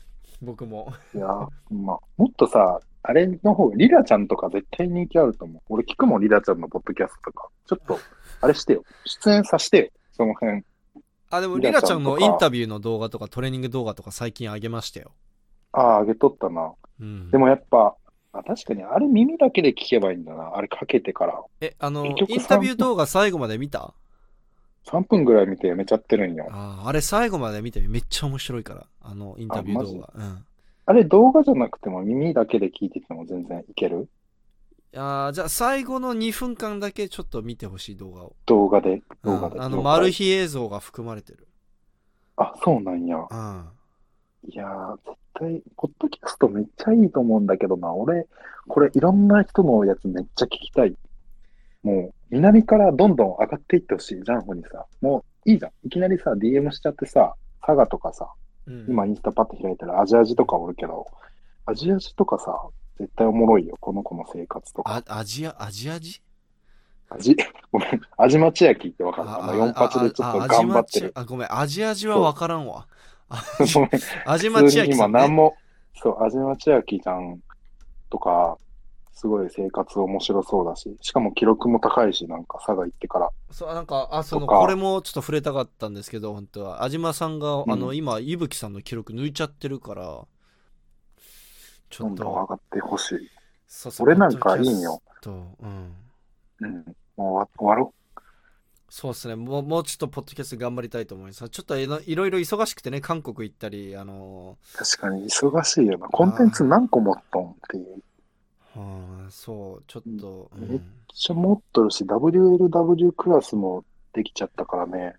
[0.43, 0.93] 僕も。
[1.15, 5.63] いや、まあ、もっとさ、あれの方、リラちゃんとか絶対人気あると思う。
[5.69, 7.49] 俺聞くもん、リラちゃんのポッドキャストとか。
[7.67, 7.99] ちょっと、
[8.41, 8.85] あれしてよ。
[9.05, 9.89] 出演させてよ。
[10.13, 10.63] その辺。
[11.31, 15.13] あ、でも、リリラちゃんのインタビューの動画とかトレーニング動画とか最近上げましたよ。
[15.73, 16.73] ああ、あげとったな。
[17.01, 17.39] うんで。
[17.39, 17.97] もやっぱ、
[18.33, 20.53] あ確かにあれ耳だけで聞けばいいんだな。
[20.55, 21.43] あれかけてから。
[21.61, 22.17] え、あの、イン
[22.47, 23.95] タビュー動画最後まで見た？
[24.89, 26.49] 3分ぐらい見てやめちゃってるんよ。
[26.51, 28.87] ああ、あれ最後まで見てみめっちゃ面白いから。
[29.03, 30.13] あの、インタビュー動画。
[30.15, 30.45] うん。
[30.87, 34.09] あれ動画じゃなくても耳だけで聞いてても全然いける？
[34.97, 38.35] あーじゃあ最後の2分間だけちょっと見てほしい動画を。
[38.47, 38.95] 動画で？
[38.95, 39.59] う動画で？
[39.59, 41.47] んあの、マル秘映像が含まれてる。
[42.37, 43.17] あ、そうなんや。
[43.19, 43.65] うん。
[44.49, 47.93] いやー、絶対、ポッドキャストめっちゃいいと思うんだけどな。
[47.93, 48.27] 俺、
[48.69, 50.95] これいろんな人のやつめっちゃ聞きたい。
[51.83, 54.87] もう、南からどんどん上がっていってほしい、ジャンホにさ。
[55.01, 55.73] もう、いいじゃん。
[55.87, 57.35] いきなりさ、DM しちゃってさ、
[57.65, 58.31] 佐賀とかさ、
[58.67, 61.07] うん、今インスタパッと開いたらアジアジとかおるけど、
[61.67, 62.69] アジアジとかさ、
[62.99, 63.77] 絶対おもろいよ。
[63.81, 65.03] この子の生活とか。
[65.07, 66.21] あ、アジア、アジア人
[67.11, 67.35] アジ、
[67.73, 69.31] ごめん、アジマチ焼きってわかる？
[69.31, 71.13] あの、4発でちょっと頑張ってる。
[71.15, 72.87] あ、ごめん、アジア人はわからんわ。
[73.75, 73.91] ごめん、
[74.27, 75.21] アジマチヤキさん、ね。
[75.21, 75.57] 何も、
[75.95, 77.41] そう、アジマチ焼きちゃん
[78.11, 78.59] とか、
[79.21, 83.31] すごい生活面白そうだし、しかも記録も高いし、なんか佐賀行ってから。
[83.51, 86.85] そう、なんか、あ、その、これもちょっと触れたかったんですけど、本当は。
[86.85, 90.25] 安島さんが、うんあの、今、伊吹さんの記録抜いちゃってるから、
[91.91, 93.19] ちょっどんどん上と、がってほしい。
[93.67, 95.03] そうそう俺なんかいいんよ。
[95.27, 95.57] うん。
[96.61, 96.85] うん。
[97.17, 97.93] もう終わろ
[98.89, 99.35] そうですね。
[99.35, 101.49] もう、もうちょっとポッドキャスト頑張りたいと思います。
[101.49, 104.79] ちょっといろいろ忙しくてね、韓国行ったり、あのう。
[104.79, 106.07] 確かに忙しいよな。
[106.07, 108.03] コンテンツ何個持っとんっていう。
[108.79, 111.05] ー、はあ、そう、ちょっと、うめっん。
[111.15, 115.15] ちゃ持っとるし、WLW クラスもできちゃったからね。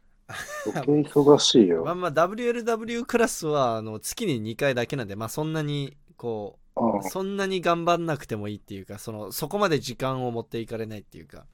[0.65, 1.91] 余計忙しいよ。
[1.91, 11.47] まあまあ、WLW クラスは、あの、月に2回だけなんで、まあそんなに、こうんう、そんなに頑張んなくてもいいっていうか、その、そこまで時間を持っていかれないっていうか。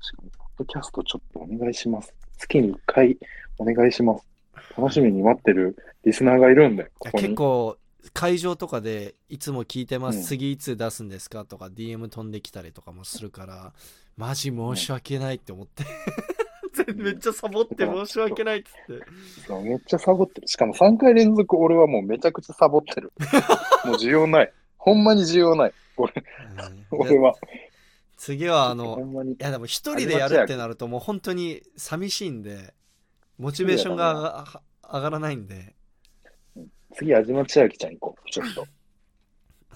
[0.00, 2.14] しかもポッドキャストちょっとお願いします。
[2.38, 3.18] 月に1回
[3.58, 4.26] お願いします。
[4.76, 7.28] 楽しみに待ってるリスナーがいるんだよ、ここに。
[7.28, 7.78] 結構、
[8.12, 13.72] 会場とかでいつも聞いてます、うん次いつ出すんですかとか DM 飛んできたりとかもするから
[14.16, 15.84] マジ申し訳ないって思って、
[16.94, 19.04] めっちゃサボって申し訳ないっつって
[19.46, 20.48] そうめっちゃサボってる。
[20.48, 23.12] しかも3回連続俺はもうめちゃくちゃサボってる。
[23.84, 24.52] もう需要ない。
[24.76, 25.72] ほんまに需要ない。
[25.96, 27.34] 俺、うん 俺は。
[28.16, 29.36] 次はあほのい。
[29.38, 32.74] やでも一人でやるってなるともう本当に寂しいんで
[33.38, 34.62] モチベーションが上が
[34.94, 35.74] 上がらないんで
[36.94, 38.30] 次、味間千秋ちゃん行こう。
[38.30, 38.66] ちょっと。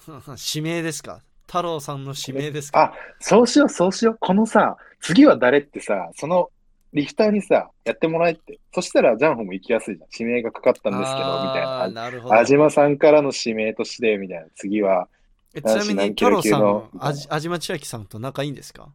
[0.54, 1.22] 指名ですか？
[1.46, 2.80] 太郎さんの指名ですか？
[2.80, 4.16] あ、そうしよう、そうしよう。
[4.20, 6.50] このさ、次は誰ってさ、その
[6.92, 8.58] リフターにさ、やってもらえって。
[8.72, 10.08] そしたら、ジャンホも行きやすいじゃん。
[10.18, 11.88] 指名がかかったんですけど、みたいな。
[11.88, 14.46] なるほどあじまさんからの指名として、みたいな。
[14.54, 15.08] 次は、
[15.54, 18.88] えちなみに太郎さのん安島千秋さんと仲いいんですか？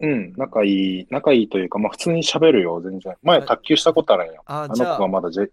[0.00, 0.68] うん、仲い
[1.00, 3.14] い、仲いいというか、まあ普通に喋るよ、全然。
[3.22, 4.42] 前卓球したことあるんよ。
[4.46, 5.50] ああの子がまだ、J、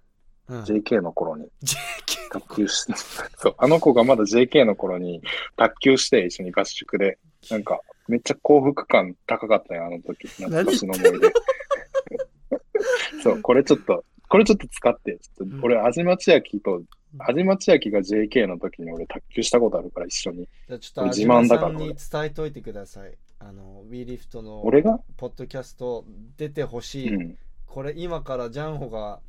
[0.47, 2.93] うん、JK の頃に JK 卓球して、
[3.37, 5.21] そう、あの子がまだ JK の頃に
[5.55, 7.17] 卓球して一緒に合宿で、
[7.49, 10.27] なんか、めっちゃ幸福感高かったよ、あの時。
[10.27, 11.31] 懐かしの思い出。
[13.23, 16.81] そう、これちょっと、これちょっと使って、ちょっと俺、安島千秋と、
[17.17, 20.47] 安島千秋が JK の時に俺卓球したことあるから一緒に。
[20.67, 23.17] じゃあちょっと自慢だからに伝えといてください。
[23.39, 24.99] あの、WeLift の俺が？
[25.17, 26.05] ポッドキャスト
[26.37, 27.15] 出てほしい。
[27.15, 27.37] うん。
[27.65, 29.19] これ今からジャンホが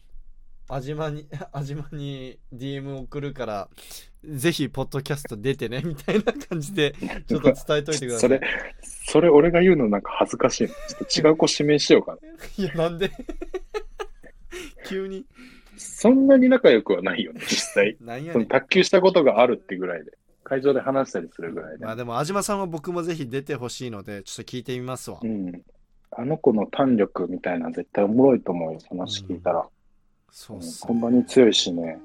[0.69, 3.69] 安島に、 安島に DM 送るから、
[4.25, 6.95] ぜひポッドキャスト出てね、みたいな感じで、
[7.27, 8.29] ちょっと伝えといてください。
[8.29, 8.41] それ、
[8.83, 10.69] それ俺が言うのなんか恥ずかしいの。
[10.69, 12.19] ちょっと違う子指名しようかな。
[12.65, 13.11] いや、なんで？
[14.89, 15.25] 急に。
[15.77, 17.97] そんなに仲良くはないよね、実際。
[18.33, 18.47] その。
[18.47, 20.13] 卓球したことがあるってぐらいで。
[20.43, 21.93] 会場で話したりするぐらいでま。
[21.93, 25.27] あでも、安島さんは僕もぜひ出てほしいので、ちょっと聞いてみますわう。
[25.27, 25.63] ん。
[26.13, 29.69] あの子の胆力みたいな絶対おもろいと思うよ、話聞いたら。
[30.39, 31.99] そうっす、本番に強いしね。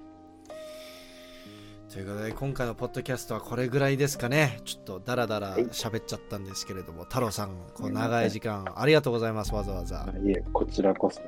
[1.91, 11.19] ということで今回のポッドキャストはこれぐらいですかねちょっとダラダラ喋っちゃったんですけれども太郎さんこう長い時間ありがとうございますわざわざいえ、こちらこそ。
[11.19, 11.27] こ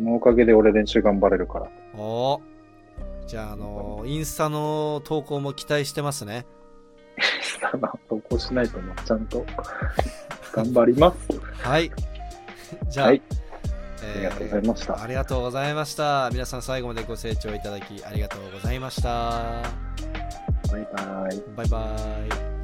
[0.00, 1.68] のおかげで俺練習頑張れるから。
[1.96, 2.40] おー
[3.28, 6.46] じゃああのインスタの投稿も期待してますね
[8.08, 9.46] 投稿しないともちゃんと
[10.52, 11.40] 頑張ります。
[11.62, 11.92] はい
[12.88, 13.22] じゃあ、はい。
[14.02, 15.02] えーありがとうございました。
[15.02, 19.08] ありがとうございました皆さん最後までご清聴いただきありがとうございました
[20.70, 21.42] バイバイ。
[21.56, 21.96] バイバ
[22.56, 22.59] イ